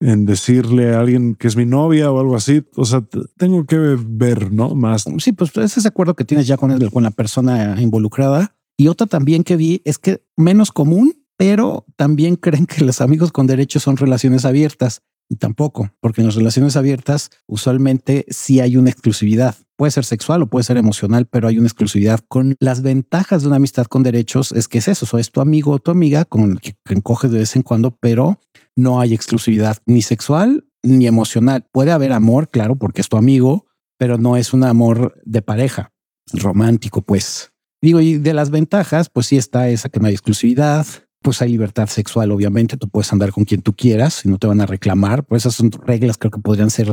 en 0.00 0.26
decirle 0.26 0.94
a 0.94 1.00
alguien 1.00 1.34
que 1.34 1.48
es 1.48 1.56
mi 1.56 1.64
novia 1.64 2.10
o 2.10 2.20
algo 2.20 2.36
así. 2.36 2.62
O 2.76 2.84
sea, 2.84 3.02
tengo 3.36 3.64
que 3.64 3.76
ver, 3.76 4.52
¿no? 4.52 4.74
Más. 4.74 5.04
Sí, 5.18 5.32
pues 5.32 5.56
es 5.56 5.76
ese 5.76 5.88
acuerdo 5.88 6.14
que 6.14 6.24
tienes 6.24 6.46
ya 6.46 6.56
con, 6.56 6.70
el, 6.70 6.90
con 6.90 7.02
la 7.02 7.10
persona 7.10 7.80
involucrada. 7.80 8.56
Y 8.76 8.88
otra 8.88 9.06
también 9.06 9.42
que 9.42 9.56
vi 9.56 9.82
es 9.84 9.98
que 9.98 10.22
menos 10.36 10.70
común, 10.70 11.14
pero 11.36 11.86
también 11.96 12.36
creen 12.36 12.66
que 12.66 12.84
los 12.84 13.00
amigos 13.00 13.32
con 13.32 13.46
derechos 13.46 13.82
son 13.82 13.96
relaciones 13.96 14.44
abiertas. 14.44 15.02
Y 15.28 15.36
tampoco, 15.36 15.90
porque 16.00 16.20
en 16.20 16.28
las 16.28 16.36
relaciones 16.36 16.76
abiertas 16.76 17.30
usualmente 17.46 18.26
sí 18.28 18.60
hay 18.60 18.76
una 18.76 18.90
exclusividad. 18.90 19.56
Puede 19.76 19.90
ser 19.90 20.04
sexual 20.04 20.42
o 20.42 20.46
puede 20.46 20.64
ser 20.64 20.76
emocional, 20.76 21.26
pero 21.26 21.48
hay 21.48 21.58
una 21.58 21.66
exclusividad. 21.66 22.20
Con 22.28 22.54
las 22.60 22.82
ventajas 22.82 23.42
de 23.42 23.48
una 23.48 23.56
amistad 23.56 23.86
con 23.86 24.02
derechos 24.02 24.52
es 24.52 24.68
que 24.68 24.78
es 24.78 24.88
eso, 24.88 25.06
o 25.10 25.18
es 25.18 25.32
tu 25.32 25.40
amigo 25.40 25.72
o 25.72 25.78
tu 25.78 25.90
amiga 25.90 26.24
con 26.24 26.52
el 26.52 26.60
que 26.60 26.76
encoges 26.88 27.30
de 27.30 27.40
vez 27.40 27.56
en 27.56 27.62
cuando, 27.62 27.90
pero 27.90 28.40
no 28.76 29.00
hay 29.00 29.14
exclusividad 29.14 29.78
ni 29.84 30.02
sexual 30.02 30.64
ni 30.82 31.06
emocional. 31.06 31.66
Puede 31.72 31.90
haber 31.90 32.12
amor, 32.12 32.48
claro, 32.48 32.76
porque 32.76 33.00
es 33.00 33.08
tu 33.08 33.16
amigo, 33.16 33.66
pero 33.98 34.18
no 34.18 34.36
es 34.36 34.52
un 34.52 34.64
amor 34.64 35.20
de 35.24 35.42
pareja, 35.42 35.92
romántico, 36.32 37.02
pues. 37.02 37.52
Digo, 37.82 38.00
y 38.00 38.18
de 38.18 38.34
las 38.34 38.50
ventajas, 38.50 39.10
pues 39.10 39.26
sí 39.26 39.36
está 39.36 39.68
esa 39.68 39.88
que 39.88 40.00
no 40.00 40.06
hay 40.06 40.14
exclusividad, 40.14 40.86
pues 41.22 41.42
hay 41.42 41.50
libertad 41.50 41.88
sexual, 41.88 42.30
obviamente, 42.30 42.76
tú 42.76 42.88
puedes 42.88 43.12
andar 43.12 43.32
con 43.32 43.44
quien 43.44 43.62
tú 43.62 43.74
quieras 43.74 44.24
y 44.24 44.28
no 44.28 44.38
te 44.38 44.46
van 44.46 44.60
a 44.60 44.66
reclamar, 44.66 45.24
pues 45.24 45.42
esas 45.42 45.54
son 45.54 45.70
reglas, 45.72 46.18
creo 46.18 46.30
que 46.30 46.40
podrían 46.40 46.70
ser, 46.70 46.92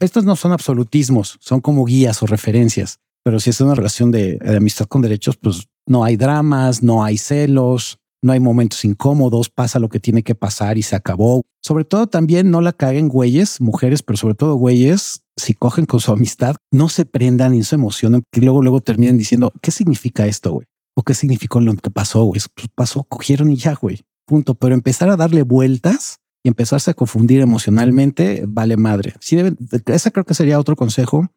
estas 0.00 0.24
no 0.24 0.36
son 0.36 0.52
absolutismos, 0.52 1.38
son 1.40 1.60
como 1.60 1.84
guías 1.84 2.22
o 2.22 2.26
referencias, 2.26 2.98
pero 3.22 3.38
si 3.38 3.50
es 3.50 3.60
una 3.60 3.74
relación 3.74 4.10
de, 4.10 4.38
amistad 4.56 4.86
con 4.86 5.02
derechos, 5.02 5.36
pues 5.36 5.68
no 5.86 6.04
hay 6.04 6.16
dramas, 6.16 6.82
no 6.82 7.04
hay 7.04 7.18
celos, 7.18 7.98
no 8.22 8.32
hay 8.32 8.40
momentos 8.40 8.84
incómodos, 8.84 9.48
pasa 9.50 9.78
lo 9.78 9.88
que 9.88 10.00
tiene 10.00 10.22
que 10.22 10.34
pasar 10.34 10.78
y 10.78 10.82
se 10.82 10.96
acabó. 10.96 11.42
Sobre 11.62 11.84
todo 11.84 12.06
también 12.06 12.50
no 12.50 12.60
la 12.60 12.72
caguen 12.72 13.08
güeyes, 13.08 13.60
mujeres, 13.60 14.02
pero 14.02 14.16
sobre 14.16 14.34
todo 14.34 14.54
güeyes, 14.54 15.22
si 15.36 15.54
cogen 15.54 15.86
con 15.86 16.00
su 16.00 16.12
amistad, 16.12 16.56
no 16.70 16.88
se 16.88 17.04
prendan 17.04 17.54
y 17.54 17.62
se 17.62 17.76
emocionan, 17.76 18.22
que 18.30 18.40
luego, 18.40 18.62
luego 18.62 18.80
terminen 18.80 19.18
diciendo, 19.18 19.52
¿qué 19.60 19.70
significa 19.70 20.26
esto, 20.26 20.52
güey? 20.52 20.66
¿O 20.94 21.02
qué 21.02 21.14
significó 21.14 21.60
lo 21.60 21.74
que 21.74 21.90
pasó, 21.90 22.24
güey? 22.24 22.40
Pues 22.54 22.68
pasó, 22.74 23.04
cogieron 23.04 23.50
y 23.50 23.56
ya, 23.56 23.74
güey. 23.74 24.00
Punto. 24.26 24.54
Pero 24.54 24.74
empezar 24.74 25.08
a 25.10 25.16
darle 25.16 25.42
vueltas 25.42 26.20
y 26.42 26.48
empezarse 26.48 26.90
a 26.90 26.94
confundir 26.94 27.40
emocionalmente, 27.40 28.44
vale 28.46 28.76
madre. 28.76 29.14
Si 29.20 29.36
deben, 29.36 29.56
esa 29.86 30.10
creo 30.10 30.24
que 30.24 30.34
sería 30.34 30.58
otro 30.58 30.76
consejo. 30.76 31.28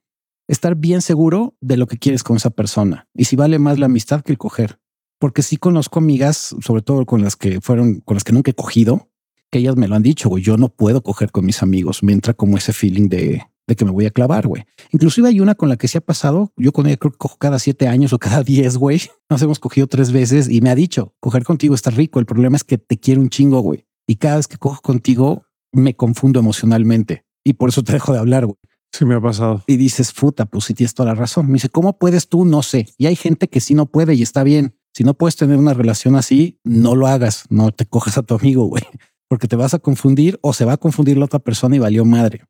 Estar 0.48 0.76
bien 0.76 1.02
seguro 1.02 1.56
de 1.62 1.78
lo 1.78 1.88
que 1.88 1.98
quieres 1.98 2.24
con 2.24 2.36
esa 2.36 2.50
persona 2.50 3.08
y 3.14 3.26
si 3.26 3.38
vale 3.38 3.60
más 3.60 3.80
la 3.80 3.86
amistad 3.86 4.22
que 4.22 4.34
el 4.34 4.38
coger 4.38 4.80
porque 5.24 5.42
sí 5.42 5.56
conozco 5.56 6.00
amigas, 6.00 6.54
sobre 6.60 6.82
todo 6.82 7.06
con 7.06 7.22
las 7.22 7.38
que 7.38 7.62
fueron, 7.62 8.02
con 8.02 8.16
las 8.16 8.26
que 8.26 8.34
nunca 8.34 8.52
he 8.52 8.56
cogido, 8.56 9.10
que 9.50 9.60
ellas 9.60 9.78
me 9.78 9.88
lo 9.88 9.96
han 9.96 10.04
dicho, 10.04 10.28
güey, 10.28 10.44
yo 10.44 10.58
no 10.58 10.68
puedo 10.68 11.02
coger 11.02 11.32
con 11.32 11.46
mis 11.46 11.64
amigos, 11.64 12.04
me 12.04 12.12
entra 12.12 12.34
como 12.34 12.58
ese 12.58 12.74
feeling 12.74 13.08
de, 13.08 13.42
de 13.68 13.76
que 13.76 13.86
me 13.86 13.92
voy 13.92 14.06
a 14.06 14.12
clavar, 14.12 14.48
güey. 14.48 14.64
Inclusive 14.92 15.30
hay 15.30 15.40
una 15.40 15.56
con 15.56 15.70
la 15.70 15.78
que 15.78 15.88
se 15.88 15.98
ha 15.98 16.02
pasado, 16.02 16.52
yo 16.58 16.72
con 16.72 16.88
ella 16.88 16.98
creo 16.98 17.12
que 17.12 17.18
cojo 17.18 17.38
cada 17.38 17.60
siete 17.60 17.88
años 17.88 18.14
o 18.14 18.20
cada 18.20 18.44
diez, 18.44 18.78
güey. 18.78 19.02
Nos 19.30 19.42
hemos 19.42 19.60
cogido 19.60 19.88
tres 19.88 20.12
veces 20.12 20.50
y 20.50 20.62
me 20.62 20.70
ha 20.70 20.76
dicho, 20.76 21.14
coger 21.20 21.44
contigo 21.44 21.76
está 21.76 21.90
rico, 21.90 22.20
el 22.20 22.26
problema 22.26 22.58
es 22.58 22.64
que 22.64 22.78
te 22.78 22.98
quiero 22.98 23.22
un 23.22 23.30
chingo, 23.30 23.60
güey. 23.62 23.86
Y 24.08 24.18
cada 24.18 24.38
vez 24.38 24.48
que 24.48 24.58
cojo 24.58 24.82
contigo 24.82 25.46
me 25.72 25.96
confundo 25.96 26.40
emocionalmente 26.40 27.26
y 27.44 27.54
por 27.54 27.70
eso 27.70 27.84
te 27.84 27.94
dejo 27.94 28.14
de 28.14 28.20
hablar, 28.20 28.46
güey. 28.46 28.58
Sí, 28.92 29.06
me 29.06 29.16
ha 29.16 29.22
pasado. 29.22 29.64
Y 29.66 29.78
dices, 29.78 30.14
puta, 30.14 30.46
pues 30.46 30.66
sí 30.66 30.76
tienes 30.76 30.94
toda 30.94 31.10
la 31.10 31.16
razón. 31.16 31.48
Me 31.48 31.54
dice, 31.54 31.70
¿cómo 31.70 31.98
puedes 31.98 32.30
tú? 32.30 32.46
No 32.46 32.62
sé. 32.62 32.88
Y 32.98 33.08
hay 33.08 33.16
gente 33.16 33.48
que 33.48 33.60
sí 33.60 33.74
no 33.74 33.88
puede 33.88 34.14
y 34.14 34.22
está 34.22 34.44
bien. 34.44 34.76
Si 34.94 35.04
no 35.04 35.16
puedes 35.16 35.36
tener 35.36 35.58
una 35.58 35.74
relación 35.74 36.16
así, 36.16 36.60
no 36.64 36.96
lo 36.96 37.08
hagas, 37.08 37.46
no 37.50 37.72
te 37.72 37.88
cojas 37.88 38.20
a 38.20 38.24
tu 38.24 38.36
amigo, 38.36 38.66
güey, 38.70 38.84
porque 39.28 39.48
te 39.48 39.56
vas 39.56 39.74
a 39.74 39.80
confundir 39.80 40.38
o 40.44 40.54
se 40.54 40.66
va 40.66 40.74
a 40.74 40.78
confundir 40.78 41.18
la 41.18 41.26
otra 41.26 41.40
persona 41.40 41.76
y 41.76 41.80
valió 41.80 42.06
madre. 42.06 42.46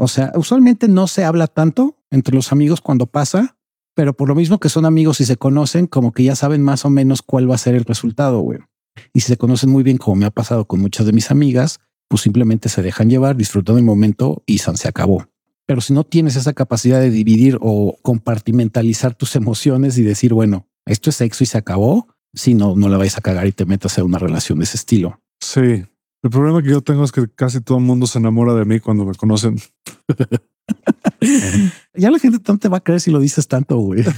O 0.00 0.06
sea, 0.06 0.32
usualmente 0.36 0.86
no 0.86 1.08
se 1.08 1.24
habla 1.24 1.48
tanto 1.48 1.96
entre 2.10 2.34
los 2.34 2.52
amigos 2.52 2.80
cuando 2.80 3.06
pasa, 3.06 3.56
pero 3.94 4.14
por 4.16 4.28
lo 4.28 4.36
mismo 4.36 4.60
que 4.60 4.68
son 4.68 4.86
amigos 4.86 5.20
y 5.20 5.24
se 5.24 5.36
conocen, 5.36 5.88
como 5.88 6.12
que 6.12 6.22
ya 6.22 6.36
saben 6.36 6.62
más 6.62 6.84
o 6.84 6.90
menos 6.90 7.20
cuál 7.20 7.50
va 7.50 7.56
a 7.56 7.58
ser 7.58 7.74
el 7.74 7.84
resultado, 7.84 8.38
güey. 8.40 8.60
Y 9.12 9.20
si 9.20 9.26
se 9.26 9.36
conocen 9.36 9.70
muy 9.70 9.82
bien, 9.82 9.98
como 9.98 10.14
me 10.14 10.26
ha 10.26 10.30
pasado 10.30 10.66
con 10.66 10.80
muchas 10.80 11.04
de 11.04 11.12
mis 11.12 11.32
amigas, 11.32 11.80
pues 12.06 12.22
simplemente 12.22 12.68
se 12.68 12.80
dejan 12.80 13.10
llevar, 13.10 13.36
disfrutan 13.36 13.76
el 13.76 13.82
momento 13.82 14.44
y 14.46 14.58
se 14.58 14.88
acabó. 14.88 15.26
Pero 15.66 15.80
si 15.80 15.92
no 15.92 16.04
tienes 16.04 16.36
esa 16.36 16.52
capacidad 16.52 17.00
de 17.00 17.10
dividir 17.10 17.58
o 17.60 17.98
compartimentalizar 18.02 19.16
tus 19.16 19.34
emociones 19.34 19.98
y 19.98 20.02
decir, 20.04 20.32
bueno, 20.32 20.68
esto 20.86 21.10
es 21.10 21.16
sexo 21.16 21.42
y 21.42 21.48
se 21.48 21.58
acabó. 21.58 22.06
Si 22.32 22.54
no, 22.54 22.76
no 22.76 22.88
la 22.88 22.98
vais 22.98 23.18
a 23.18 23.20
cagar 23.20 23.48
y 23.48 23.52
te 23.52 23.66
metas 23.66 23.98
en 23.98 24.04
una 24.04 24.18
relación 24.18 24.58
de 24.58 24.64
ese 24.64 24.76
estilo. 24.76 25.20
Sí. 25.40 25.84
El 26.22 26.30
problema 26.30 26.62
que 26.62 26.70
yo 26.70 26.80
tengo 26.80 27.04
es 27.04 27.12
que 27.12 27.28
casi 27.28 27.60
todo 27.60 27.78
el 27.78 27.84
mundo 27.84 28.06
se 28.06 28.18
enamora 28.18 28.54
de 28.54 28.64
mí 28.64 28.80
cuando 28.80 29.04
me 29.04 29.14
conocen. 29.14 29.58
ya 31.94 32.10
la 32.10 32.18
gente 32.18 32.38
no 32.46 32.58
te 32.58 32.68
va 32.68 32.78
a 32.78 32.80
creer 32.80 33.00
si 33.00 33.10
lo 33.10 33.20
dices 33.20 33.46
tanto, 33.46 33.76
güey. 33.78 34.04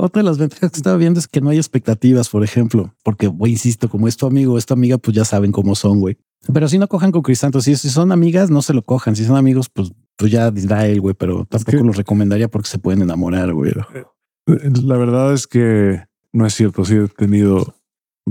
Otra 0.00 0.22
de 0.22 0.28
las 0.28 0.38
ventajas 0.38 0.70
que 0.70 0.76
estaba 0.76 0.96
viendo 0.96 1.18
es 1.18 1.26
que 1.26 1.40
no 1.40 1.50
hay 1.50 1.56
expectativas, 1.56 2.28
por 2.28 2.44
ejemplo, 2.44 2.94
porque, 3.02 3.26
güey, 3.26 3.52
insisto, 3.52 3.88
como 3.88 4.06
es 4.06 4.16
tu 4.16 4.26
amigo 4.26 4.54
o 4.54 4.58
esta 4.58 4.74
amiga, 4.74 4.96
pues 4.96 5.16
ya 5.16 5.24
saben 5.24 5.50
cómo 5.50 5.74
son, 5.74 5.98
güey. 5.98 6.16
Pero 6.52 6.68
si 6.68 6.78
no 6.78 6.86
cojan 6.86 7.10
con 7.10 7.22
crisantos, 7.22 7.64
si, 7.64 7.74
si 7.76 7.90
son 7.90 8.12
amigas, 8.12 8.48
no 8.48 8.62
se 8.62 8.72
lo 8.72 8.82
cojan. 8.82 9.16
Si 9.16 9.24
son 9.24 9.36
amigos, 9.36 9.68
pues 9.68 9.92
pues 10.18 10.32
ya 10.32 10.50
dirá 10.50 10.86
él, 10.86 11.00
güey, 11.00 11.14
pero 11.14 11.44
tampoco 11.44 11.84
lo 11.84 11.92
recomendaría 11.92 12.48
porque 12.48 12.68
se 12.68 12.78
pueden 12.78 13.02
enamorar, 13.02 13.54
güey. 13.54 13.70
Eh, 13.70 14.70
la 14.82 14.96
verdad 14.96 15.32
es 15.32 15.46
que 15.46 16.02
no 16.32 16.44
es 16.44 16.54
cierto. 16.54 16.84
Sí, 16.84 16.96
he 16.96 17.06
tenido 17.06 17.72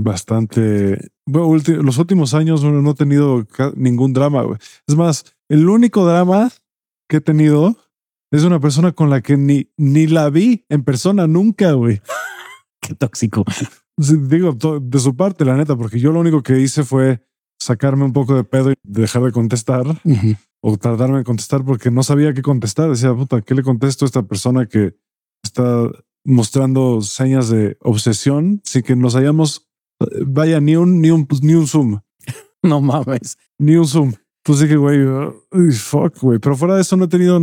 bastante. 0.02 1.10
Bueno, 1.26 1.62
los 1.82 1.98
últimos 1.98 2.34
años 2.34 2.62
no 2.62 2.90
he 2.90 2.94
tenido 2.94 3.46
ningún 3.74 4.12
drama. 4.12 4.42
Güey. 4.42 4.58
Es 4.86 4.96
más, 4.96 5.36
el 5.48 5.68
único 5.68 6.06
drama 6.06 6.50
que 7.08 7.18
he 7.18 7.20
tenido 7.20 7.76
es 8.30 8.44
una 8.44 8.60
persona 8.60 8.92
con 8.92 9.10
la 9.10 9.22
que 9.22 9.36
ni, 9.36 9.70
ni 9.76 10.06
la 10.06 10.30
vi 10.30 10.64
en 10.68 10.84
persona 10.84 11.26
nunca, 11.26 11.72
güey. 11.72 12.00
Qué 12.80 12.94
tóxico. 12.94 13.44
Digo, 13.96 14.52
de 14.80 14.98
su 14.98 15.16
parte, 15.16 15.44
la 15.44 15.56
neta, 15.56 15.76
porque 15.76 15.98
yo 15.98 16.12
lo 16.12 16.20
único 16.20 16.42
que 16.42 16.60
hice 16.60 16.84
fue 16.84 17.24
sacarme 17.58 18.04
un 18.04 18.12
poco 18.12 18.36
de 18.36 18.44
pedo 18.44 18.70
y 18.70 18.74
dejar 18.84 19.22
de 19.22 19.32
contestar 19.32 19.84
o 20.60 20.76
tardarme 20.76 21.18
en 21.18 21.24
contestar 21.24 21.64
porque 21.64 21.90
no 21.90 22.02
sabía 22.02 22.32
qué 22.32 22.42
contestar. 22.42 22.90
Decía, 22.90 23.14
puta, 23.14 23.42
¿qué 23.42 23.54
le 23.54 23.62
contesto 23.62 24.04
a 24.04 24.06
esta 24.06 24.22
persona 24.22 24.66
que 24.66 24.96
está 25.42 25.90
mostrando 26.24 27.00
señas 27.00 27.48
de 27.48 27.76
obsesión 27.80 28.60
sin 28.64 28.82
que 28.82 28.94
nos 28.94 29.14
hayamos, 29.16 29.67
vaya, 30.26 30.60
ni 30.60 30.76
un, 30.76 31.00
ni 31.00 31.10
un, 31.10 31.26
ni 31.42 31.54
un 31.54 31.66
zoom? 31.66 32.00
No 32.62 32.80
mames. 32.80 33.38
Ni 33.58 33.76
un 33.76 33.86
zoom. 33.86 34.14
Pues 34.42 34.60
dije, 34.60 34.76
güey, 34.76 34.98
fuck, 35.72 36.18
güey. 36.20 36.38
Pero 36.38 36.56
fuera 36.56 36.74
de 36.74 36.82
eso 36.82 36.96
no 36.96 37.04
he 37.04 37.08
tenido 37.08 37.38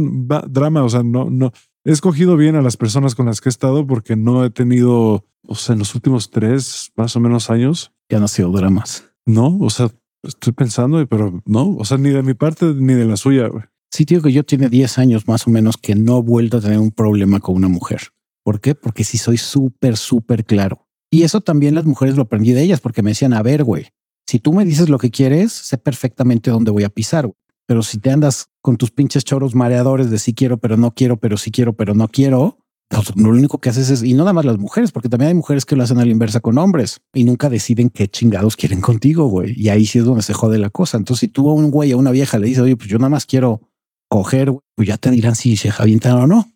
drama. 0.47 0.83
O 0.83 0.89
sea, 0.89 1.03
no, 1.03 1.29
no. 1.29 1.51
He 1.83 1.91
escogido 1.91 2.35
bien 2.35 2.55
a 2.55 2.61
las 2.61 2.75
personas 2.77 3.15
con 3.15 3.27
las 3.27 3.39
que 3.39 3.47
he 3.47 3.51
estado 3.51 3.87
porque 3.87 4.15
no 4.15 4.43
he 4.43 4.49
tenido, 4.49 5.25
o 5.47 5.55
sea, 5.55 5.73
en 5.73 5.79
los 5.79 5.95
últimos 5.95 6.31
tres 6.31 6.91
más 6.97 7.15
o 7.15 7.19
menos 7.19 7.49
años. 7.49 7.93
Ya 8.09 8.19
no 8.19 8.25
ha 8.25 8.27
sido 8.27 8.51
dramas. 8.51 9.05
No, 9.25 9.57
o 9.59 9.69
sea, 9.69 9.89
Estoy 10.27 10.53
pensando, 10.53 11.05
pero 11.07 11.41
no, 11.45 11.75
o 11.77 11.85
sea, 11.85 11.97
ni 11.97 12.09
de 12.09 12.23
mi 12.23 12.33
parte 12.33 12.65
ni 12.73 12.93
de 12.93 13.05
la 13.05 13.17
suya. 13.17 13.49
Sí, 13.91 14.05
tío, 14.05 14.21
que 14.21 14.31
yo 14.31 14.43
tiene 14.43 14.69
10 14.69 14.97
años 14.97 15.27
más 15.27 15.47
o 15.47 15.51
menos 15.51 15.77
que 15.77 15.95
no 15.95 16.17
he 16.17 16.21
vuelto 16.21 16.57
a 16.57 16.61
tener 16.61 16.79
un 16.79 16.91
problema 16.91 17.39
con 17.39 17.55
una 17.55 17.67
mujer. 17.67 18.01
¿Por 18.43 18.59
qué? 18.59 18.75
Porque 18.75 19.03
sí 19.03 19.17
soy 19.17 19.37
súper, 19.37 19.97
súper 19.97 20.45
claro. 20.45 20.84
Y 21.11 21.23
eso 21.23 21.41
también 21.41 21.75
las 21.75 21.85
mujeres 21.85 22.15
lo 22.15 22.23
aprendí 22.23 22.53
de 22.53 22.61
ellas 22.61 22.81
porque 22.81 23.01
me 23.01 23.11
decían, 23.11 23.33
a 23.33 23.41
ver, 23.41 23.63
güey, 23.63 23.87
si 24.27 24.39
tú 24.39 24.53
me 24.53 24.65
dices 24.65 24.89
lo 24.89 24.97
que 24.97 25.11
quieres, 25.11 25.51
sé 25.51 25.77
perfectamente 25.77 26.51
dónde 26.51 26.71
voy 26.71 26.83
a 26.83 26.89
pisar. 26.89 27.29
Pero 27.67 27.83
si 27.83 27.99
te 27.99 28.11
andas 28.11 28.47
con 28.61 28.77
tus 28.77 28.91
pinches 28.91 29.23
choros 29.23 29.55
mareadores 29.55 30.09
de 30.09 30.19
sí 30.19 30.33
quiero, 30.33 30.57
pero 30.57 30.77
no 30.77 30.91
quiero, 30.91 31.17
pero 31.17 31.37
sí 31.37 31.51
quiero, 31.51 31.73
pero 31.73 31.95
no 31.95 32.07
quiero, 32.07 32.59
lo 33.15 33.29
único 33.29 33.59
que 33.59 33.69
haces 33.69 33.89
es, 33.89 34.03
y 34.03 34.13
no 34.13 34.19
nada 34.19 34.33
más 34.33 34.45
las 34.45 34.57
mujeres, 34.57 34.91
porque 34.91 35.09
también 35.09 35.29
hay 35.29 35.33
mujeres 35.33 35.65
que 35.65 35.75
lo 35.75 35.83
hacen 35.83 35.97
a 35.97 36.05
la 36.05 36.11
inversa 36.11 36.39
con 36.39 36.57
hombres 36.57 36.99
y 37.13 37.23
nunca 37.23 37.49
deciden 37.49 37.89
qué 37.89 38.07
chingados 38.07 38.55
quieren 38.55 38.79
contigo, 38.81 39.27
güey. 39.27 39.53
Y 39.59 39.69
ahí 39.69 39.85
sí 39.85 39.99
es 39.99 40.05
donde 40.05 40.21
se 40.21 40.33
jode 40.33 40.59
la 40.59 40.69
cosa. 40.69 40.97
Entonces, 40.97 41.21
si 41.21 41.27
tú 41.27 41.49
a 41.49 41.53
un 41.53 41.71
güey 41.71 41.91
a 41.91 41.97
una 41.97 42.11
vieja 42.11 42.37
le 42.37 42.47
dices, 42.47 42.63
oye, 42.63 42.77
pues 42.77 42.89
yo 42.89 42.97
nada 42.97 43.09
más 43.09 43.25
quiero 43.25 43.61
coger, 44.07 44.53
pues 44.75 44.87
ya 44.87 44.97
te 44.97 45.09
dirán 45.11 45.35
si 45.35 45.57
se 45.57 45.71
avientan 45.77 46.13
o 46.13 46.27
no. 46.27 46.47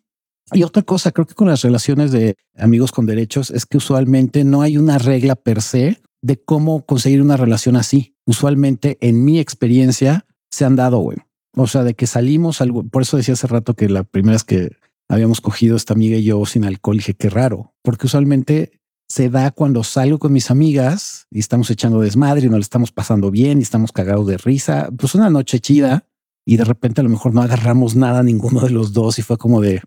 Y 0.52 0.62
otra 0.62 0.82
cosa, 0.82 1.12
creo 1.12 1.26
que 1.26 1.34
con 1.34 1.48
las 1.48 1.62
relaciones 1.62 2.12
de 2.12 2.36
amigos 2.56 2.92
con 2.92 3.06
derechos 3.06 3.50
es 3.50 3.66
que 3.66 3.78
usualmente 3.78 4.44
no 4.44 4.62
hay 4.62 4.78
una 4.78 4.98
regla 4.98 5.36
per 5.36 5.62
se 5.62 6.00
de 6.22 6.42
cómo 6.42 6.84
conseguir 6.84 7.22
una 7.22 7.36
relación 7.36 7.76
así. 7.76 8.14
Usualmente, 8.26 8.98
en 9.00 9.24
mi 9.24 9.38
experiencia, 9.38 10.26
se 10.50 10.64
han 10.64 10.76
dado, 10.76 10.98
güey. 10.98 11.18
O 11.56 11.66
sea, 11.66 11.84
de 11.84 11.94
que 11.94 12.06
salimos 12.06 12.60
algo. 12.60 12.82
Por 12.84 13.02
eso 13.02 13.16
decía 13.16 13.34
hace 13.34 13.46
rato 13.46 13.74
que 13.74 13.88
la 13.88 14.04
primera 14.04 14.34
vez 14.34 14.44
que 14.44 14.76
habíamos 15.08 15.40
cogido 15.40 15.76
esta 15.76 15.94
amiga 15.94 16.16
y 16.16 16.24
yo 16.24 16.44
sin 16.46 16.64
alcohol, 16.64 16.98
dije 16.98 17.14
qué 17.14 17.30
raro, 17.30 17.74
porque 17.82 18.06
usualmente 18.06 18.80
se 19.08 19.28
da 19.28 19.50
cuando 19.50 19.82
salgo 19.82 20.20
con 20.20 20.32
mis 20.32 20.52
amigas 20.52 21.26
y 21.32 21.40
estamos 21.40 21.68
echando 21.70 22.00
desmadre 22.00 22.46
y 22.46 22.48
nos 22.48 22.58
lo 22.58 22.60
estamos 22.60 22.92
pasando 22.92 23.32
bien 23.32 23.58
y 23.58 23.62
estamos 23.62 23.90
cagados 23.90 24.28
de 24.28 24.38
risa. 24.38 24.88
Pues 24.96 25.16
una 25.16 25.30
noche 25.30 25.58
chida 25.58 26.06
y 26.46 26.56
de 26.56 26.64
repente 26.64 27.00
a 27.00 27.04
lo 27.04 27.10
mejor 27.10 27.34
no 27.34 27.42
agarramos 27.42 27.96
nada 27.96 28.22
ninguno 28.22 28.60
de 28.60 28.70
los 28.70 28.92
dos 28.92 29.18
y 29.18 29.22
fue 29.22 29.36
como 29.36 29.60
de, 29.60 29.82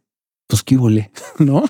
pues 0.48 0.64
qué 0.64 0.78
huele, 0.78 1.12
¿no? 1.40 1.64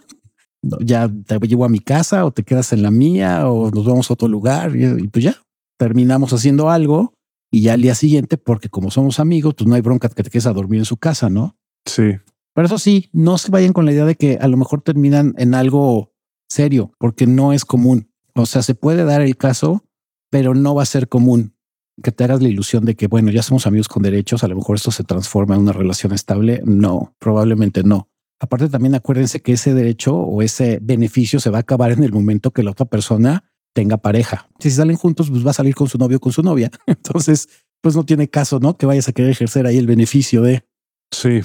Ya 0.61 1.09
te 1.09 1.39
llevo 1.39 1.65
a 1.65 1.69
mi 1.69 1.79
casa 1.79 2.25
o 2.25 2.31
te 2.31 2.43
quedas 2.43 2.71
en 2.71 2.83
la 2.83 2.91
mía 2.91 3.49
o 3.49 3.69
nos 3.69 3.85
vamos 3.85 4.09
a 4.09 4.13
otro 4.13 4.27
lugar 4.27 4.75
y, 4.75 5.07
pues 5.09 5.25
ya 5.25 5.35
terminamos 5.77 6.31
haciendo 6.31 6.69
algo 6.69 7.13
y 7.51 7.61
ya 7.61 7.73
al 7.73 7.81
día 7.81 7.95
siguiente, 7.95 8.37
porque 8.37 8.69
como 8.69 8.89
somos 8.89 9.19
amigos, 9.19 9.55
pues 9.55 9.67
no 9.67 9.75
hay 9.75 9.81
bronca 9.81 10.09
que 10.09 10.23
te 10.23 10.29
quedes 10.29 10.47
a 10.47 10.53
dormir 10.53 10.79
en 10.79 10.85
su 10.85 10.97
casa, 10.97 11.29
¿no? 11.29 11.57
Sí. 11.85 12.15
Pero 12.53 12.65
eso 12.65 12.79
sí, 12.79 13.09
no 13.11 13.37
se 13.37 13.51
vayan 13.51 13.73
con 13.73 13.85
la 13.85 13.91
idea 13.91 14.05
de 14.05 14.15
que 14.15 14.37
a 14.39 14.47
lo 14.47 14.57
mejor 14.57 14.81
terminan 14.81 15.35
en 15.37 15.53
algo 15.53 16.13
serio, 16.47 16.91
porque 16.97 17.27
no 17.27 17.51
es 17.51 17.65
común. 17.65 18.11
O 18.33 18.45
sea, 18.45 18.61
se 18.61 18.75
puede 18.75 19.03
dar 19.03 19.21
el 19.21 19.37
caso, 19.37 19.83
pero 20.29 20.55
no 20.55 20.73
va 20.73 20.83
a 20.83 20.87
ser 20.87 21.09
común 21.09 21.53
que 22.01 22.11
te 22.11 22.23
hagas 22.23 22.41
la 22.41 22.49
ilusión 22.49 22.85
de 22.85 22.95
que, 22.95 23.07
bueno, 23.07 23.29
ya 23.29 23.43
somos 23.43 23.67
amigos 23.67 23.87
con 23.87 24.01
derechos, 24.01 24.43
a 24.43 24.47
lo 24.47 24.55
mejor 24.55 24.77
esto 24.77 24.91
se 24.91 25.03
transforma 25.03 25.55
en 25.55 25.61
una 25.61 25.73
relación 25.73 26.13
estable. 26.13 26.61
No, 26.65 27.13
probablemente 27.19 27.83
no. 27.83 28.09
Aparte, 28.39 28.69
también 28.69 28.95
acuérdense 28.95 29.41
que 29.41 29.53
ese 29.53 29.73
derecho 29.73 30.15
o 30.15 30.41
ese 30.41 30.79
beneficio 30.81 31.39
se 31.39 31.49
va 31.49 31.57
a 31.57 31.61
acabar 31.61 31.91
en 31.91 32.03
el 32.03 32.11
momento 32.11 32.51
que 32.51 32.63
la 32.63 32.71
otra 32.71 32.85
persona 32.85 33.45
tenga 33.73 33.97
pareja. 33.97 34.47
Si 34.59 34.69
salen 34.69 34.97
juntos, 34.97 35.29
pues 35.29 35.45
va 35.45 35.51
a 35.51 35.55
salir 35.55 35.75
con 35.75 35.87
su 35.87 35.97
novio 35.97 36.17
o 36.17 36.19
con 36.19 36.31
su 36.31 36.43
novia. 36.43 36.69
Entonces, 36.87 37.47
pues 37.81 37.95
no 37.95 38.05
tiene 38.05 38.29
caso, 38.29 38.59
¿no? 38.59 38.77
Que 38.77 38.85
vayas 38.85 39.07
a 39.09 39.13
querer 39.13 39.31
ejercer 39.31 39.65
ahí 39.65 39.77
el 39.77 39.87
beneficio 39.87 40.41
de. 40.41 40.63
Sí. 41.11 41.41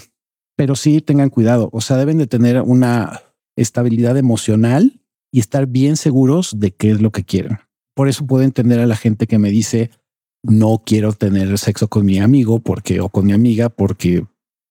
Pero 0.57 0.77
sí 0.77 1.01
tengan 1.01 1.31
cuidado. 1.31 1.69
O 1.73 1.81
sea, 1.81 1.97
deben 1.97 2.19
de 2.19 2.27
tener 2.27 2.61
una 2.63 3.23
estabilidad 3.57 4.17
emocional 4.17 5.01
y 5.33 5.41
estar 5.41 5.67
bien 5.67 5.97
seguros 5.97 6.59
de 6.59 6.73
qué 6.73 6.91
es 6.91 7.01
lo 7.01 7.11
que 7.13 7.25
quieren. 7.25 7.59
Por 7.95 8.09
eso 8.09 8.27
puedo 8.27 8.45
entender 8.45 8.81
a 8.81 8.87
la 8.87 8.97
gente 8.97 9.27
que 9.27 9.39
me 9.39 9.51
dice, 9.51 9.91
no 10.43 10.83
quiero 10.85 11.13
tener 11.13 11.59
sexo 11.59 11.89
con 11.89 12.07
mi 12.07 12.19
amigo 12.19 12.61
porque 12.61 13.01
o 13.01 13.09
con 13.09 13.27
mi 13.27 13.33
amiga 13.33 13.69
porque 13.69 14.25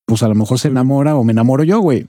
pues 0.08 0.24
a 0.24 0.28
lo 0.28 0.36
mejor 0.36 0.58
se 0.58 0.70
enamora 0.70 1.16
o 1.16 1.24
me 1.24 1.34
enamoro 1.34 1.64
yo, 1.64 1.80
güey. 1.80 2.08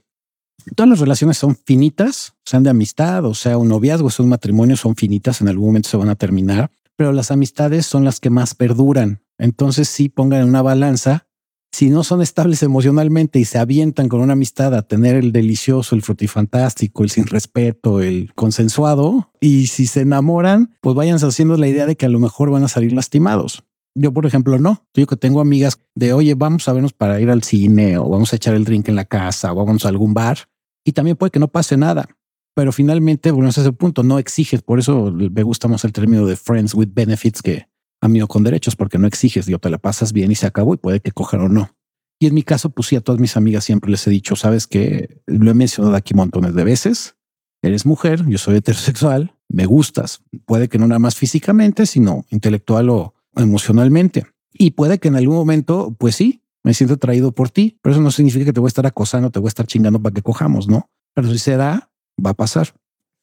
Todas 0.75 0.89
las 0.89 1.01
relaciones 1.01 1.37
son 1.37 1.57
finitas, 1.57 2.35
sean 2.45 2.63
de 2.63 2.71
amistad 2.71 3.25
o 3.25 3.35
sea 3.35 3.59
un 3.59 3.69
noviazgo, 3.69 4.09
sea 4.11 4.23
un 4.23 4.31
matrimonio, 4.31 4.77
son 4.77 4.97
finitas, 4.97 5.41
en 5.41 5.49
algún 5.49 5.67
momento 5.67 5.89
se 5.89 5.97
van 5.97 6.09
a 6.09 6.15
terminar, 6.15 6.71
pero 6.97 7.13
las 7.13 7.31
amistades 7.31 7.87
son 7.87 8.05
las 8.05 8.21
que 8.21 8.31
más 8.31 8.55
perduran. 8.55 9.23
Entonces 9.37 9.89
sí 9.89 10.09
pongan 10.09 10.43
en 10.43 10.49
una 10.49 10.63
balanza 10.63 11.27
si 11.73 11.91
no 11.91 12.03
son 12.03 12.23
estables 12.23 12.63
emocionalmente 12.63 13.39
y 13.39 13.45
se 13.45 13.59
avientan 13.59 14.09
con 14.09 14.21
una 14.21 14.33
amistad 14.33 14.75
a 14.75 14.83
tener 14.83 15.17
el 15.17 15.33
delicioso, 15.33 15.95
el 15.95 16.03
frutifantástico, 16.03 17.05
el 17.05 17.11
sin 17.11 17.27
respeto, 17.27 18.01
el 18.01 18.33
consensuado, 18.35 19.31
y 19.41 19.67
si 19.67 19.87
se 19.87 20.01
enamoran, 20.01 20.75
pues 20.81 20.97
vayan 20.97 21.19
haciendo 21.19 21.57
la 21.57 21.69
idea 21.69 21.87
de 21.87 21.97
que 21.97 22.07
a 22.07 22.09
lo 22.09 22.21
mejor 22.21 22.51
van 22.51 22.65
a 22.65 22.69
salir 22.69 22.93
lastimados. 22.93 23.65
Yo, 23.95 24.13
por 24.13 24.27
ejemplo, 24.27 24.59
no. 24.59 24.87
Yo 24.95 25.07
que 25.07 25.17
tengo 25.17 25.41
amigas 25.41 25.81
de, 25.95 26.13
oye, 26.13 26.35
vamos 26.35 26.69
a 26.69 26.73
vernos 26.73 26.93
para 26.93 27.21
ir 27.21 27.31
al 27.31 27.43
cine 27.43 27.99
o 27.99 28.09
vamos 28.09 28.33
a 28.33 28.37
echar 28.37 28.55
el 28.55 28.65
drink 28.65 28.89
en 28.89 28.97
la 28.97 29.05
casa 29.05 29.53
o 29.53 29.65
vamos 29.65 29.85
a 29.85 29.89
algún 29.89 30.15
bar. 30.15 30.39
Y 30.85 30.93
también 30.93 31.17
puede 31.17 31.31
que 31.31 31.41
no 31.41 31.49
pase 31.49 31.77
nada. 31.77 32.09
Pero 32.55 32.73
finalmente, 32.73 33.31
bueno, 33.31 33.51
ese 33.51 33.61
es 33.61 33.67
el 33.67 33.75
punto. 33.75 34.03
No 34.03 34.19
exiges. 34.19 34.63
Por 34.63 34.79
eso 34.79 35.13
me 35.13 35.43
gusta 35.43 35.69
más 35.69 35.85
el 35.85 35.93
término 35.93 36.27
de 36.27 36.37
friends 36.37 36.75
with 36.75 36.89
benefits 36.93 37.43
que 37.43 37.67
amigo 38.01 38.29
con 38.29 38.45
derechos, 38.45 38.77
porque 38.77 38.99
no 38.99 39.07
exiges, 39.07 39.47
yo 39.47 39.59
te 39.59 39.71
la 39.71 39.79
pasas 39.79 40.13
bien 40.13 40.31
y 40.31 40.35
se 40.35 40.47
acabó 40.47 40.75
y 40.75 40.77
puede 40.77 41.01
que 41.01 41.13
cojan 41.13 41.41
o 41.41 41.49
no. 41.49 41.71
Y 42.21 42.27
en 42.27 42.35
mi 42.35 42.43
caso, 42.43 42.71
pues 42.71 42.89
sí, 42.89 42.97
a 42.97 43.01
todas 43.01 43.21
mis 43.21 43.37
amigas 43.37 43.65
siempre 43.65 43.91
les 43.91 44.07
he 44.07 44.11
dicho, 44.11 44.35
sabes 44.35 44.67
que 44.67 45.23
lo 45.27 45.51
he 45.51 45.55
mencionado 45.55 45.95
aquí 45.95 46.15
montones 46.15 46.55
de 46.55 46.65
veces. 46.65 47.17
Eres 47.63 47.87
mujer, 47.87 48.25
yo 48.27 48.39
soy 48.39 48.57
heterosexual, 48.57 49.35
me 49.49 49.67
gustas. 49.67 50.23
Puede 50.45 50.69
que 50.69 50.79
no 50.79 50.87
nada 50.87 50.99
más 50.99 51.17
físicamente, 51.17 51.87
sino 51.87 52.25
intelectual 52.31 52.91
o 52.91 53.15
emocionalmente. 53.43 54.27
Y 54.53 54.73
puede 54.73 54.99
que 54.99 55.09
en 55.09 55.17
algún 55.17 55.37
momento, 55.37 55.95
pues 55.99 56.17
sí, 56.17 56.43
me 56.65 56.75
siento 56.75 56.95
atraído 56.95 57.33
por 57.33 57.51
ti, 57.51 57.79
pero 57.83 57.95
eso 57.95 58.03
no 58.03 58.11
significa 58.11 58.45
que 58.45 58.53
te 58.53 58.61
voy 58.61 58.67
a 58.67 58.69
estar 58.69 58.87
acosando, 58.87 59.31
te 59.31 59.39
voy 59.39 59.49
a 59.49 59.51
estar 59.51 59.67
chingando 59.67 60.01
para 60.01 60.15
que 60.15 60.23
cojamos, 60.23 60.69
¿no? 60.69 60.91
Pero 61.15 61.31
si 61.31 61.39
se 61.39 61.57
da, 61.57 61.91
va 62.25 62.31
a 62.31 62.35
pasar. 62.35 62.75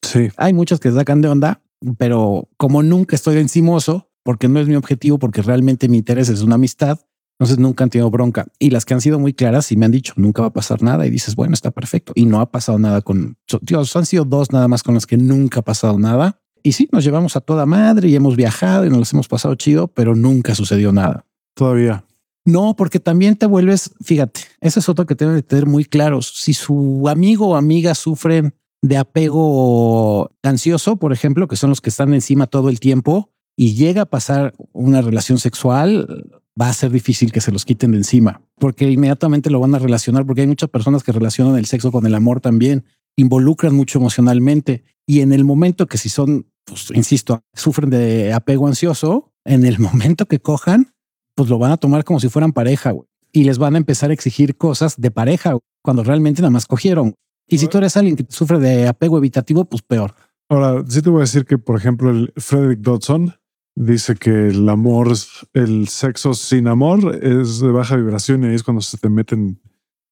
Sí. 0.01 0.29
Hay 0.37 0.53
muchas 0.53 0.79
que 0.79 0.91
sacan 0.91 1.21
de 1.21 1.29
onda, 1.29 1.61
pero 1.97 2.49
como 2.57 2.83
nunca 2.83 3.15
estoy 3.15 3.37
encimoso, 3.37 4.09
porque 4.23 4.47
no 4.47 4.59
es 4.59 4.67
mi 4.67 4.75
objetivo, 4.75 5.19
porque 5.19 5.41
realmente 5.41 5.87
mi 5.87 5.97
interés 5.97 6.29
es 6.29 6.41
una 6.41 6.55
amistad. 6.55 6.99
Entonces 7.37 7.59
nunca 7.59 7.83
han 7.83 7.89
tenido 7.89 8.09
bronca. 8.09 8.47
Y 8.59 8.69
las 8.69 8.85
que 8.85 8.93
han 8.93 9.01
sido 9.01 9.19
muy 9.19 9.33
claras 9.33 9.71
y 9.71 9.77
me 9.77 9.85
han 9.85 9.91
dicho 9.91 10.13
nunca 10.15 10.41
va 10.41 10.47
a 10.47 10.53
pasar 10.53 10.81
nada. 10.81 11.05
Y 11.05 11.09
dices, 11.09 11.35
bueno, 11.35 11.53
está 11.53 11.69
perfecto. 11.69 12.13
Y 12.15 12.25
no 12.25 12.39
ha 12.39 12.49
pasado 12.49 12.79
nada 12.79 13.01
con 13.01 13.37
Dios. 13.61 13.95
Han 13.95 14.05
sido 14.05 14.23
dos 14.23 14.51
nada 14.51 14.67
más 14.67 14.83
con 14.83 14.93
las 14.93 15.05
que 15.05 15.17
nunca 15.17 15.59
ha 15.59 15.63
pasado 15.63 15.99
nada. 15.99 16.41
Y 16.65 16.71
sí, 16.71 16.89
nos 16.91 17.03
llevamos 17.03 17.35
a 17.35 17.41
toda 17.41 17.67
madre 17.67 18.09
y 18.09 18.15
hemos 18.15 18.35
viajado 18.35 18.87
y 18.87 18.89
nos 18.89 18.97
las 18.97 19.13
hemos 19.13 19.27
pasado 19.27 19.53
chido, 19.53 19.87
pero 19.87 20.15
nunca 20.15 20.55
sucedió 20.55 20.91
nada. 20.91 21.23
Todavía. 21.53 22.03
No, 22.43 22.75
porque 22.75 22.99
también 22.99 23.35
te 23.35 23.45
vuelves, 23.45 23.91
fíjate, 24.03 24.41
eso 24.61 24.79
es 24.79 24.89
otro 24.89 25.05
que 25.05 25.13
deben 25.13 25.35
de 25.35 25.43
tener 25.43 25.67
muy 25.67 25.85
claros. 25.85 26.33
Si 26.35 26.55
su 26.55 27.07
amigo 27.07 27.49
o 27.49 27.55
amiga 27.55 27.93
sufren 27.93 28.55
de 28.81 28.97
apego 28.97 30.31
ansioso, 30.41 30.95
por 30.95 31.13
ejemplo, 31.13 31.47
que 31.47 31.55
son 31.55 31.69
los 31.69 31.81
que 31.81 31.91
están 31.91 32.15
encima 32.15 32.47
todo 32.47 32.69
el 32.69 32.79
tiempo, 32.79 33.29
y 33.55 33.75
llega 33.75 34.01
a 34.01 34.05
pasar 34.07 34.55
una 34.73 35.01
relación 35.01 35.37
sexual, 35.37 36.25
va 36.59 36.69
a 36.69 36.73
ser 36.73 36.89
difícil 36.89 37.31
que 37.31 37.41
se 37.41 37.51
los 37.51 37.63
quiten 37.63 37.91
de 37.91 37.97
encima, 37.97 38.41
porque 38.57 38.89
inmediatamente 38.89 39.51
lo 39.51 39.59
van 39.59 39.75
a 39.75 39.79
relacionar, 39.79 40.25
porque 40.25 40.41
hay 40.41 40.47
muchas 40.47 40.71
personas 40.71 41.03
que 41.03 41.11
relacionan 41.11 41.57
el 41.59 41.67
sexo 41.67 41.91
con 41.91 42.07
el 42.07 42.15
amor 42.15 42.41
también, 42.41 42.85
involucran 43.15 43.75
mucho 43.75 43.99
emocionalmente 43.99 44.83
y 45.07 45.21
en 45.21 45.31
el 45.31 45.45
momento 45.45 45.87
que 45.87 45.97
si 45.97 46.09
son, 46.09 46.47
pues 46.65 46.91
insisto, 46.93 47.41
sufren 47.53 47.89
de 47.89 48.33
apego 48.33 48.67
ansioso, 48.67 49.31
en 49.45 49.65
el 49.65 49.79
momento 49.79 50.25
que 50.25 50.39
cojan, 50.39 50.93
pues 51.35 51.49
lo 51.49 51.57
van 51.59 51.71
a 51.71 51.77
tomar 51.77 52.03
como 52.03 52.19
si 52.19 52.29
fueran 52.29 52.53
pareja 52.53 52.93
y 53.31 53.43
les 53.43 53.57
van 53.57 53.75
a 53.75 53.77
empezar 53.77 54.09
a 54.09 54.13
exigir 54.13 54.57
cosas 54.57 54.95
de 54.97 55.11
pareja 55.11 55.57
cuando 55.81 56.03
realmente 56.03 56.41
nada 56.41 56.51
más 56.51 56.65
cogieron. 56.65 57.15
Y 57.47 57.59
si 57.59 57.67
tú 57.67 57.77
eres 57.77 57.95
alguien 57.97 58.15
que 58.15 58.25
sufre 58.29 58.59
de 58.59 58.87
apego 58.87 59.17
evitativo, 59.17 59.65
pues 59.65 59.81
peor. 59.81 60.15
Ahora, 60.49 60.83
sí 60.87 61.01
te 61.01 61.09
voy 61.09 61.19
a 61.19 61.21
decir 61.21 61.45
que, 61.45 61.57
por 61.57 61.77
ejemplo, 61.77 62.09
el 62.09 62.33
Frederick 62.37 62.79
Dodson, 62.79 63.33
dice 63.75 64.15
que 64.15 64.47
el 64.47 64.67
amor, 64.69 65.09
el 65.53 65.87
sexo 65.87 66.33
sin 66.33 66.67
amor 66.67 67.19
es 67.21 67.59
de 67.59 67.71
baja 67.71 67.97
vibración 67.97 68.43
y 68.43 68.47
ahí 68.47 68.55
es 68.55 68.63
cuando 68.63 68.81
se 68.81 68.97
te 68.97 69.09
meten 69.09 69.59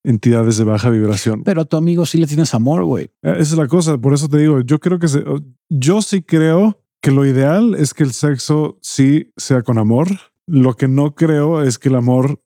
entidades 0.03 0.57
de 0.57 0.63
baja 0.63 0.89
vibración. 0.89 1.43
Pero 1.43 1.61
a 1.61 1.65
tu 1.65 1.77
amigo 1.77 2.05
sí 2.05 2.17
le 2.17 2.27
tienes 2.27 2.53
amor, 2.53 2.83
güey. 2.83 3.05
Eh, 3.21 3.35
esa 3.39 3.41
es 3.41 3.57
la 3.57 3.67
cosa, 3.67 3.97
por 3.97 4.13
eso 4.13 4.27
te 4.27 4.37
digo, 4.37 4.61
yo 4.61 4.79
creo 4.79 4.99
que 4.99 5.07
se, 5.07 5.23
yo 5.69 6.01
sí 6.01 6.21
creo 6.21 6.79
que 7.01 7.11
lo 7.11 7.25
ideal 7.25 7.75
es 7.75 7.93
que 7.93 8.03
el 8.03 8.13
sexo 8.13 8.77
sí 8.81 9.31
sea 9.35 9.61
con 9.61 9.77
amor. 9.77 10.07
Lo 10.47 10.75
que 10.75 10.87
no 10.87 11.15
creo 11.15 11.63
es 11.63 11.77
que 11.77 11.89
el 11.89 11.95
amor 11.95 12.41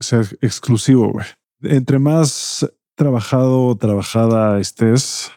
sea 0.00 0.20
exclusivo, 0.40 1.10
güey. 1.12 1.26
Entre 1.62 1.98
más 1.98 2.70
trabajado 2.94 3.66
o 3.66 3.76
trabajada 3.76 4.60
estés, 4.60 5.30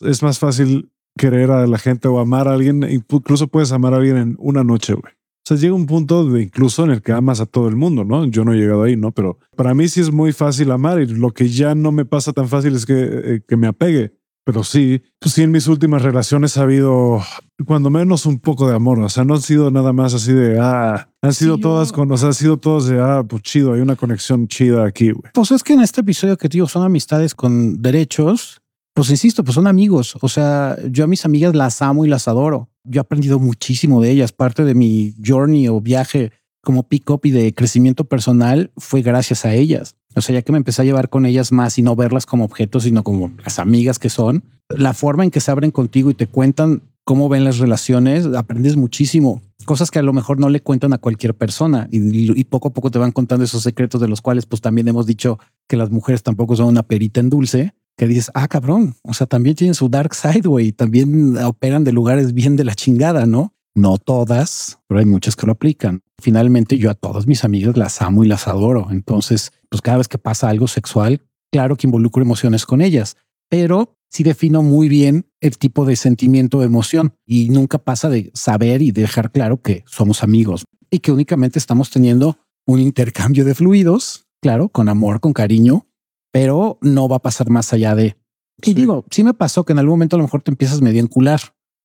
es 0.00 0.22
más 0.22 0.38
fácil 0.38 0.92
querer 1.16 1.50
a 1.50 1.66
la 1.66 1.78
gente 1.78 2.08
o 2.08 2.18
amar 2.18 2.48
a 2.48 2.54
alguien, 2.54 2.84
incluso 2.88 3.48
puedes 3.48 3.72
amar 3.72 3.92
a 3.94 3.98
alguien 3.98 4.16
en 4.16 4.36
una 4.38 4.64
noche, 4.64 4.94
güey. 4.94 5.12
O 5.44 5.48
sea, 5.48 5.56
llega 5.56 5.74
un 5.74 5.86
punto 5.86 6.24
de 6.24 6.42
incluso 6.42 6.84
en 6.84 6.92
el 6.92 7.02
que 7.02 7.10
amas 7.10 7.40
a 7.40 7.46
todo 7.46 7.68
el 7.68 7.74
mundo, 7.74 8.04
¿no? 8.04 8.24
Yo 8.26 8.44
no 8.44 8.52
he 8.52 8.56
llegado 8.56 8.84
ahí, 8.84 8.96
¿no? 8.96 9.10
Pero 9.10 9.38
para 9.56 9.74
mí 9.74 9.88
sí 9.88 10.00
es 10.00 10.12
muy 10.12 10.32
fácil 10.32 10.70
amar 10.70 11.00
y 11.00 11.06
lo 11.06 11.32
que 11.32 11.48
ya 11.48 11.74
no 11.74 11.90
me 11.90 12.04
pasa 12.04 12.32
tan 12.32 12.48
fácil 12.48 12.76
es 12.76 12.86
que, 12.86 12.94
eh, 12.94 13.42
que 13.46 13.56
me 13.56 13.66
apegue. 13.66 14.14
Pero 14.44 14.64
sí, 14.64 15.02
pues 15.20 15.34
sí, 15.34 15.42
en 15.42 15.52
mis 15.52 15.68
últimas 15.68 16.02
relaciones 16.02 16.56
ha 16.56 16.62
habido 16.62 17.20
cuando 17.64 17.90
menos 17.90 18.26
un 18.26 18.38
poco 18.40 18.68
de 18.68 18.74
amor. 18.74 18.98
O 19.00 19.08
sea, 19.08 19.24
no 19.24 19.34
han 19.34 19.40
sido 19.40 19.70
nada 19.70 19.92
más 19.92 20.14
así 20.14 20.32
de, 20.32 20.58
ah, 20.60 21.08
han 21.20 21.32
sido 21.32 21.58
todas 21.58 21.92
con, 21.92 22.10
o 22.10 22.16
sea, 22.16 22.28
han 22.28 22.34
sido 22.34 22.56
todos 22.56 22.86
de, 22.86 23.00
ah, 23.00 23.24
pues 23.28 23.42
chido, 23.42 23.74
hay 23.74 23.80
una 23.80 23.96
conexión 23.96 24.48
chida 24.48 24.84
aquí, 24.84 25.10
güey. 25.10 25.30
Pues 25.34 25.50
es 25.50 25.62
que 25.62 25.74
en 25.74 25.80
este 25.80 26.00
episodio 26.00 26.36
que 26.36 26.48
digo 26.48 26.66
son 26.66 26.84
amistades 26.84 27.34
con 27.34 27.80
derechos 27.82 28.61
pues 28.94 29.10
insisto, 29.10 29.42
pues 29.42 29.54
son 29.54 29.66
amigos. 29.66 30.16
O 30.20 30.28
sea, 30.28 30.76
yo 30.90 31.04
a 31.04 31.06
mis 31.06 31.24
amigas 31.24 31.54
las 31.54 31.80
amo 31.82 32.04
y 32.04 32.08
las 32.08 32.28
adoro. 32.28 32.68
Yo 32.84 33.00
he 33.00 33.02
aprendido 33.02 33.38
muchísimo 33.38 34.02
de 34.02 34.10
ellas. 34.10 34.32
Parte 34.32 34.64
de 34.64 34.74
mi 34.74 35.14
journey 35.24 35.68
o 35.68 35.80
viaje 35.80 36.32
como 36.62 36.84
pick-up 36.84 37.20
y 37.24 37.30
de 37.30 37.54
crecimiento 37.54 38.04
personal 38.04 38.70
fue 38.76 39.02
gracias 39.02 39.44
a 39.44 39.54
ellas. 39.54 39.96
O 40.14 40.20
sea, 40.20 40.34
ya 40.34 40.42
que 40.42 40.52
me 40.52 40.58
empecé 40.58 40.82
a 40.82 40.84
llevar 40.84 41.08
con 41.08 41.26
ellas 41.26 41.52
más 41.52 41.78
y 41.78 41.82
no 41.82 41.96
verlas 41.96 42.26
como 42.26 42.44
objetos, 42.44 42.84
sino 42.84 43.02
como 43.02 43.32
las 43.42 43.58
amigas 43.58 43.98
que 43.98 44.10
son, 44.10 44.44
la 44.68 44.94
forma 44.94 45.24
en 45.24 45.30
que 45.30 45.40
se 45.40 45.50
abren 45.50 45.70
contigo 45.70 46.10
y 46.10 46.14
te 46.14 46.26
cuentan 46.26 46.82
cómo 47.04 47.28
ven 47.28 47.44
las 47.44 47.58
relaciones, 47.58 48.26
aprendes 48.26 48.76
muchísimo. 48.76 49.42
Cosas 49.64 49.90
que 49.90 49.98
a 49.98 50.02
lo 50.02 50.12
mejor 50.12 50.38
no 50.38 50.50
le 50.50 50.60
cuentan 50.60 50.92
a 50.92 50.98
cualquier 50.98 51.34
persona 51.34 51.88
y, 51.90 52.38
y, 52.38 52.44
poco 52.44 52.68
a 52.68 52.72
poco 52.72 52.90
te 52.90 52.98
van 52.98 53.12
contando 53.12 53.44
esos 53.44 53.62
secretos 53.62 54.00
de 54.00 54.08
los 54.08 54.20
cuales 54.20 54.46
pues 54.46 54.60
también 54.60 54.86
hemos 54.88 55.06
dicho 55.06 55.38
que 55.68 55.76
las 55.76 55.90
mujeres 55.90 56.22
tampoco 56.22 56.56
son 56.56 56.66
una 56.66 56.82
perita 56.82 57.20
en 57.20 57.30
dulce 57.30 57.74
que 58.02 58.08
dices, 58.08 58.32
ah, 58.34 58.48
cabrón, 58.48 58.96
o 59.04 59.14
sea, 59.14 59.28
también 59.28 59.54
tienen 59.54 59.76
su 59.76 59.88
dark 59.88 60.12
side, 60.12 60.40
güey, 60.40 60.72
también 60.72 61.38
operan 61.38 61.84
de 61.84 61.92
lugares 61.92 62.34
bien 62.34 62.56
de 62.56 62.64
la 62.64 62.74
chingada, 62.74 63.26
¿no? 63.26 63.54
No 63.76 63.96
todas, 63.98 64.80
pero 64.88 64.98
hay 64.98 65.06
muchas 65.06 65.36
que 65.36 65.46
lo 65.46 65.52
aplican. 65.52 66.02
Finalmente 66.20 66.78
yo 66.78 66.90
a 66.90 66.94
todas 66.94 67.28
mis 67.28 67.44
amigas 67.44 67.76
las 67.76 68.02
amo 68.02 68.24
y 68.24 68.26
las 68.26 68.48
adoro. 68.48 68.88
Entonces, 68.90 69.52
pues 69.68 69.82
cada 69.82 69.98
vez 69.98 70.08
que 70.08 70.18
pasa 70.18 70.48
algo 70.48 70.66
sexual, 70.66 71.20
claro 71.52 71.76
que 71.76 71.86
involucro 71.86 72.20
emociones 72.20 72.66
con 72.66 72.80
ellas, 72.80 73.16
pero 73.48 73.96
sí 74.10 74.24
defino 74.24 74.64
muy 74.64 74.88
bien 74.88 75.28
el 75.40 75.56
tipo 75.56 75.84
de 75.84 75.94
sentimiento 75.94 76.58
o 76.58 76.62
emoción 76.64 77.14
y 77.24 77.50
nunca 77.50 77.78
pasa 77.78 78.08
de 78.08 78.32
saber 78.34 78.82
y 78.82 78.90
dejar 78.90 79.30
claro 79.30 79.62
que 79.62 79.84
somos 79.86 80.24
amigos 80.24 80.64
y 80.90 80.98
que 80.98 81.12
únicamente 81.12 81.60
estamos 81.60 81.88
teniendo 81.90 82.36
un 82.66 82.80
intercambio 82.80 83.44
de 83.44 83.54
fluidos, 83.54 84.26
claro, 84.40 84.70
con 84.70 84.88
amor, 84.88 85.20
con 85.20 85.32
cariño, 85.32 85.86
pero 86.32 86.78
no 86.80 87.08
va 87.08 87.16
a 87.16 87.22
pasar 87.22 87.50
más 87.50 87.72
allá 87.72 87.94
de. 87.94 88.16
Y 88.64 88.74
digo, 88.74 89.04
sí 89.10 89.22
me 89.22 89.34
pasó 89.34 89.64
que 89.64 89.72
en 89.72 89.78
algún 89.78 89.94
momento 89.94 90.16
a 90.16 90.18
lo 90.18 90.24
mejor 90.24 90.42
te 90.42 90.50
empiezas 90.50 90.80
medio 90.80 91.00
encular, 91.00 91.40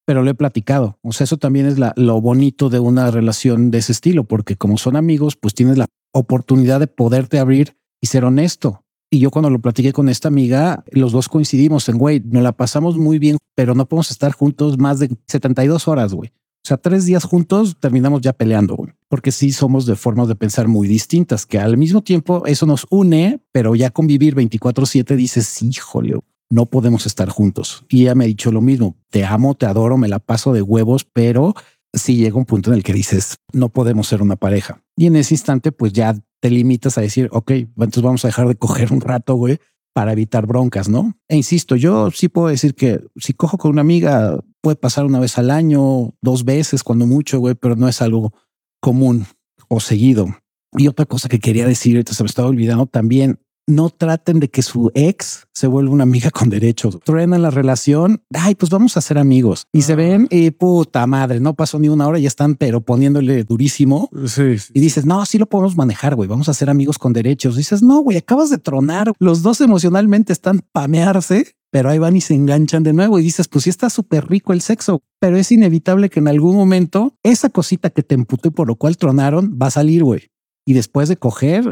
pero 0.05 0.23
lo 0.23 0.29
he 0.29 0.35
platicado. 0.35 0.97
O 1.01 1.11
sea, 1.11 1.25
eso 1.25 1.37
también 1.37 1.65
es 1.65 1.77
lo 1.95 2.21
bonito 2.21 2.69
de 2.69 2.79
una 2.79 3.11
relación 3.11 3.71
de 3.71 3.79
ese 3.79 3.91
estilo, 3.91 4.23
porque 4.23 4.55
como 4.55 4.77
son 4.77 4.95
amigos, 4.95 5.35
pues 5.35 5.53
tienes 5.53 5.77
la 5.77 5.87
oportunidad 6.13 6.79
de 6.79 6.87
poderte 6.87 7.39
abrir 7.39 7.77
y 8.01 8.07
ser 8.07 8.25
honesto. 8.25 8.83
Y 9.09 9.19
yo 9.19 9.31
cuando 9.31 9.49
lo 9.49 9.59
platiqué 9.59 9.93
con 9.93 10.09
esta 10.09 10.27
amiga, 10.27 10.83
los 10.91 11.11
dos 11.11 11.29
coincidimos 11.29 11.87
en, 11.89 11.97
güey, 11.97 12.21
nos 12.21 12.43
la 12.43 12.51
pasamos 12.51 12.97
muy 12.97 13.19
bien, 13.19 13.37
pero 13.55 13.73
no 13.73 13.87
podemos 13.87 14.11
estar 14.11 14.33
juntos 14.33 14.77
más 14.77 14.99
de 14.99 15.09
72 15.27 15.87
horas, 15.87 16.13
güey. 16.13 16.31
O 16.67 16.69
sea, 16.69 16.75
tres 16.75 17.05
días 17.05 17.23
juntos 17.23 17.77
terminamos 17.79 18.19
ya 18.19 18.33
peleando, 18.33 18.75
güey. 18.75 18.91
Porque 19.07 19.31
sí 19.31 19.53
somos 19.53 19.85
de 19.85 19.95
formas 19.95 20.27
de 20.27 20.35
pensar 20.35 20.67
muy 20.67 20.89
distintas, 20.89 21.45
que 21.45 21.59
al 21.59 21.77
mismo 21.77 22.01
tiempo 22.01 22.45
eso 22.45 22.65
nos 22.65 22.85
une, 22.89 23.39
pero 23.53 23.73
ya 23.73 23.89
convivir 23.89 24.35
24/7 24.35 25.15
dices, 25.15 25.61
híjole, 25.61 26.19
no 26.49 26.65
podemos 26.65 27.05
estar 27.05 27.29
juntos. 27.29 27.85
Y 27.87 28.01
ella 28.01 28.15
me 28.15 28.25
ha 28.25 28.27
dicho 28.27 28.51
lo 28.51 28.59
mismo, 28.59 28.97
te 29.09 29.23
amo, 29.23 29.55
te 29.55 29.65
adoro, 29.65 29.97
me 29.97 30.09
la 30.09 30.19
paso 30.19 30.51
de 30.51 30.61
huevos, 30.61 31.05
pero 31.05 31.53
sí 31.93 32.17
llega 32.17 32.35
un 32.35 32.43
punto 32.43 32.71
en 32.71 32.75
el 32.75 32.83
que 32.83 32.91
dices, 32.91 33.37
no 33.53 33.69
podemos 33.69 34.09
ser 34.09 34.21
una 34.21 34.35
pareja. 34.35 34.83
Y 34.97 35.05
en 35.05 35.15
ese 35.15 35.35
instante, 35.35 35.71
pues 35.71 35.93
ya 35.93 36.19
te 36.41 36.49
limitas 36.49 36.97
a 36.97 37.01
decir, 37.01 37.29
ok, 37.31 37.51
entonces 37.51 38.03
vamos 38.03 38.25
a 38.25 38.27
dejar 38.27 38.49
de 38.49 38.55
coger 38.55 38.91
un 38.91 38.99
rato, 38.99 39.35
güey, 39.35 39.57
para 39.93 40.11
evitar 40.11 40.45
broncas, 40.45 40.89
¿no? 40.89 41.17
E 41.29 41.37
insisto, 41.37 41.77
yo 41.77 42.11
sí 42.11 42.27
puedo 42.27 42.49
decir 42.49 42.75
que 42.75 42.99
si 43.15 43.33
cojo 43.33 43.57
con 43.57 43.71
una 43.71 43.81
amiga, 43.81 44.37
puede 44.61 44.75
pasar 44.75 45.05
una 45.05 45.19
vez 45.19 45.37
al 45.37 45.51
año, 45.51 46.13
dos 46.21 46.45
veces, 46.45 46.83
cuando 46.83 47.05
mucho, 47.05 47.39
güey, 47.39 47.55
pero 47.55 47.75
no 47.75 47.87
es 47.87 48.01
algo 48.01 48.33
común 48.81 49.25
o 49.67 49.79
seguido. 49.79 50.27
Y 50.73 50.87
otra 50.87 51.05
cosa 51.05 51.29
que 51.29 51.39
quería 51.39 51.67
decir, 51.67 52.03
se 52.07 52.23
me 52.23 52.27
estaba 52.27 52.47
olvidando 52.47 52.85
también, 52.85 53.39
no 53.67 53.89
traten 53.89 54.39
de 54.39 54.49
que 54.49 54.61
su 54.61 54.91
ex 54.95 55.47
se 55.53 55.67
vuelva 55.67 55.91
una 55.91 56.03
amiga 56.03 56.31
con 56.31 56.49
derechos. 56.49 56.97
Truenan 57.03 57.41
la 57.41 57.51
relación. 57.51 58.23
Ay, 58.33 58.55
pues 58.55 58.71
vamos 58.71 58.95
a 58.97 59.01
ser 59.01 59.17
amigos 59.17 59.67
y 59.73 59.81
se 59.81 59.93
ah. 59.93 59.97
ven 59.97 60.27
y 60.31 60.51
puta 60.51 61.05
madre, 61.05 61.39
no 61.39 61.53
pasó 61.53 61.77
ni 61.77 61.89
una 61.89 62.07
hora 62.07 62.17
y 62.17 62.23
ya 62.23 62.29
están, 62.29 62.55
pero 62.55 62.81
poniéndole 62.81 63.43
durísimo. 63.43 64.09
Sí, 64.25 64.55
Y 64.73 64.79
dices, 64.79 65.05
no, 65.05 65.25
sí 65.25 65.37
lo 65.37 65.47
podemos 65.47 65.75
manejar, 65.75 66.15
güey. 66.15 66.29
Vamos 66.29 66.49
a 66.49 66.53
ser 66.53 66.69
amigos 66.69 66.97
con 66.97 67.13
derechos. 67.13 67.57
dices, 67.57 67.83
no, 67.83 67.99
güey, 67.99 68.17
acabas 68.17 68.49
de 68.49 68.57
tronar. 68.57 69.11
Los 69.19 69.41
dos 69.43 69.61
emocionalmente 69.61 70.33
están 70.33 70.61
pamearse 70.71 71.53
pero 71.69 71.89
ahí 71.89 71.99
van 71.99 72.15
y 72.15 72.21
se 72.21 72.33
enganchan 72.33 72.81
de 72.81 72.93
nuevo 72.93 73.19
y 73.19 73.23
dices, 73.23 73.49
pues 73.49 73.65
sí 73.65 73.69
está 73.69 73.89
súper 73.89 74.27
rico 74.29 74.53
el 74.53 74.61
sexo, 74.61 75.03
pero 75.19 75.37
es 75.37 75.51
inevitable 75.51 76.09
que 76.09 76.21
en 76.21 76.29
algún 76.29 76.55
momento 76.55 77.13
esa 77.23 77.49
cosita 77.49 77.89
que 77.89 78.03
te 78.03 78.15
emputó 78.15 78.47
y 78.47 78.51
por 78.51 78.67
lo 78.67 78.77
cual 78.77 78.97
tronaron 78.97 79.59
va 79.61 79.67
a 79.67 79.71
salir, 79.71 80.05
güey 80.05 80.29
y 80.67 80.73
después 80.73 81.07
de 81.07 81.15
coger, 81.15 81.63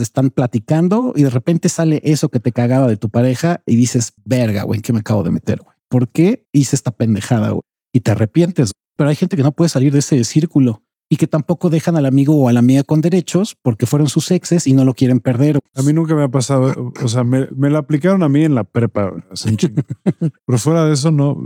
están 0.00 0.30
platicando 0.30 1.12
y 1.14 1.22
de 1.22 1.28
repente 1.28 1.68
sale 1.68 2.00
eso 2.02 2.30
que 2.30 2.40
te 2.40 2.50
cagaba 2.50 2.88
de 2.88 2.96
tu 2.96 3.10
pareja 3.10 3.60
y 3.66 3.76
dices, 3.76 4.14
verga, 4.24 4.62
güey, 4.62 4.78
¿en 4.78 4.82
qué 4.82 4.94
me 4.94 5.00
acabo 5.00 5.22
de 5.22 5.30
meter? 5.30 5.60
Güey? 5.62 5.76
¿Por 5.86 6.08
qué 6.08 6.46
hice 6.50 6.74
esta 6.74 6.90
pendejada? 6.90 7.50
Güey? 7.50 7.60
Y 7.92 8.00
te 8.00 8.10
arrepientes. 8.10 8.72
Pero 8.96 9.10
hay 9.10 9.16
gente 9.16 9.36
que 9.36 9.42
no 9.42 9.52
puede 9.52 9.68
salir 9.68 9.92
de 9.92 9.98
ese 9.98 10.24
círculo 10.24 10.82
y 11.10 11.16
que 11.18 11.26
tampoco 11.26 11.68
dejan 11.68 11.98
al 11.98 12.06
amigo 12.06 12.36
o 12.36 12.48
a 12.48 12.54
la 12.54 12.60
amiga 12.60 12.84
con 12.84 13.02
derechos 13.02 13.54
porque 13.60 13.84
fueron 13.84 14.08
sus 14.08 14.30
exes 14.30 14.66
y 14.66 14.72
no 14.72 14.86
lo 14.86 14.94
quieren 14.94 15.20
perder. 15.20 15.58
A 15.74 15.82
mí 15.82 15.92
nunca 15.92 16.14
me 16.14 16.22
ha 16.22 16.28
pasado, 16.28 16.94
o 17.02 17.08
sea, 17.08 17.24
me, 17.24 17.48
me 17.54 17.68
la 17.68 17.80
aplicaron 17.80 18.22
a 18.22 18.30
mí 18.30 18.44
en 18.44 18.54
la 18.54 18.64
prepa, 18.64 19.12
pero 20.46 20.58
fuera 20.58 20.86
de 20.86 20.94
eso 20.94 21.10
no, 21.10 21.38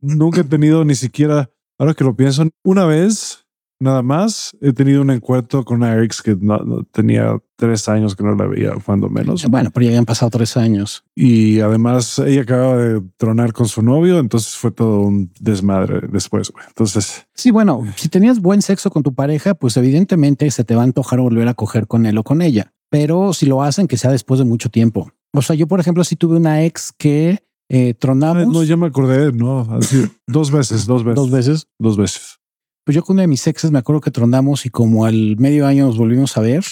nunca 0.00 0.40
he 0.40 0.44
tenido 0.44 0.84
ni 0.84 0.96
siquiera, 0.96 1.50
ahora 1.78 1.94
que 1.94 2.02
lo 2.02 2.16
pienso, 2.16 2.48
una 2.64 2.84
vez 2.84 3.46
Nada 3.80 4.02
más 4.02 4.56
he 4.60 4.72
tenido 4.72 5.02
un 5.02 5.10
encuentro 5.10 5.64
con 5.64 5.78
una 5.78 6.02
ex 6.02 6.20
que 6.20 6.36
no, 6.40 6.84
tenía 6.90 7.38
tres 7.56 7.88
años 7.88 8.16
que 8.16 8.24
no 8.24 8.34
la 8.34 8.46
veía, 8.46 8.72
cuando 8.84 9.08
menos. 9.08 9.44
Bueno, 9.46 9.70
pero 9.72 9.84
ya 9.84 9.90
habían 9.90 10.04
pasado 10.04 10.30
tres 10.30 10.56
años. 10.56 11.04
Y 11.14 11.60
además 11.60 12.18
ella 12.18 12.42
acababa 12.42 12.76
de 12.76 13.02
tronar 13.16 13.52
con 13.52 13.68
su 13.68 13.82
novio, 13.82 14.18
entonces 14.18 14.56
fue 14.56 14.72
todo 14.72 15.00
un 15.00 15.30
desmadre 15.38 16.08
después. 16.10 16.52
Entonces, 16.66 17.26
sí, 17.34 17.52
bueno, 17.52 17.84
si 17.96 18.08
tenías 18.08 18.40
buen 18.40 18.62
sexo 18.62 18.90
con 18.90 19.02
tu 19.02 19.14
pareja, 19.14 19.54
pues 19.54 19.76
evidentemente 19.76 20.50
se 20.50 20.64
te 20.64 20.74
va 20.74 20.80
a 20.80 20.84
antojar 20.84 21.20
volver 21.20 21.46
a 21.46 21.54
coger 21.54 21.86
con 21.86 22.06
él 22.06 22.18
o 22.18 22.24
con 22.24 22.42
ella. 22.42 22.72
Pero 22.90 23.32
si 23.32 23.46
lo 23.46 23.62
hacen, 23.62 23.86
que 23.86 23.96
sea 23.96 24.10
después 24.10 24.38
de 24.38 24.44
mucho 24.44 24.70
tiempo. 24.70 25.12
O 25.32 25.42
sea, 25.42 25.54
yo, 25.54 25.68
por 25.68 25.78
ejemplo, 25.78 26.02
si 26.04 26.16
tuve 26.16 26.36
una 26.36 26.64
ex 26.64 26.92
que 26.96 27.44
eh, 27.68 27.94
tronamos. 27.94 28.46
No, 28.48 28.62
ya 28.64 28.76
me 28.76 28.86
acordé, 28.86 29.32
no, 29.32 29.60
así, 29.70 30.06
dos 30.26 30.50
veces, 30.50 30.86
dos 30.86 31.04
veces. 31.04 31.16
Dos 31.16 31.30
veces. 31.30 31.68
Dos 31.78 31.96
veces. 31.96 32.38
Pues 32.88 32.96
yo 32.96 33.02
con 33.02 33.16
una 33.16 33.24
de 33.24 33.28
mis 33.28 33.46
exes 33.46 33.70
me 33.70 33.78
acuerdo 33.78 34.00
que 34.00 34.10
tronamos 34.10 34.64
y 34.64 34.70
como 34.70 35.04
al 35.04 35.36
medio 35.36 35.66
año 35.66 35.84
nos 35.84 35.98
volvimos 35.98 36.38
a 36.38 36.40
ver, 36.40 36.64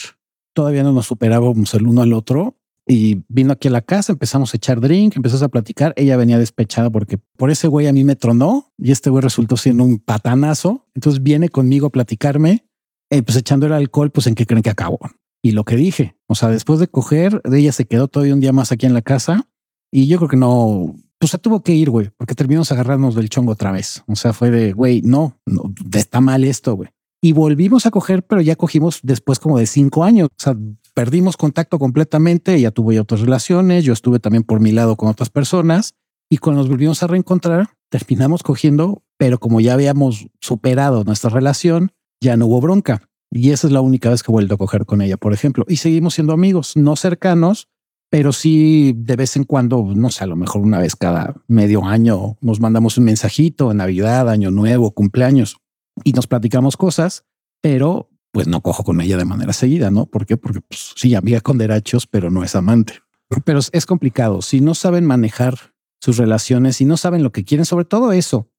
todavía 0.55 0.83
no 0.83 0.91
nos 0.91 1.05
superábamos 1.05 1.75
el 1.75 1.87
uno 1.87 2.01
al 2.01 2.15
otro 2.15 2.57
y 2.87 3.23
vino 3.29 3.53
aquí 3.53 3.69
a 3.69 3.71
la 3.71 3.83
casa, 3.83 4.13
empezamos 4.13 4.55
a 4.55 4.57
echar 4.57 4.81
drink, 4.81 5.15
empezamos 5.15 5.43
a 5.43 5.51
platicar. 5.51 5.93
Ella 5.95 6.17
venía 6.17 6.39
despechada 6.39 6.89
porque 6.89 7.19
por 7.37 7.51
ese 7.51 7.69
güey 7.69 7.87
a 7.87 7.93
mí 7.93 8.03
me 8.03 8.17
tronó 8.17 8.73
y 8.79 8.93
este 8.93 9.11
güey 9.11 9.21
resultó 9.21 9.59
siendo 9.59 9.85
un 9.85 9.99
patanazo. 9.99 10.87
Entonces 10.95 11.23
viene 11.23 11.51
conmigo 11.51 11.89
a 11.89 11.91
platicarme, 11.91 12.67
eh, 13.11 13.23
pues 13.23 13.37
echando 13.37 13.67
el 13.67 13.75
alcohol, 13.75 14.11
pues 14.11 14.27
en 14.27 14.37
qué 14.37 14.47
creen 14.47 14.63
que 14.63 14.71
acabó. 14.71 15.01
Y 15.43 15.51
lo 15.51 15.65
que 15.65 15.77
dije, 15.77 16.17
o 16.29 16.35
sea, 16.35 16.49
después 16.49 16.81
de 16.81 16.89
coger, 16.89 17.43
ella 17.45 17.73
se 17.73 17.85
quedó 17.85 18.09
todavía 18.09 18.33
un 18.33 18.41
día 18.41 18.55
más 18.55 18.73
aquí 18.73 18.87
en 18.87 18.95
la 18.95 19.03
casa 19.03 19.51
y 19.93 20.07
yo 20.07 20.17
creo 20.17 20.31
que 20.31 20.39
no, 20.39 20.97
pues 21.27 21.33
se 21.33 21.39
tuvo 21.39 21.61
que 21.65 21.73
ir, 21.73 21.91
güey, 21.91 22.11
porque 22.17 22.37
terminamos 22.37 22.71
agarrarnos 22.71 23.17
del 23.17 23.29
chongo 23.29 23.51
otra 23.51 23.73
vez. 23.73 24.05
O 24.07 24.15
sea, 24.15 24.33
fue 24.33 24.53
de, 24.53 24.73
güey, 24.73 25.03
no, 25.03 25.37
no, 25.45 25.75
está 25.93 26.21
mal 26.21 26.45
esto, 26.45 26.77
güey. 26.77 26.89
Y 27.21 27.33
volvimos 27.33 27.85
a 27.85 27.91
coger, 27.91 28.25
pero 28.25 28.41
ya 28.43 28.55
cogimos 28.55 29.01
después 29.03 29.41
como 29.41 29.59
de 29.59 29.67
cinco 29.67 30.05
años. 30.05 30.29
O 30.29 30.41
sea, 30.41 30.57
perdimos 30.95 31.37
contacto 31.37 31.81
completamente. 31.81 32.55
Ella 32.55 32.71
tuvo 32.71 32.93
ya 32.93 33.03
otras 33.03 33.23
relaciones. 33.23 33.83
Yo 33.83 33.93
estuve 33.93 34.21
también 34.21 34.45
por 34.45 34.61
mi 34.61 34.71
lado 34.71 34.95
con 34.95 35.09
otras 35.09 35.29
personas. 35.29 35.95
Y 36.31 36.37
cuando 36.37 36.63
nos 36.63 36.71
volvimos 36.71 37.03
a 37.03 37.09
reencontrar, 37.09 37.71
terminamos 37.91 38.45
cogiendo, 38.45 39.03
pero 39.19 39.41
como 39.41 39.61
ya 39.61 39.73
habíamos 39.73 40.29
superado 40.39 41.03
nuestra 41.03 41.31
relación, 41.31 41.91
ya 42.21 42.37
no 42.37 42.47
hubo 42.47 42.61
bronca. 42.61 43.03
Y 43.33 43.51
esa 43.51 43.67
es 43.67 43.73
la 43.73 43.81
única 43.81 44.11
vez 44.11 44.23
que 44.23 44.31
he 44.31 44.33
vuelto 44.33 44.55
a 44.55 44.59
coger 44.59 44.87
con 44.87 45.03
ella, 45.03 45.17
por 45.17 45.33
ejemplo. 45.33 45.65
Y 45.67 45.79
seguimos 45.79 46.15
siendo 46.15 46.33
amigos, 46.33 46.77
no 46.77 46.95
cercanos, 46.95 47.67
pero 48.11 48.33
sí 48.33 48.95
de 48.97 49.17
vez 49.17 49.37
en 49.37 49.45
cuando, 49.45 49.93
no 49.95 50.11
sé, 50.11 50.25
a 50.25 50.27
lo 50.27 50.37
mejor 50.37 50.63
una 50.63 50.79
vez 50.79 50.97
cada 50.97 51.35
medio 51.49 51.85
año 51.85 52.37
nos 52.41 52.61
mandamos 52.61 52.99
un 52.99 53.05
mensajito 53.05 53.71
en 53.71 53.79
Navidad, 53.79 54.29
Año 54.29 54.51
Nuevo, 54.51 54.93
cumpleaños 54.93 55.57
y 56.05 56.13
nos 56.13 56.27
platicamos 56.27 56.77
cosas, 56.77 57.25
pero 57.61 58.11
pues 58.31 58.47
no 58.47 58.61
cojo 58.61 58.85
con 58.85 59.01
ella 59.01 59.17
de 59.17 59.25
manera 59.25 59.53
seguida, 59.53 59.91
¿no? 59.91 60.07
¿Por 60.07 60.27
qué? 60.27 60.37
Porque 60.37 60.61
pues, 60.61 60.93
sí, 60.95 61.15
amiga 61.15 61.41
con 61.41 61.57
derechos, 61.57 62.07
pero 62.07 62.31
no 62.31 62.45
es 62.45 62.55
amante. 62.55 63.01
Pero 63.45 63.61
es 63.73 63.87
complicado. 63.87 64.43
Si 64.43 64.61
no 64.61 64.75
saben 64.75 65.07
manejar 65.07 65.75
sus 66.01 66.19
relaciones 66.19 66.81
y 66.81 66.85
no 66.85 66.99
saben 66.99 67.23
lo 67.23 67.33
que 67.33 67.45
quieren, 67.45 67.65
sobre 67.65 67.87
todo 67.87 68.13
eso, 68.13 68.51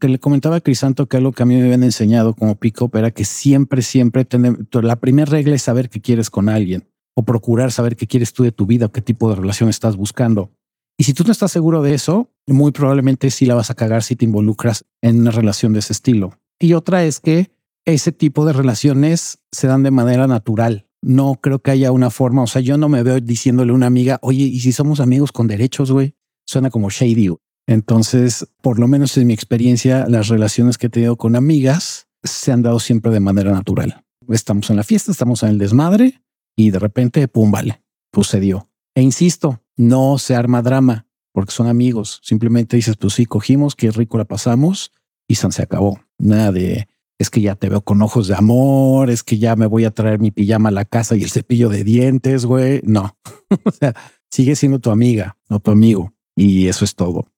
que 0.00 0.08
le 0.08 0.18
comentaba 0.18 0.56
a 0.56 0.60
Crisanto 0.60 1.08
que 1.08 1.16
algo 1.16 1.32
que 1.32 1.44
a 1.44 1.46
mí 1.46 1.54
me 1.54 1.62
habían 1.62 1.84
enseñado 1.84 2.34
como 2.34 2.56
pico 2.56 2.90
era 2.92 3.12
que 3.12 3.24
siempre, 3.24 3.82
siempre 3.82 4.24
tener, 4.24 4.58
la 4.72 4.96
primera 4.96 5.30
regla 5.30 5.54
es 5.54 5.62
saber 5.62 5.88
qué 5.88 6.00
quieres 6.00 6.28
con 6.28 6.48
alguien 6.48 6.89
o 7.14 7.24
procurar 7.24 7.72
saber 7.72 7.96
qué 7.96 8.06
quieres 8.06 8.32
tú 8.32 8.42
de 8.42 8.52
tu 8.52 8.66
vida 8.66 8.86
o 8.86 8.92
qué 8.92 9.02
tipo 9.02 9.28
de 9.30 9.36
relación 9.36 9.68
estás 9.68 9.96
buscando. 9.96 10.50
Y 10.98 11.04
si 11.04 11.14
tú 11.14 11.24
no 11.24 11.32
estás 11.32 11.50
seguro 11.50 11.82
de 11.82 11.94
eso, 11.94 12.30
muy 12.46 12.72
probablemente 12.72 13.30
sí 13.30 13.46
la 13.46 13.54
vas 13.54 13.70
a 13.70 13.74
cagar 13.74 14.02
si 14.02 14.16
te 14.16 14.26
involucras 14.26 14.84
en 15.00 15.20
una 15.20 15.30
relación 15.30 15.72
de 15.72 15.78
ese 15.78 15.92
estilo. 15.92 16.38
Y 16.58 16.74
otra 16.74 17.04
es 17.04 17.20
que 17.20 17.50
ese 17.86 18.12
tipo 18.12 18.44
de 18.44 18.52
relaciones 18.52 19.38
se 19.50 19.66
dan 19.66 19.82
de 19.82 19.90
manera 19.90 20.26
natural. 20.26 20.86
No 21.02 21.38
creo 21.40 21.60
que 21.60 21.70
haya 21.70 21.92
una 21.92 22.10
forma, 22.10 22.42
o 22.42 22.46
sea, 22.46 22.60
yo 22.60 22.76
no 22.76 22.90
me 22.90 23.02
veo 23.02 23.18
diciéndole 23.20 23.72
a 23.72 23.74
una 23.74 23.86
amiga, 23.86 24.18
oye, 24.20 24.44
¿y 24.44 24.60
si 24.60 24.72
somos 24.72 25.00
amigos 25.00 25.32
con 25.32 25.46
derechos, 25.46 25.90
güey? 25.90 26.14
Suena 26.46 26.68
como 26.68 26.90
shady. 26.90 27.30
Entonces, 27.66 28.46
por 28.60 28.78
lo 28.78 28.86
menos 28.86 29.16
en 29.16 29.28
mi 29.28 29.32
experiencia, 29.32 30.06
las 30.08 30.28
relaciones 30.28 30.76
que 30.76 30.88
he 30.88 30.90
tenido 30.90 31.16
con 31.16 31.36
amigas 31.36 32.08
se 32.22 32.52
han 32.52 32.62
dado 32.62 32.80
siempre 32.80 33.10
de 33.10 33.20
manera 33.20 33.52
natural. 33.52 34.04
Estamos 34.28 34.68
en 34.68 34.76
la 34.76 34.84
fiesta, 34.84 35.12
estamos 35.12 35.42
en 35.42 35.50
el 35.50 35.58
desmadre, 35.58 36.20
y 36.56 36.70
de 36.70 36.78
repente, 36.78 37.26
pum, 37.28 37.50
vale, 37.50 37.82
sucedió. 38.14 38.68
E 38.94 39.02
insisto, 39.02 39.62
no 39.76 40.18
se 40.18 40.34
arma 40.34 40.62
drama 40.62 41.06
porque 41.32 41.52
son 41.52 41.68
amigos. 41.68 42.20
Simplemente 42.22 42.76
dices, 42.76 42.96
pues 42.96 43.14
sí, 43.14 43.26
cogimos, 43.26 43.76
qué 43.76 43.90
rico 43.90 44.18
la 44.18 44.24
pasamos 44.24 44.92
y 45.28 45.36
se 45.36 45.62
acabó. 45.62 46.00
Nada 46.18 46.52
de 46.52 46.88
es 47.18 47.28
que 47.28 47.42
ya 47.42 47.54
te 47.54 47.68
veo 47.68 47.82
con 47.82 48.00
ojos 48.00 48.28
de 48.28 48.34
amor, 48.34 49.10
es 49.10 49.22
que 49.22 49.36
ya 49.36 49.54
me 49.54 49.66
voy 49.66 49.84
a 49.84 49.90
traer 49.90 50.20
mi 50.20 50.30
pijama 50.30 50.70
a 50.70 50.72
la 50.72 50.86
casa 50.86 51.16
y 51.16 51.22
el 51.22 51.30
cepillo 51.30 51.68
de 51.68 51.84
dientes, 51.84 52.46
güey. 52.46 52.80
No, 52.82 53.14
o 53.64 53.70
sea, 53.70 53.94
sigue 54.30 54.56
siendo 54.56 54.78
tu 54.78 54.90
amiga 54.90 55.36
o 55.50 55.60
tu 55.60 55.70
amigo 55.70 56.14
y 56.34 56.68
eso 56.68 56.84
es 56.84 56.94
todo. 56.94 57.28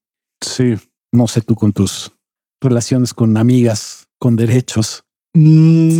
Sí. 0.41 0.75
No 1.11 1.27
sé 1.27 1.41
tú 1.41 1.55
con 1.55 1.73
tus 1.73 2.13
relaciones 2.61 3.13
con 3.13 3.37
amigas 3.37 4.07
con 4.19 4.37
derechos. 4.37 5.03
Mm, 5.33 5.99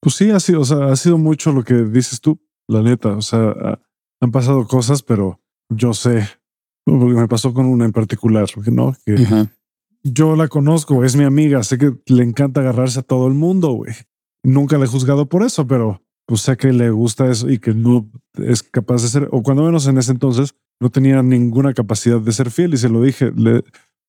pues 0.00 0.14
sí, 0.16 0.30
ha 0.30 0.40
sido, 0.40 0.60
o 0.60 0.64
sea, 0.64 0.86
ha 0.86 0.96
sido 0.96 1.18
mucho 1.18 1.52
lo 1.52 1.62
que 1.62 1.74
dices 1.74 2.20
tú, 2.20 2.38
la 2.68 2.82
neta. 2.82 3.10
O 3.16 3.22
sea, 3.22 3.50
ha- 3.50 3.78
han 4.20 4.30
pasado 4.30 4.66
cosas, 4.66 5.02
pero 5.02 5.40
yo 5.70 5.94
sé, 5.94 6.28
porque 6.84 7.14
me 7.14 7.28
pasó 7.28 7.52
con 7.54 7.66
una 7.66 7.84
en 7.84 7.92
particular, 7.92 8.46
que 8.64 8.70
no, 8.70 8.94
que 9.04 9.14
yo 10.02 10.36
la 10.36 10.48
conozco, 10.48 11.04
es 11.04 11.16
mi 11.16 11.24
amiga, 11.24 11.62
sé 11.62 11.78
que 11.78 11.92
le 12.06 12.22
encanta 12.24 12.60
agarrarse 12.60 13.00
a 13.00 13.02
todo 13.02 13.26
el 13.28 13.34
mundo, 13.34 13.72
güey. 13.72 13.92
Nunca 14.42 14.78
le 14.78 14.84
he 14.84 14.88
juzgado 14.88 15.26
por 15.28 15.42
eso, 15.42 15.66
pero 15.66 16.02
pues 16.26 16.42
sé 16.42 16.56
que 16.56 16.72
le 16.72 16.90
gusta 16.90 17.30
eso 17.30 17.50
y 17.50 17.58
que 17.58 17.74
no 17.74 18.08
es 18.38 18.62
capaz 18.62 19.02
de 19.02 19.08
ser, 19.08 19.28
o 19.32 19.42
cuando 19.42 19.64
menos 19.64 19.86
en 19.86 19.98
ese 19.98 20.12
entonces, 20.12 20.54
no 20.80 20.88
tenía 20.90 21.22
ninguna 21.22 21.74
capacidad 21.74 22.20
de 22.20 22.32
ser 22.32 22.50
fiel 22.50 22.72
y 22.72 22.78
se 22.78 22.88
lo 22.88 23.02
dije. 23.02 23.32
Le, 23.36 23.62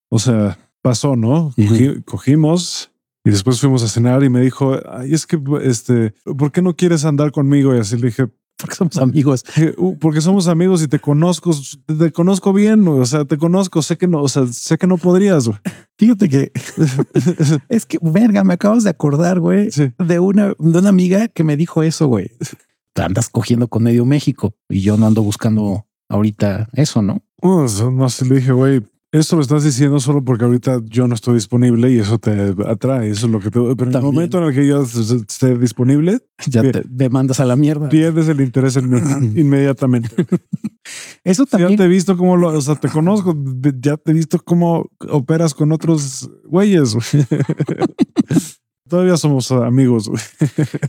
o 0.09 0.19
sea, 0.19 0.57
pasó, 0.81 1.15
¿no? 1.17 1.51
Cogi- 1.67 2.03
cogimos 2.05 2.90
y 3.23 3.29
después 3.29 3.59
fuimos 3.59 3.83
a 3.83 3.87
cenar 3.87 4.23
y 4.23 4.29
me 4.29 4.41
dijo, 4.41 4.75
ay, 4.89 5.13
es 5.13 5.25
que, 5.27 5.39
este, 5.63 6.13
¿por 6.37 6.51
qué 6.51 6.61
no 6.61 6.75
quieres 6.75 7.05
andar 7.05 7.31
conmigo? 7.31 7.75
Y 7.75 7.79
así 7.79 7.97
le 7.97 8.07
dije, 8.07 8.27
Porque 8.57 8.75
somos 8.75 8.97
amigos. 8.97 9.43
"Eh, 9.57 9.73
uh, 9.77 9.97
porque 9.97 10.21
somos 10.21 10.47
amigos 10.47 10.83
y 10.83 10.87
te 10.87 10.99
conozco, 10.99 11.51
te 11.87 12.11
conozco 12.11 12.53
bien, 12.53 12.87
o 12.87 13.05
sea, 13.05 13.25
te 13.25 13.37
conozco, 13.37 13.81
sé 13.81 13.97
que 13.97 14.07
no, 14.07 14.21
o 14.21 14.27
sea, 14.29 14.45
sé 14.47 14.77
que 14.77 14.85
no 14.87 14.97
podrías, 14.97 15.47
güey. 15.47 15.57
Fíjate 15.97 16.29
que 16.29 16.51
es 17.69 17.85
que, 17.87 17.97
verga, 18.01 18.43
me 18.43 18.53
acabas 18.53 18.83
de 18.83 18.89
acordar, 18.91 19.39
güey, 19.39 19.71
Sí. 19.71 19.91
de 19.97 20.19
una, 20.19 20.47
de 20.59 20.79
una 20.79 20.89
amiga 20.89 21.27
que 21.27 21.43
me 21.43 21.57
dijo 21.57 21.81
eso, 21.83 22.07
güey. 22.07 22.29
Te 22.93 23.01
andas 23.03 23.29
cogiendo 23.29 23.67
con 23.67 23.83
medio 23.83 24.05
México 24.05 24.53
y 24.69 24.81
yo 24.81 24.97
no 24.97 25.07
ando 25.07 25.23
buscando 25.23 25.87
ahorita 26.09 26.69
eso, 26.73 27.01
¿no? 27.01 27.23
Sea, 27.67 27.89
no 27.89 28.09
sé, 28.09 28.25
le 28.25 28.35
dije, 28.35 28.51
güey, 28.51 28.81
esto 29.11 29.35
lo 29.35 29.41
estás 29.41 29.63
diciendo 29.63 29.99
solo 29.99 30.23
porque 30.23 30.45
ahorita 30.45 30.81
yo 30.85 31.07
no 31.07 31.15
estoy 31.15 31.33
disponible 31.35 31.91
y 31.91 31.99
eso 31.99 32.17
te 32.17 32.55
atrae. 32.67 33.09
Eso 33.09 33.25
es 33.25 33.31
lo 33.31 33.39
que 33.39 33.51
te. 33.51 33.59
Pero 33.59 33.89
en 33.89 33.95
el 33.95 34.01
momento 34.01 34.37
en 34.37 34.43
el 34.45 34.53
que 34.53 34.65
yo 34.67 34.81
esté 34.83 35.57
disponible, 35.57 36.19
Ya 36.47 36.61
te, 36.61 36.81
te 36.83 37.09
mandas 37.09 37.39
a 37.39 37.45
la 37.45 37.55
mierda. 37.55 37.89
pierdes 37.89 38.27
el 38.29 38.39
interés 38.41 38.77
inmediatamente. 39.35 40.09
Eso 41.23 41.43
Ya 41.45 41.49
también. 41.57 41.77
te 41.77 41.83
he 41.83 41.87
visto 41.87 42.15
cómo 42.17 42.37
lo, 42.37 42.49
o 42.49 42.61
sea, 42.61 42.75
te 42.75 42.87
conozco, 42.89 43.35
ya 43.81 43.97
te 43.97 44.11
he 44.11 44.13
visto 44.13 44.39
cómo 44.43 44.87
operas 45.09 45.53
con 45.53 45.71
otros 45.71 46.29
güeyes. 46.45 46.93
güey. 46.95 47.25
Todavía 48.89 49.15
somos 49.15 49.51
amigos. 49.51 50.09
güey. 50.09 50.21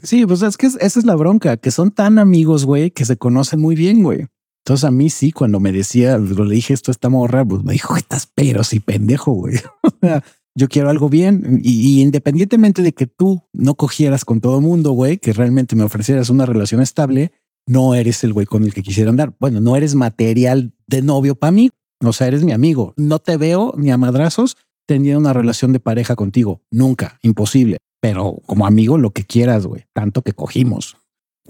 Sí, 0.02 0.26
pues 0.26 0.42
es 0.42 0.56
que 0.56 0.66
es- 0.66 0.76
esa 0.80 0.98
es 0.98 1.04
la 1.06 1.14
bronca, 1.14 1.56
que 1.56 1.70
son 1.70 1.90
tan 1.92 2.18
amigos, 2.18 2.64
güey, 2.64 2.90
que 2.90 3.04
se 3.04 3.16
conocen 3.16 3.60
muy 3.60 3.76
bien, 3.76 4.02
güey. 4.02 4.26
Entonces 4.64 4.84
a 4.84 4.90
mí 4.90 5.10
sí, 5.10 5.32
cuando 5.32 5.58
me 5.60 5.72
decía, 5.72 6.18
le 6.18 6.54
dije 6.54 6.72
esto 6.72 6.90
a 6.90 6.92
esta 6.92 7.08
morra, 7.08 7.44
pues 7.44 7.64
me 7.64 7.72
dijo, 7.72 7.96
estás 7.96 8.28
pero 8.32 8.62
sí 8.64 8.80
pendejo, 8.80 9.32
güey. 9.32 9.54
Yo 10.54 10.68
quiero 10.68 10.90
algo 10.90 11.08
bien 11.08 11.60
y, 11.64 11.98
y 11.98 12.02
independientemente 12.02 12.82
de 12.82 12.92
que 12.92 13.06
tú 13.06 13.42
no 13.52 13.74
cogieras 13.74 14.24
con 14.24 14.40
todo 14.40 14.60
mundo, 14.60 14.92
güey, 14.92 15.16
que 15.18 15.32
realmente 15.32 15.74
me 15.76 15.82
ofrecieras 15.82 16.28
una 16.30 16.44
relación 16.46 16.80
estable, 16.82 17.32
no 17.66 17.94
eres 17.94 18.22
el 18.22 18.32
güey 18.32 18.44
con 18.46 18.62
el 18.64 18.74
que 18.74 18.82
quisiera 18.82 19.08
andar. 19.10 19.34
Bueno, 19.40 19.60
no 19.60 19.76
eres 19.76 19.94
material 19.94 20.74
de 20.86 21.00
novio 21.02 21.34
para 21.36 21.52
mí. 21.52 21.70
O 22.04 22.12
sea, 22.12 22.26
eres 22.26 22.44
mi 22.44 22.52
amigo. 22.52 22.92
No 22.96 23.18
te 23.20 23.36
veo 23.36 23.72
ni 23.76 23.90
a 23.92 23.96
madrazos 23.96 24.56
teniendo 24.86 25.20
una 25.20 25.32
relación 25.32 25.72
de 25.72 25.80
pareja 25.80 26.16
contigo. 26.16 26.60
Nunca, 26.70 27.18
imposible. 27.22 27.78
Pero 28.00 28.36
como 28.46 28.66
amigo, 28.66 28.98
lo 28.98 29.12
que 29.12 29.24
quieras, 29.24 29.66
güey. 29.66 29.84
Tanto 29.94 30.22
que 30.22 30.32
cogimos. 30.32 30.96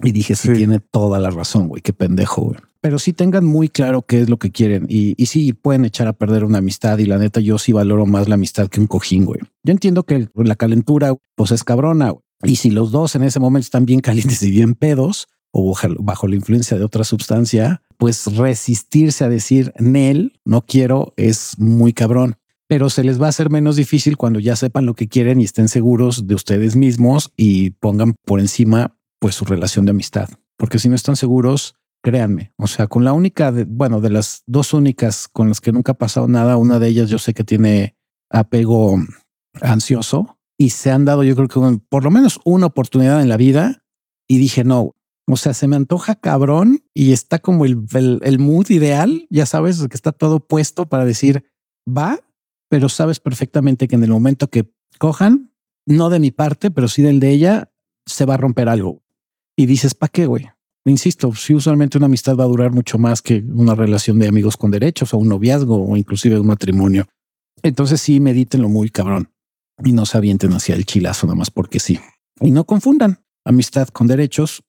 Y 0.03 0.13
dije, 0.13 0.37
sí, 0.37 0.49
Sí. 0.49 0.55
tiene 0.55 0.79
toda 0.81 1.19
la 1.19 1.31
razón, 1.31 1.69
güey. 1.69 1.83
Qué 1.83 1.93
pendejo, 1.95 2.43
güey. 2.43 2.59
Pero 2.83 2.99
sí 2.99 3.13
tengan 3.15 3.45
muy 3.47 3.69
claro 3.71 4.03
qué 4.03 4.21
es 4.21 4.29
lo 4.29 4.39
que 4.39 4.51
quieren. 4.51 4.87
Y, 4.89 5.15
y 5.17 5.27
sí 5.27 5.53
pueden 5.55 5.85
echar 5.85 6.09
a 6.09 6.13
perder 6.13 6.45
una 6.45 6.59
amistad. 6.59 6.99
Y 6.99 7.07
la 7.07 7.17
neta, 7.17 7.41
yo 7.41 7.57
sí 7.59 7.73
valoro 7.73 8.05
más 8.07 8.29
la 8.29 8.35
amistad 8.35 8.69
que 8.69 8.81
un 8.81 8.87
cojín, 8.89 9.25
güey. 9.25 9.41
Yo 9.63 9.71
entiendo 9.73 10.03
que 10.03 10.29
la 10.35 10.57
calentura, 10.57 11.15
pues 11.37 11.53
es 11.53 11.63
cabrona. 11.65 12.13
Y 12.43 12.57
si 12.57 12.71
los 12.71 12.91
dos 12.91 13.15
en 13.15 13.23
ese 13.23 13.39
momento 13.41 13.65
están 13.67 13.87
bien 13.87 14.01
calientes 14.09 14.43
y 14.43 14.51
bien 14.51 14.75
pedos, 14.75 15.29
o 15.53 15.71
bajo- 15.73 15.95
bajo 16.03 16.27
la 16.27 16.35
influencia 16.35 16.77
de 16.77 16.85
otra 16.85 17.05
sustancia, 17.05 17.83
pues 17.99 18.27
resistirse 18.37 19.25
a 19.25 19.29
decir 19.29 19.73
Nel, 19.79 20.33
no 20.45 20.63
quiero, 20.63 21.15
es 21.17 21.59
muy 21.59 21.93
cabrón. 21.93 22.35
Pero 22.69 22.91
se 22.91 23.05
les 23.05 23.21
va 23.21 23.27
a 23.27 23.29
hacer 23.29 23.49
menos 23.51 23.77
difícil 23.77 24.17
cuando 24.17 24.41
ya 24.41 24.57
sepan 24.57 24.87
lo 24.87 24.95
que 24.95 25.07
quieren 25.07 25.41
y 25.41 25.45
estén 25.45 25.69
seguros 25.69 26.27
de 26.27 26.35
ustedes 26.35 26.75
mismos 26.75 27.31
y 27.37 27.71
pongan 27.71 28.15
por 28.25 28.41
encima 28.41 28.97
pues 29.21 29.35
su 29.37 29.45
relación 29.45 29.85
de 29.85 29.91
amistad. 29.91 30.29
Porque 30.57 30.79
si 30.79 30.89
no 30.89 30.95
están 30.97 31.17
seguros, 31.17 31.75
créanme, 32.03 32.53
o 32.57 32.67
sea, 32.67 32.89
con 32.89 33.05
la 33.05 33.13
única, 33.13 33.53
de, 33.53 33.65
bueno, 33.65 34.01
de 34.01 34.11
las 34.11 34.43
dos 34.47 34.75
únicas 34.75 35.29
con 35.29 35.49
las 35.49 35.61
que 35.61 35.73
nunca 35.73 35.93
ha 35.93 35.99
pasado 35.99 36.29
nada, 36.29 36.57
una 36.57 36.79
de 36.79 36.89
ellas 36.89 37.09
yo 37.09 37.19
sé 37.19 37.33
que 37.33 37.45
tiene 37.45 37.97
apego 38.31 38.97
ansioso 39.61 40.39
y 40.59 40.71
se 40.71 40.91
han 40.91 41.05
dado 41.05 41.23
yo 41.23 41.37
creo 41.37 41.49
que 41.49 41.81
por 41.89 42.05
lo 42.05 42.11
menos 42.11 42.41
una 42.45 42.67
oportunidad 42.67 43.23
en 43.23 43.29
la 43.29 43.37
vida 43.37 43.85
y 44.29 44.39
dije 44.39 44.65
no, 44.65 44.97
o 45.29 45.37
sea, 45.37 45.55
se 45.55 45.69
me 45.69 45.77
antoja 45.77 46.17
cabrón 46.17 46.85
y 46.93 47.13
está 47.13 47.39
como 47.39 47.65
el, 47.65 47.87
el, 47.95 48.21
el 48.23 48.39
mood 48.39 48.71
ideal, 48.71 49.27
ya 49.31 49.47
sabes, 49.47 49.87
que 49.89 49.97
está 49.97 50.13
todo 50.13 50.41
puesto 50.41 50.87
para 50.89 51.05
decir 51.05 51.45
va, 51.87 52.19
pero 52.69 52.89
sabes 52.89 53.21
perfectamente 53.21 53.87
que 53.87 53.97
en 53.97 54.05
el 54.05 54.11
momento 54.11 54.49
que 54.49 54.73
cojan, 54.99 55.53
no 55.87 56.11
de 56.11 56.21
mi 56.21 56.31
parte, 56.31 56.71
pero 56.71 56.89
sí 56.89 57.03
del 57.03 57.21
de 57.21 57.31
ella, 57.31 57.73
se 58.07 58.25
va 58.25 58.35
a 58.35 58.39
romper 58.39 58.69
algo. 58.69 59.03
Y 59.57 59.67
dices, 59.67 59.95
¿para 59.95 60.11
qué, 60.11 60.27
güey? 60.27 60.49
Insisto, 60.85 61.33
si 61.35 61.55
usualmente 61.55 61.97
una 61.97 62.07
amistad 62.07 62.37
va 62.37 62.45
a 62.45 62.49
durar 62.49 62.73
mucho 62.73 62.99
más 62.99 63.23
que 63.23 63.45
una 63.55 63.75
relación 63.75 64.19
de 64.19 64.29
amigos 64.29 64.57
con 64.57 64.71
derechos 64.71 65.15
o 65.15 65.19
un 65.19 65.29
noviazgo 65.29 65.83
o 65.83 65.97
inclusive 65.97 66.41
un 66.41 66.47
matrimonio. 66.47 67.07
Entonces 67.63 68.01
sí, 68.01 68.19
medítenlo 68.19 68.69
muy 68.69 68.91
cabrón 68.91 69.31
y 69.85 69.93
no 69.93 70.07
se 70.07 70.19
avienten 70.19 70.53
hacia 70.53 70.75
el 70.75 70.85
chilazo 70.85 71.27
nada 71.27 71.37
más 71.37 71.51
porque 71.51 71.79
sí. 71.79 72.01
Y 72.41 72.51
no 72.51 72.65
confundan 72.65 73.25
amistad 73.45 73.89
con 73.89 74.09
derechos 74.09 74.65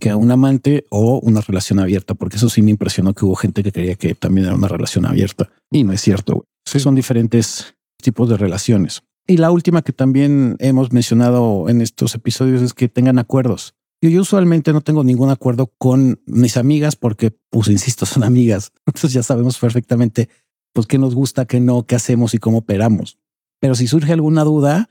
que 0.00 0.12
un 0.14 0.30
amante 0.30 0.86
o 0.90 1.20
una 1.22 1.40
relación 1.42 1.78
abierta, 1.78 2.14
porque 2.14 2.36
eso 2.36 2.48
sí 2.48 2.62
me 2.62 2.70
impresionó 2.70 3.14
que 3.14 3.24
hubo 3.24 3.34
gente 3.36 3.62
que 3.62 3.72
creía 3.72 3.94
que 3.94 4.14
también 4.14 4.46
era 4.46 4.56
una 4.56 4.68
relación 4.68 5.04
abierta 5.06 5.50
y 5.70 5.84
no 5.84 5.92
es 5.92 6.00
cierto. 6.00 6.46
Sí. 6.64 6.80
Son 6.80 6.94
diferentes 6.94 7.74
tipos 8.02 8.28
de 8.28 8.36
relaciones. 8.36 9.02
Y 9.26 9.36
la 9.36 9.50
última 9.50 9.82
que 9.82 9.92
también 9.92 10.56
hemos 10.58 10.92
mencionado 10.92 11.68
en 11.68 11.80
estos 11.80 12.14
episodios 12.14 12.62
es 12.62 12.74
que 12.74 12.88
tengan 12.88 13.18
acuerdos. 13.18 13.74
Yo, 14.02 14.10
yo 14.10 14.20
usualmente 14.20 14.72
no 14.72 14.82
tengo 14.82 15.04
ningún 15.04 15.30
acuerdo 15.30 15.72
con 15.78 16.20
mis 16.26 16.56
amigas 16.56 16.96
porque, 16.96 17.30
pues, 17.50 17.68
insisto, 17.68 18.04
son 18.06 18.24
amigas. 18.24 18.72
Entonces 18.84 19.12
ya 19.12 19.22
sabemos 19.22 19.58
perfectamente 19.58 20.28
pues 20.74 20.86
qué 20.86 20.98
nos 20.98 21.14
gusta, 21.14 21.46
qué 21.46 21.60
no, 21.60 21.84
qué 21.86 21.94
hacemos 21.94 22.34
y 22.34 22.38
cómo 22.38 22.58
operamos. 22.58 23.18
Pero 23.60 23.74
si 23.74 23.86
surge 23.86 24.12
alguna 24.12 24.42
duda, 24.42 24.88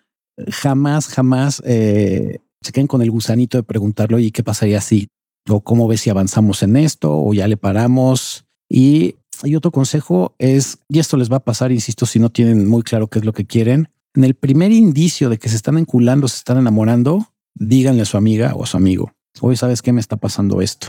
jamás, 0.48 1.08
jamás 1.08 1.62
eh, 1.66 2.40
se 2.62 2.72
queden 2.72 2.88
con 2.88 3.02
el 3.02 3.12
gusanito 3.12 3.58
de 3.58 3.64
preguntarlo 3.64 4.20
y 4.20 4.32
qué 4.32 4.44
pasaría 4.44 4.80
si 4.80 5.08
o 5.50 5.62
cómo 5.62 5.88
ves 5.88 6.02
si 6.02 6.10
avanzamos 6.10 6.62
en 6.64 6.78
esto 6.78 7.12
o 7.12 7.34
ya 7.34 7.48
le 7.48 7.58
paramos. 7.58 8.46
Y, 8.70 9.16
y 9.44 9.56
otro 9.56 9.72
consejo 9.72 10.36
es, 10.38 10.78
y 10.88 11.00
esto 11.00 11.18
les 11.18 11.32
va 11.32 11.38
a 11.38 11.44
pasar, 11.44 11.72
insisto, 11.72 12.06
si 12.06 12.20
no 12.20 12.30
tienen 12.30 12.68
muy 12.68 12.84
claro 12.84 13.08
qué 13.08 13.20
es 13.20 13.26
lo 13.26 13.34
que 13.34 13.46
quieren, 13.46 13.90
en 14.14 14.24
el 14.24 14.36
primer 14.36 14.72
indicio 14.72 15.30
de 15.30 15.38
que 15.38 15.50
se 15.50 15.56
están 15.56 15.78
enculando, 15.78 16.28
se 16.28 16.38
están 16.38 16.58
enamorando, 16.58 17.31
díganle 17.56 18.02
a 18.04 18.06
su 18.06 18.18
amiga 18.18 18.54
o 18.56 18.64
a 18.64 18.68
su 18.68 18.78
amigo, 18.78 19.12
hoy 19.40 19.56
sabes 19.56 19.82
qué 19.82 19.94
me 19.94 20.00
está 20.02 20.18
pasando 20.18 20.62
esto. 20.62 20.88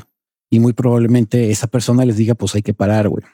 Y 0.51 0.61
muy 0.61 0.73
probablemente 0.73 1.51
esa 1.51 1.67
persona 1.67 2.05
les 2.05 2.17
diga, 2.17 2.35
pues 2.35 2.55
hay 2.55 2.63
que 2.63 2.75
parar, 2.75 3.09
güey. 3.09 3.25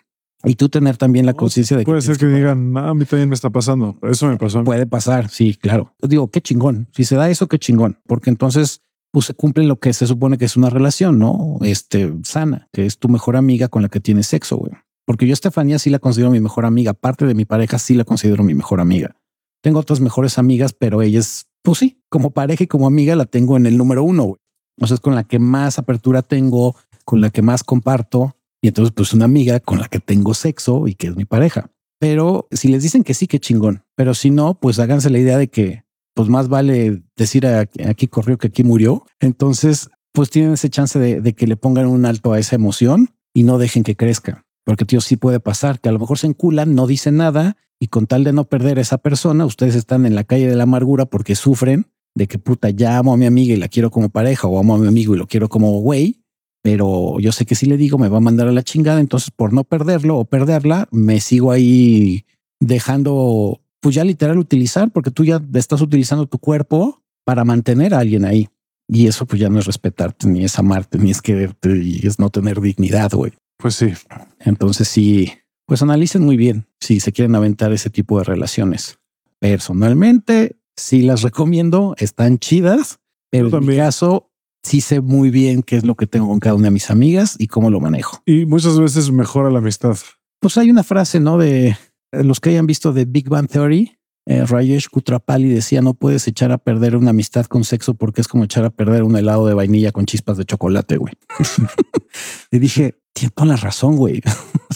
Y 0.44 0.54
tú 0.54 0.68
tener 0.68 0.96
también 0.96 1.26
la 1.26 1.34
conciencia 1.34 1.76
de 1.76 1.82
que 1.82 1.90
Puede 1.90 2.00
ser 2.00 2.16
que 2.16 2.26
digan, 2.26 2.76
"Ah, 2.76 2.90
a 2.90 2.94
mí 2.94 3.04
también 3.04 3.28
me 3.28 3.34
está 3.34 3.50
pasando. 3.50 3.98
Eso 4.02 4.28
me 4.28 4.36
pasó. 4.36 4.58
a 4.58 4.62
mí". 4.62 4.66
Puede 4.66 4.86
pasar, 4.86 5.28
sí, 5.28 5.54
claro. 5.54 5.94
Digo, 6.00 6.30
qué 6.30 6.40
chingón. 6.40 6.86
Si 6.92 7.04
se 7.04 7.16
da 7.16 7.28
eso, 7.28 7.48
qué 7.48 7.58
chingón, 7.58 7.98
porque 8.06 8.30
entonces 8.30 8.82
pues 9.10 9.26
se 9.26 9.34
cumple 9.34 9.64
lo 9.64 9.80
que 9.80 9.92
se 9.94 10.06
supone 10.06 10.38
que 10.38 10.44
es 10.44 10.56
una 10.56 10.70
relación, 10.70 11.18
no 11.18 11.58
este 11.62 12.12
sana, 12.24 12.68
que 12.72 12.86
es 12.86 12.98
tu 12.98 13.08
mejor 13.08 13.36
amiga 13.36 13.68
con 13.68 13.82
la 13.82 13.88
que 13.88 14.00
tienes 14.00 14.26
sexo, 14.28 14.58
güey. 14.58 14.72
Porque 15.06 15.26
yo 15.26 15.32
a 15.32 15.34
Estefanía 15.34 15.78
sí 15.78 15.88
la 15.90 15.98
considero 15.98 16.30
mi 16.30 16.38
mejor 16.40 16.66
amiga. 16.66 16.92
Parte 16.92 17.24
de 17.26 17.34
mi 17.34 17.46
pareja 17.46 17.78
sí 17.78 17.94
la 17.94 18.04
considero 18.04 18.44
mi 18.44 18.54
mejor 18.54 18.80
amiga. 18.80 19.16
Tengo 19.62 19.80
otras 19.80 20.00
mejores 20.00 20.38
amigas, 20.38 20.72
pero 20.72 21.00
ella 21.02 21.18
es, 21.18 21.47
pues 21.62 21.78
sí, 21.78 22.02
como 22.09 22.30
pareja 22.30 22.64
y 22.64 22.66
como 22.66 22.86
amiga 22.86 23.16
la 23.16 23.26
tengo 23.26 23.56
en 23.56 23.66
el 23.66 23.76
número 23.76 24.02
uno. 24.02 24.36
O 24.80 24.86
sea, 24.86 24.94
es 24.94 25.00
con 25.00 25.14
la 25.14 25.24
que 25.24 25.38
más 25.38 25.78
apertura 25.78 26.22
tengo, 26.22 26.76
con 27.04 27.20
la 27.20 27.30
que 27.30 27.42
más 27.42 27.64
comparto. 27.64 28.36
Y 28.62 28.68
entonces, 28.68 28.92
pues 28.94 29.12
una 29.12 29.24
amiga 29.24 29.61
con 29.61 29.78
la 29.78 29.88
que 29.88 30.00
tengo 30.00 30.34
sexo 30.34 30.88
y 30.88 30.94
que 30.94 31.09
es 31.09 31.16
mi 31.16 31.24
pareja. 31.24 31.70
Pero 32.00 32.46
si 32.50 32.68
les 32.68 32.82
dicen 32.82 33.02
que 33.02 33.14
sí, 33.14 33.26
qué 33.26 33.40
chingón. 33.40 33.84
Pero 33.96 34.14
si 34.14 34.30
no, 34.30 34.59
pues 34.59 34.78
háganse 34.78 35.11
la 35.11 35.18
idea 35.18 35.38
de 35.38 35.48
que 35.48 35.84
pues 36.14 36.28
más 36.28 36.48
vale 36.48 37.02
decir 37.16 37.46
aquí 37.46 38.09
corrió 38.09 38.38
que 38.38 38.48
aquí 38.48 38.64
murió. 38.64 39.04
Entonces, 39.20 39.88
pues 40.12 40.30
tienen 40.30 40.54
ese 40.54 40.70
chance 40.70 40.98
de 40.98 41.32
que 41.34 41.46
le 41.46 41.56
pongan 41.56 41.86
un 41.86 42.06
alto 42.06 42.32
a 42.32 42.38
esa 42.38 42.56
emoción 42.56 43.11
y 43.32 43.44
no 43.44 43.59
dejen 43.59 43.84
que 43.84 43.94
crezca. 43.94 44.44
Porque 44.68 44.84
tío, 44.84 45.00
sí 45.00 45.16
puede 45.16 45.40
pasar 45.40 45.80
que 45.80 45.88
a 45.88 45.92
lo 45.92 45.98
mejor 45.98 46.18
se 46.18 46.26
enculan, 46.26 46.74
no 46.74 46.86
dicen 46.86 47.16
nada 47.16 47.56
y 47.80 47.86
con 47.86 48.06
tal 48.06 48.22
de 48.22 48.34
no 48.34 48.44
perder 48.44 48.76
a 48.76 48.82
esa 48.82 48.98
persona, 48.98 49.46
ustedes 49.46 49.74
están 49.74 50.04
en 50.04 50.14
la 50.14 50.24
calle 50.24 50.46
de 50.46 50.56
la 50.56 50.64
amargura 50.64 51.06
porque 51.06 51.36
sufren 51.36 51.86
de 52.14 52.26
que 52.26 52.38
puta, 52.38 52.68
ya 52.68 52.98
amo 52.98 53.14
a 53.14 53.16
mi 53.16 53.24
amiga 53.24 53.54
y 53.54 53.56
la 53.56 53.68
quiero 53.68 53.90
como 53.90 54.10
pareja 54.10 54.46
o 54.46 54.58
amo 54.58 54.74
a 54.74 54.78
mi 54.78 54.86
amigo 54.86 55.14
y 55.14 55.18
lo 55.18 55.26
quiero 55.26 55.48
como 55.48 55.80
güey, 55.80 56.20
pero 56.60 57.18
yo 57.18 57.32
sé 57.32 57.46
que 57.46 57.54
si 57.54 57.64
le 57.64 57.78
digo 57.78 57.96
me 57.96 58.10
va 58.10 58.18
a 58.18 58.20
mandar 58.20 58.46
a 58.46 58.52
la 58.52 58.62
chingada, 58.62 59.00
entonces 59.00 59.30
por 59.30 59.54
no 59.54 59.64
perderlo 59.64 60.18
o 60.18 60.26
perderla, 60.26 60.86
me 60.90 61.20
sigo 61.20 61.50
ahí 61.50 62.26
dejando 62.60 63.62
pues 63.80 63.94
ya 63.94 64.04
literal 64.04 64.36
utilizar, 64.36 64.90
porque 64.90 65.10
tú 65.10 65.24
ya 65.24 65.42
estás 65.54 65.80
utilizando 65.80 66.26
tu 66.26 66.38
cuerpo 66.38 67.02
para 67.24 67.42
mantener 67.42 67.94
a 67.94 68.00
alguien 68.00 68.26
ahí. 68.26 68.50
Y 68.86 69.06
eso 69.06 69.24
pues 69.24 69.40
ya 69.40 69.48
no 69.48 69.60
es 69.60 69.64
respetarte, 69.64 70.28
ni 70.28 70.44
es 70.44 70.58
amarte, 70.58 70.98
ni 70.98 71.10
es 71.10 71.22
quererte, 71.22 71.82
y 71.82 72.06
es 72.06 72.18
no 72.18 72.28
tener 72.28 72.60
dignidad, 72.60 73.12
güey. 73.12 73.32
Pues 73.59 73.74
sí. 73.74 73.92
Entonces 74.40 74.88
sí, 74.88 75.32
pues 75.66 75.82
analicen 75.82 76.24
muy 76.24 76.36
bien 76.36 76.66
si 76.80 77.00
se 77.00 77.12
quieren 77.12 77.34
aventar 77.34 77.72
ese 77.72 77.90
tipo 77.90 78.18
de 78.18 78.24
relaciones. 78.24 78.98
Personalmente, 79.40 80.56
sí 80.76 81.02
las 81.02 81.22
recomiendo, 81.22 81.94
están 81.98 82.38
chidas, 82.38 83.00
pero 83.30 83.56
en 83.59 83.66
mi 83.66 83.76
caso 83.76 84.30
sí 84.62 84.80
sé 84.80 85.00
muy 85.00 85.30
bien 85.30 85.62
qué 85.62 85.76
es 85.76 85.84
lo 85.84 85.96
que 85.96 86.06
tengo 86.06 86.28
con 86.28 86.40
cada 86.40 86.54
una 86.54 86.66
de 86.66 86.72
mis 86.72 86.90
amigas 86.90 87.36
y 87.38 87.48
cómo 87.48 87.70
lo 87.70 87.80
manejo. 87.80 88.22
Y 88.26 88.46
muchas 88.46 88.78
veces 88.78 89.11
mejora 89.11 89.50
la 89.50 89.59
amistad. 89.59 89.96
Pues 90.40 90.56
hay 90.56 90.70
una 90.70 90.84
frase, 90.84 91.20
¿no? 91.20 91.36
De 91.36 91.76
los 92.12 92.40
que 92.40 92.50
hayan 92.50 92.66
visto 92.66 92.92
de 92.92 93.04
Big 93.04 93.28
Bang 93.28 93.48
Theory, 93.48 93.97
eh, 94.30 94.44
Rajesh 94.44 94.88
Kutrapali 94.90 95.48
decía, 95.48 95.80
no 95.80 95.94
puedes 95.94 96.28
echar 96.28 96.52
a 96.52 96.58
perder 96.58 96.96
una 96.96 97.10
amistad 97.10 97.46
con 97.46 97.64
sexo 97.64 97.94
porque 97.94 98.20
es 98.20 98.28
como 98.28 98.44
echar 98.44 98.62
a 98.66 98.68
perder 98.68 99.02
un 99.02 99.16
helado 99.16 99.46
de 99.46 99.54
vainilla 99.54 99.90
con 99.90 100.04
chispas 100.04 100.36
de 100.36 100.44
chocolate, 100.44 100.98
güey. 100.98 101.14
y 102.50 102.58
dije, 102.58 102.98
tiene 103.14 103.32
toda 103.34 103.46
la 103.46 103.56
razón, 103.56 103.96
güey. 103.96 104.20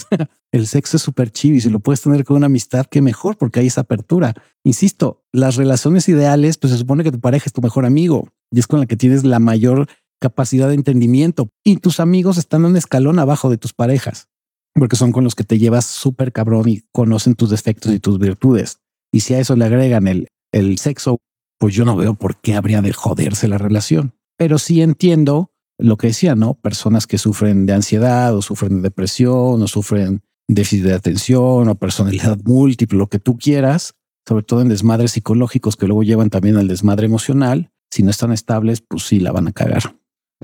el 0.51 0.65
sexo 0.65 0.97
es 0.97 1.03
súper 1.03 1.29
chido 1.29 1.55
y 1.55 1.61
si 1.61 1.69
lo 1.69 1.79
puedes 1.79 2.01
tener 2.01 2.25
con 2.25 2.37
una 2.37 2.47
amistad, 2.47 2.87
qué 2.89 3.03
mejor, 3.03 3.37
porque 3.37 3.59
hay 3.59 3.67
esa 3.67 3.81
apertura. 3.81 4.33
Insisto, 4.63 5.23
las 5.31 5.55
relaciones 5.55 6.09
ideales, 6.09 6.57
pues 6.57 6.73
se 6.73 6.79
supone 6.79 7.03
que 7.03 7.11
tu 7.11 7.19
pareja 7.19 7.43
es 7.45 7.53
tu 7.53 7.61
mejor 7.61 7.85
amigo 7.85 8.29
y 8.49 8.57
es 8.57 8.65
con 8.65 8.79
la 8.79 8.87
que 8.87 8.97
tienes 8.97 9.23
la 9.23 9.37
mayor 9.37 9.87
capacidad 10.19 10.67
de 10.67 10.73
entendimiento 10.73 11.51
y 11.63 11.77
tus 11.77 11.99
amigos 11.99 12.39
están 12.39 12.65
un 12.65 12.75
escalón 12.75 13.19
abajo 13.19 13.51
de 13.51 13.57
tus 13.57 13.73
parejas 13.73 14.29
porque 14.73 14.95
son 14.95 15.11
con 15.11 15.23
los 15.23 15.35
que 15.35 15.43
te 15.43 15.59
llevas 15.59 15.85
súper 15.85 16.31
cabrón 16.31 16.67
y 16.67 16.81
conocen 16.91 17.35
tus 17.35 17.51
defectos 17.51 17.91
y 17.93 17.99
tus 17.99 18.17
virtudes. 18.17 18.79
Y 19.13 19.21
si 19.21 19.35
a 19.35 19.39
eso 19.39 19.55
le 19.55 19.65
agregan 19.65 20.07
el, 20.07 20.27
el 20.51 20.77
sexo, 20.79 21.19
pues 21.59 21.75
yo 21.75 21.85
no 21.85 21.95
veo 21.95 22.15
por 22.15 22.41
qué 22.41 22.55
habría 22.55 22.81
de 22.81 22.91
joderse 22.91 23.47
la 23.47 23.59
relación. 23.59 24.15
Pero 24.37 24.57
sí 24.57 24.81
entiendo 24.81 25.51
lo 25.77 25.97
que 25.97 26.07
decía, 26.07 26.35
¿no? 26.35 26.55
Personas 26.55 27.07
que 27.07 27.17
sufren 27.17 27.65
de 27.65 27.73
ansiedad 27.73 28.35
o 28.35 28.41
sufren 28.41 28.77
de 28.77 28.81
depresión 28.81 29.61
o 29.61 29.67
sufren 29.67 30.23
déficit 30.47 30.85
de 30.85 30.93
atención 30.93 31.69
o 31.69 31.75
personalidad 31.75 32.37
múltiple, 32.43 32.97
lo 32.97 33.07
que 33.07 33.19
tú 33.19 33.37
quieras, 33.37 33.93
sobre 34.27 34.43
todo 34.43 34.61
en 34.61 34.69
desmadres 34.69 35.11
psicológicos 35.11 35.75
que 35.75 35.85
luego 35.85 36.03
llevan 36.03 36.29
también 36.29 36.57
al 36.57 36.67
desmadre 36.67 37.05
emocional. 37.05 37.71
Si 37.91 38.01
no 38.01 38.09
están 38.09 38.31
estables, 38.31 38.81
pues 38.81 39.03
sí 39.03 39.19
la 39.19 39.31
van 39.31 39.47
a 39.47 39.51
cagar. 39.51 39.95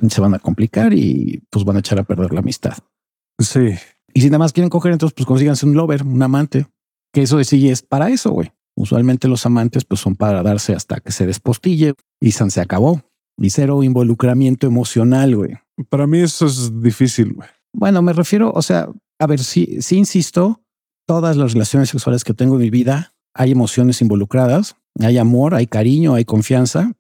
Se 0.08 0.22
van 0.22 0.36
a 0.36 0.40
complicar 0.40 0.94
y 0.94 1.44
pues 1.50 1.66
van 1.66 1.78
a 1.78 1.80
echar 1.80 2.00
a 2.00 2.04
perder 2.04 2.34
la 2.34 2.42
amistad. 2.42 2.78
Sí. 3.40 3.72
Y 4.14 4.22
si 4.22 4.28
nada 4.28 4.40
más 4.40 4.54
quieren 4.54 4.70
coger, 4.70 4.92
entonces 4.92 5.16
pues 5.16 5.26
consíganse 5.26 5.66
un 5.66 5.74
lover, 5.74 6.04
un 6.04 6.22
amante, 6.22 6.68
que 7.12 7.24
eso 7.24 7.38
de 7.38 7.44
sí 7.44 7.70
es 7.70 7.82
para 7.82 8.10
eso, 8.10 8.32
güey. 8.32 8.52
Usualmente 8.80 9.28
los 9.28 9.46
amantes 9.46 9.84
pues 9.84 10.00
son 10.00 10.16
para 10.16 10.42
darse 10.42 10.74
hasta 10.74 11.02
que 11.02 11.12
se 11.12 11.26
despostille 11.26 11.96
y 12.22 12.32
se 12.32 12.62
acabó. 12.62 13.02
Y 13.38 13.50
cero 13.50 13.84
involucramiento 13.84 14.68
emocional, 14.68 15.36
güey. 15.36 15.58
Para 15.90 16.08
mí 16.08 16.20
eso 16.20 16.46
es 16.46 16.82
difícil, 16.82 17.34
güey. 17.34 17.50
Bueno, 17.74 18.02
me 18.02 18.14
refiero, 18.14 18.54
o 18.54 18.62
sea, 18.62 18.88
a 19.20 19.28
ver, 19.28 19.40
si, 19.40 19.82
si 19.82 19.98
insisto, 19.98 20.62
todas 21.06 21.36
las 21.36 21.52
relaciones 21.54 21.90
sexuales 21.90 22.24
que 22.24 22.34
tengo 22.34 22.56
en 22.56 22.62
mi 22.62 22.70
vida 22.70 23.14
hay 23.34 23.52
emociones 23.52 24.02
involucradas, 24.02 24.78
hay 25.00 25.18
amor, 25.18 25.56
hay 25.56 25.68
cariño, 25.68 26.14
hay 26.14 26.24
confianza. 26.24 26.94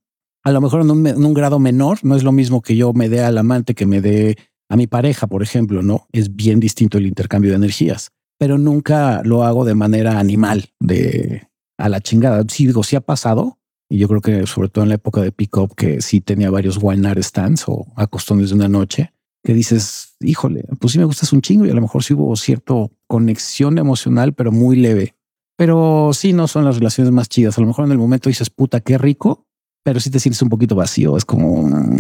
A 0.44 0.52
lo 0.52 0.60
mejor 0.60 0.82
en 0.82 0.92
un, 0.92 1.08
en 1.08 1.24
un 1.24 1.34
grado 1.34 1.60
menor, 1.60 2.00
no 2.04 2.18
es 2.18 2.24
lo 2.24 2.34
mismo 2.34 2.62
que 2.62 2.76
yo 2.76 2.92
me 2.92 3.08
dé 3.08 3.24
al 3.24 3.38
amante 3.38 3.74
que 3.74 3.86
me 3.86 4.02
dé 4.02 4.38
a 4.70 4.76
mi 4.76 4.88
pareja, 4.88 5.28
por 5.28 5.44
ejemplo, 5.44 5.82
no 5.82 6.08
es 6.12 6.36
bien 6.36 6.60
distinto 6.60 6.98
el 6.98 7.08
intercambio 7.08 7.52
de 7.52 7.58
energías, 7.58 8.12
pero 8.38 8.58
nunca 8.58 9.22
lo 9.24 9.44
hago 9.44 9.64
de 9.64 9.76
manera 9.76 10.20
animal, 10.20 10.66
de 10.80 11.50
a 11.80 11.90
la 11.90 12.02
chingada. 12.02 12.44
Sí, 12.48 12.68
digo, 12.68 12.84
sí 12.84 12.96
ha 12.96 13.02
pasado. 13.02 13.58
Y 13.90 13.98
yo 13.98 14.08
creo 14.08 14.22
que 14.22 14.46
sobre 14.46 14.70
todo 14.70 14.84
en 14.84 14.90
la 14.90 14.96
época 14.96 15.22
de 15.22 15.32
pick-up, 15.32 15.74
que 15.76 16.02
sí 16.02 16.22
tenía 16.22 16.52
varios 16.52 16.78
wine 16.80 17.12
stands 17.24 17.64
o 17.68 17.88
acostones 17.96 18.50
de 18.50 18.56
una 18.56 18.68
noche, 18.68 19.14
que 19.44 19.54
dices, 19.54 20.16
híjole, 20.20 20.66
pues 20.80 20.94
sí 20.94 21.00
me 21.00 21.06
gustas 21.06 21.34
un 21.34 21.42
chingo 21.42 21.66
y 21.66 21.72
a 21.72 21.74
lo 21.74 21.82
mejor 21.82 22.04
sí 22.04 22.14
hubo 22.14 22.36
cierta 22.36 22.74
conexión 23.08 23.80
emocional, 23.80 24.34
pero 24.34 24.52
muy 24.52 24.76
leve. 24.76 25.16
Pero 25.58 26.12
sí 26.14 26.34
no 26.34 26.48
son 26.48 26.66
las 26.66 26.78
relaciones 26.78 27.12
más 27.12 27.30
chidas. 27.30 27.58
A 27.58 27.62
lo 27.62 27.68
mejor 27.68 27.86
en 27.86 27.92
el 27.92 27.98
momento 27.98 28.30
dices, 28.30 28.50
puta, 28.50 28.80
qué 28.80 28.98
rico, 28.98 29.48
pero 29.84 30.00
sí 30.00 30.12
te 30.12 30.20
sientes 30.20 30.42
un 30.42 30.50
poquito 30.50 30.76
vacío. 30.76 31.18
Es 31.18 31.26
como, 31.26 31.98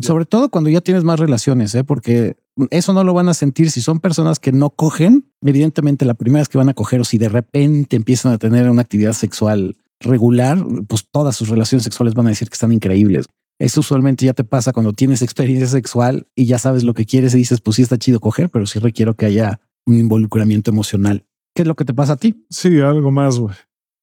sobre 0.00 0.26
todo 0.26 0.50
cuando 0.50 0.68
ya 0.68 0.80
tienes 0.82 1.02
más 1.02 1.18
relaciones, 1.18 1.74
¿eh? 1.74 1.84
porque 1.84 2.36
eso 2.70 2.92
no 2.92 3.04
lo 3.04 3.14
van 3.14 3.28
a 3.28 3.34
sentir 3.34 3.70
si 3.70 3.80
son 3.80 4.00
personas 4.00 4.38
que 4.38 4.52
no 4.52 4.70
cogen. 4.70 5.30
Evidentemente, 5.40 6.04
la 6.04 6.14
primera 6.14 6.40
vez 6.40 6.48
que 6.48 6.58
van 6.58 6.68
a 6.68 6.74
coger 6.74 7.00
o 7.00 7.04
si 7.04 7.18
de 7.18 7.28
repente 7.28 7.96
empiezan 7.96 8.32
a 8.32 8.38
tener 8.38 8.68
una 8.70 8.82
actividad 8.82 9.12
sexual 9.12 9.76
regular, 10.00 10.64
pues 10.88 11.06
todas 11.10 11.36
sus 11.36 11.48
relaciones 11.48 11.84
sexuales 11.84 12.14
van 12.14 12.26
a 12.26 12.30
decir 12.30 12.48
que 12.48 12.54
están 12.54 12.72
increíbles. 12.72 13.26
Eso 13.58 13.80
usualmente 13.80 14.26
ya 14.26 14.32
te 14.32 14.44
pasa 14.44 14.72
cuando 14.72 14.92
tienes 14.92 15.22
experiencia 15.22 15.68
sexual 15.68 16.26
y 16.34 16.46
ya 16.46 16.58
sabes 16.58 16.84
lo 16.84 16.94
que 16.94 17.06
quieres 17.06 17.34
y 17.34 17.38
dices, 17.38 17.60
pues 17.60 17.76
sí 17.76 17.82
está 17.82 17.96
chido 17.96 18.18
coger, 18.18 18.50
pero 18.50 18.66
sí 18.66 18.78
requiero 18.78 19.14
que 19.14 19.26
haya 19.26 19.60
un 19.86 19.98
involucramiento 19.98 20.70
emocional. 20.70 21.24
¿Qué 21.54 21.62
es 21.62 21.68
lo 21.68 21.74
que 21.74 21.84
te 21.84 21.94
pasa 21.94 22.14
a 22.14 22.16
ti? 22.16 22.44
Sí, 22.50 22.80
algo 22.80 23.10
más, 23.10 23.38
güey. 23.38 23.54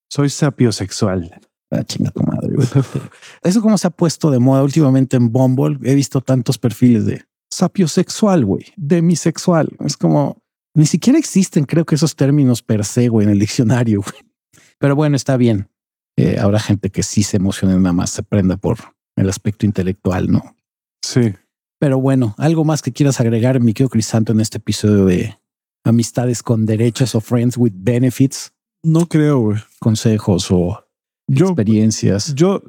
Soy 0.10 0.30
sapiosexual. 0.30 1.42
Ah, 1.72 1.84
chinga 1.84 2.12
tu 2.12 2.22
madre. 2.24 2.56
Eso 3.44 3.62
como 3.62 3.78
se 3.78 3.88
ha 3.88 3.92
puesto 3.92 4.32
de 4.32 4.40
moda 4.40 4.64
últimamente 4.64 5.18
en 5.18 5.32
Bumble. 5.32 5.78
He 5.84 5.94
visto 5.94 6.22
tantos 6.22 6.58
perfiles 6.58 7.06
de 7.06 7.26
sapiosexual, 7.60 8.46
güey, 8.46 8.66
demisexual. 8.78 9.70
Es 9.86 9.98
como 9.98 10.42
ni 10.74 10.86
siquiera 10.86 11.20
existen, 11.20 11.66
creo 11.66 11.86
que 11.86 11.96
esos 11.96 12.16
términos 12.16 12.62
per 12.62 12.86
se, 12.86 13.10
güey, 13.10 13.26
en 13.26 13.34
el 13.34 13.40
diccionario. 13.40 14.02
Pero 14.80 14.96
bueno, 14.96 15.16
está 15.16 15.36
bien. 15.38 15.70
Eh, 16.18 16.38
habrá 16.40 16.60
gente 16.60 16.90
que 16.90 17.04
sí 17.04 17.24
se 17.24 17.38
emocione 17.38 17.76
nada 17.76 17.94
más, 17.94 18.10
se 18.12 18.24
prenda 18.24 18.58
por 18.58 18.78
el 19.16 19.30
aspecto 19.30 19.66
intelectual, 19.66 20.32
¿no? 20.32 20.56
Sí. 21.02 21.34
Pero 21.80 22.00
bueno, 22.00 22.36
algo 22.38 22.66
más 22.66 22.82
que 22.82 22.92
quieras 22.92 23.20
agregar, 23.20 23.60
mi 23.60 23.74
querido 23.74 23.90
Crisanto, 23.90 24.32
en 24.34 24.42
este 24.42 24.58
episodio 24.58 25.06
de 25.06 25.38
amistades 25.86 26.44
con 26.44 26.66
derechos 26.66 27.16
o 27.16 27.22
friends 27.22 27.58
with 27.58 27.74
benefits. 27.76 28.52
No 28.84 29.08
creo, 29.08 29.40
güey. 29.40 29.58
Consejos 29.80 30.52
o 30.52 30.86
experiencias, 31.28 32.34
yo, 32.36 32.62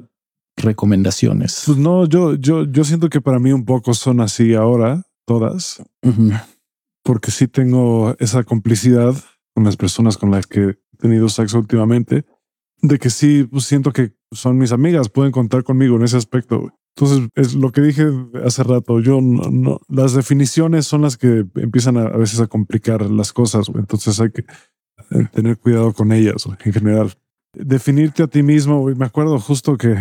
recomendaciones. 0.61 1.63
Pues 1.65 1.77
no, 1.77 2.05
yo, 2.05 2.35
yo, 2.35 2.65
yo 2.65 2.83
siento 2.83 3.09
que 3.09 3.21
para 3.21 3.39
mí 3.39 3.51
un 3.51 3.65
poco 3.65 3.93
son 3.93 4.21
así 4.21 4.53
ahora, 4.53 5.03
todas, 5.25 5.83
porque 7.03 7.31
sí 7.31 7.47
tengo 7.47 8.15
esa 8.19 8.43
complicidad 8.43 9.15
con 9.53 9.63
las 9.63 9.77
personas 9.77 10.17
con 10.17 10.31
las 10.31 10.47
que 10.47 10.61
he 10.61 10.97
tenido 10.97 11.29
sexo 11.29 11.59
últimamente, 11.59 12.25
de 12.81 12.99
que 12.99 13.09
sí 13.09 13.43
pues 13.43 13.65
siento 13.65 13.91
que 13.91 14.13
son 14.31 14.57
mis 14.57 14.71
amigas, 14.71 15.09
pueden 15.09 15.31
contar 15.31 15.63
conmigo 15.63 15.97
en 15.97 16.03
ese 16.03 16.17
aspecto. 16.17 16.73
Entonces, 16.95 17.29
es 17.35 17.53
lo 17.53 17.71
que 17.71 17.81
dije 17.81 18.05
hace 18.43 18.63
rato. 18.63 18.99
Yo 18.99 19.21
no, 19.21 19.49
no 19.49 19.81
las 19.87 20.13
definiciones 20.13 20.87
son 20.87 21.03
las 21.03 21.17
que 21.17 21.45
empiezan 21.55 21.97
a, 21.97 22.09
veces 22.09 22.39
a 22.41 22.47
complicar 22.47 23.01
las 23.09 23.31
cosas. 23.31 23.69
Entonces, 23.73 24.19
hay 24.19 24.31
que 24.31 24.41
eh, 25.11 25.27
tener 25.31 25.57
cuidado 25.57 25.93
con 25.93 26.11
ellas 26.11 26.45
en 26.45 26.73
general 26.73 27.13
definirte 27.53 28.23
a 28.23 28.27
ti 28.27 28.43
mismo. 28.43 28.85
Me 28.95 29.05
acuerdo 29.05 29.39
justo 29.39 29.77
que 29.77 29.95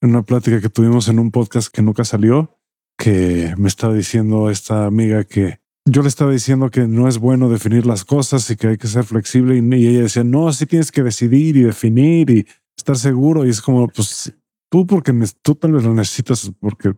en 0.00 0.10
una 0.10 0.22
plática 0.22 0.60
que 0.60 0.68
tuvimos 0.68 1.08
en 1.08 1.18
un 1.18 1.30
podcast 1.30 1.72
que 1.72 1.82
nunca 1.82 2.04
salió, 2.04 2.58
que 2.96 3.54
me 3.56 3.68
estaba 3.68 3.94
diciendo 3.94 4.50
esta 4.50 4.86
amiga 4.86 5.24
que 5.24 5.60
yo 5.90 6.02
le 6.02 6.08
estaba 6.08 6.30
diciendo 6.32 6.70
que 6.70 6.86
no 6.86 7.08
es 7.08 7.18
bueno 7.18 7.48
definir 7.48 7.86
las 7.86 8.04
cosas 8.04 8.50
y 8.50 8.56
que 8.56 8.68
hay 8.68 8.76
que 8.76 8.88
ser 8.88 9.04
flexible 9.04 9.56
y, 9.56 9.86
ella 9.86 10.02
decía, 10.02 10.24
no, 10.24 10.48
así 10.48 10.66
tienes 10.66 10.92
que 10.92 11.02
decidir 11.02 11.56
y 11.56 11.62
definir 11.62 12.28
y 12.30 12.46
estar 12.76 12.96
seguro. 12.96 13.46
Y 13.46 13.50
es 13.50 13.62
como, 13.62 13.88
pues 13.88 14.34
tú 14.70 14.86
porque 14.86 15.14
tú 15.42 15.54
tal 15.54 15.72
vez 15.72 15.84
lo 15.84 15.94
necesitas 15.94 16.52
porque 16.60 16.92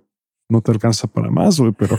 no 0.48 0.60
te 0.60 0.72
alcanza 0.72 1.06
para 1.06 1.30
más, 1.30 1.60
güey, 1.60 1.72
pero... 1.72 1.98